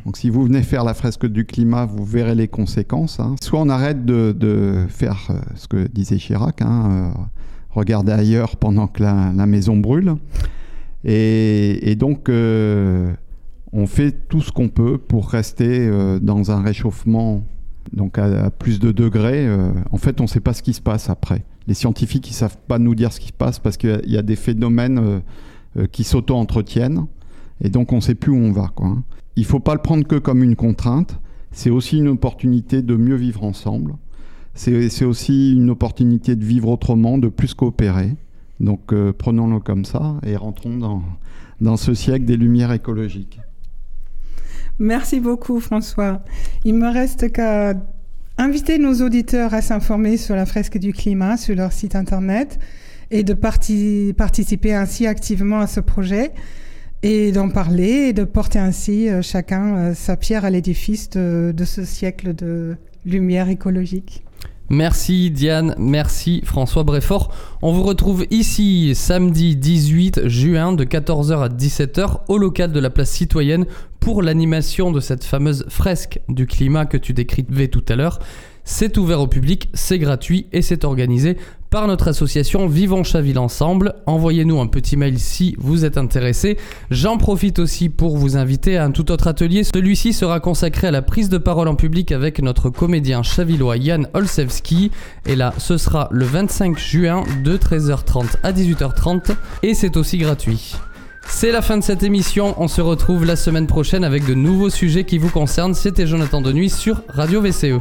Donc 0.06 0.18
si 0.18 0.30
vous 0.30 0.44
venez 0.44 0.62
faire 0.62 0.84
la 0.84 0.94
fresque 0.94 1.26
du 1.26 1.46
climat, 1.46 1.86
vous 1.86 2.06
verrez 2.06 2.36
les 2.36 2.48
conséquences. 2.48 3.20
Hein. 3.20 3.36
Soit 3.42 3.60
on 3.60 3.70
arrête 3.70 4.06
de, 4.06 4.86
faire 4.90 5.28
euh, 5.30 5.40
ce 5.56 5.68
que 5.68 5.88
disait 5.88 6.18
Chirac, 6.18 6.62
hein, 6.62 7.14
regarder 7.72 8.12
ailleurs 8.12 8.58
pendant 8.58 8.88
que 8.88 9.02
la, 9.02 9.46
maison 9.46 9.76
brûle. 9.76 10.16
Et, 11.04 11.96
donc, 11.96 12.30
on 12.30 13.88
fait 13.88 14.28
tout 14.28 14.42
ce 14.42 14.52
qu'on 14.52 14.70
peut 14.70 14.98
pour 14.98 15.30
rester 15.30 15.90
dans 16.22 16.52
un 16.52 16.62
réchauffement 16.62 17.44
donc 17.94 18.18
à, 18.18 18.50
plus 18.52 18.80
de 18.80 18.92
degrés, 18.92 19.48
euh, 19.48 19.72
en 19.92 19.98
fait, 19.98 20.20
on 20.22 20.24
ne 20.24 20.30
sait 20.30 20.40
pas 20.40 20.54
ce 20.54 20.64
qui 20.64 20.74
se 20.74 20.82
passe 20.82 21.10
après. 21.10 21.44
Les 21.68 21.74
scientifiques, 21.74 22.30
ils 22.30 22.34
savent 22.34 22.58
pas 22.68 22.80
nous 22.80 22.96
dire 22.96 23.12
ce 23.12 23.20
qui 23.20 23.28
se 23.28 23.34
passe 23.34 23.60
parce 23.60 23.78
qu'il 23.78 24.02
y, 24.06 24.18
a 24.18 24.22
des 24.22 24.36
phénomènes 24.36 25.00
euh, 25.00 25.20
euh, 25.78 25.88
qui 25.92 26.04
s'auto-entretiennent 26.04 27.06
et 27.62 27.70
donc 27.70 27.92
on 27.92 27.98
ne 27.98 28.02
sait 28.02 28.16
plus 28.16 28.32
où 28.32 28.38
on 28.38 28.52
va. 28.52 28.72
Hein. 28.78 29.04
Il 29.36 29.46
faut 29.46 29.60
pas 29.60 29.74
le 29.74 29.82
prendre 29.82 30.06
que 30.06 30.16
comme 30.16 30.44
une 30.44 30.56
contrainte. 30.56 31.20
C'est 31.54 31.70
aussi 31.70 31.98
une 31.98 32.08
opportunité 32.08 32.82
de 32.82 32.96
mieux 32.96 33.16
vivre 33.16 33.44
ensemble. 33.44 33.96
C'est 34.54 35.04
aussi 35.04 35.54
une 35.54 35.70
opportunité 35.70 36.38
de 36.38 36.46
vivre 36.46 36.70
autrement, 36.70 37.18
de 37.18 37.28
plus 37.28 37.54
coopérer. 37.54 38.16
Donc 38.62 38.94
prenons-le 39.18 39.60
comme 39.60 39.86
ça 39.86 40.16
et 40.24 40.36
rentrons 40.36 41.04
dans, 41.60 41.78
ce 41.78 41.94
siècle 41.94 42.26
des 42.26 42.38
lumières 42.38 42.72
écologiques. 42.72 43.40
Merci 44.80 45.20
beaucoup, 45.20 45.60
François. 45.60 46.22
Il 46.64 46.76
me 46.76 46.88
reste 46.88 47.32
qu'à 47.32 47.74
inviter 48.38 48.78
nos 48.78 49.02
auditeurs 49.02 49.54
à 49.54 49.62
s'informer 49.62 50.16
sur 50.18 50.36
la 50.36 50.46
fresque 50.46 50.78
du 50.78 50.94
climat 50.94 51.38
sur 51.38 51.56
leur 51.56 51.74
site 51.74 51.96
internet 51.96 52.60
et 53.10 53.24
de 53.24 53.34
participer 53.34 54.74
ainsi 54.74 55.06
activement 55.06 55.60
à 55.60 55.68
ce 55.68 55.80
projet 55.80 56.32
et 57.04 57.32
d'en 57.32 57.50
parler 57.50 58.10
et 58.10 58.14
de 58.14 58.24
porter 58.24 58.60
ainsi 58.60 59.10
euh, 59.10 59.22
chacun 59.22 59.76
euh, 59.76 59.94
sa 59.94 60.16
pierre 60.16 60.46
à 60.46 60.50
l'édifice 60.50 61.10
de 61.10 61.66
ce 61.66 61.84
siècle 61.84 62.36
de 62.36 62.76
lumière 63.06 63.50
écologique. 63.50 64.24
Merci 64.74 65.32
Diane, 65.32 65.76
merci 65.78 66.40
François 66.46 66.84
Bréfort. 66.84 67.30
On 67.62 67.74
vous 67.74 67.84
retrouve 67.84 68.26
ici 68.32 68.96
samedi 68.96 69.58
18 69.58 70.30
juin 70.30 70.72
de 70.72 70.86
14h 70.86 71.44
à 71.44 71.50
17h 71.50 72.22
au 72.30 72.38
local 72.38 72.72
de 72.72 72.80
la 72.80 72.90
place 72.90 73.12
citoyenne 73.12 73.66
pour 74.00 74.22
l'animation 74.22 74.94
de 74.94 75.02
cette 75.02 75.26
fameuse 75.26 75.66
fresque 75.68 76.22
du 76.30 76.48
climat 76.48 76.86
que 76.86 76.96
tu 76.96 77.12
décrivais 77.12 77.68
tout 77.68 77.84
à 77.90 77.98
l'heure. 77.98 78.20
C'est 78.64 78.98
ouvert 78.98 79.20
au 79.20 79.28
public, 79.28 79.68
c'est 79.74 80.00
gratuit 80.00 80.48
et 80.54 80.62
c'est 80.62 80.86
organisé 80.86 81.36
par 81.72 81.88
notre 81.88 82.10
association 82.10 82.68
Vivons 82.68 83.06
Chaville 83.06 83.40
Ensemble. 83.40 83.96
Envoyez-nous 84.06 84.60
un 84.60 84.68
petit 84.68 84.98
mail 84.98 85.18
si 85.18 85.56
vous 85.58 85.86
êtes 85.86 85.98
intéressé. 85.98 86.58
J'en 86.92 87.18
profite 87.18 87.60
aussi 87.60 87.88
pour 87.88 88.18
vous 88.18 88.36
inviter 88.36 88.78
à 88.78 88.84
un 88.84 88.92
tout 88.92 89.10
autre 89.10 89.28
atelier. 89.28 89.64
Celui-ci 89.64 90.12
sera 90.12 90.42
consacré 90.42 90.88
à 90.88 90.92
la 90.92 91.02
prise 91.02 91.30
de 91.30 91.38
parole 91.38 91.70
en 91.70 91.76
public 91.76 92.12
avec 92.12 92.42
notre 92.42 92.70
comédien 92.70 93.24
chavillois 93.24 93.78
Yann 93.78 94.08
Olsevski. 94.14 94.92
Et 95.26 95.38
là, 95.38 95.54
ce 95.58 95.78
sera 95.78 96.10
le 96.12 96.26
25 96.26 96.78
juin 96.78 97.24
de 97.42 97.56
13h30 97.56 98.36
à 98.44 98.52
18h30 98.52 99.34
et 99.64 99.74
c'est 99.74 99.96
aussi 99.96 100.18
gratuit. 100.18 100.76
C'est 101.26 101.54
la 101.54 101.62
fin 101.62 101.78
de 101.78 101.84
cette 101.84 102.04
émission. 102.04 102.54
On 102.58 102.68
se 102.68 102.82
retrouve 102.82 103.24
la 103.24 103.38
semaine 103.38 103.68
prochaine 103.68 104.04
avec 104.04 104.26
de 104.26 104.34
nouveaux 104.34 104.70
sujets 104.70 105.06
qui 105.06 105.18
vous 105.18 105.30
concernent. 105.30 105.74
C'était 105.74 106.06
Jonathan 106.06 106.42
Denuy 106.42 106.70
sur 106.70 107.02
Radio 107.08 107.40
VCE. 107.40 107.80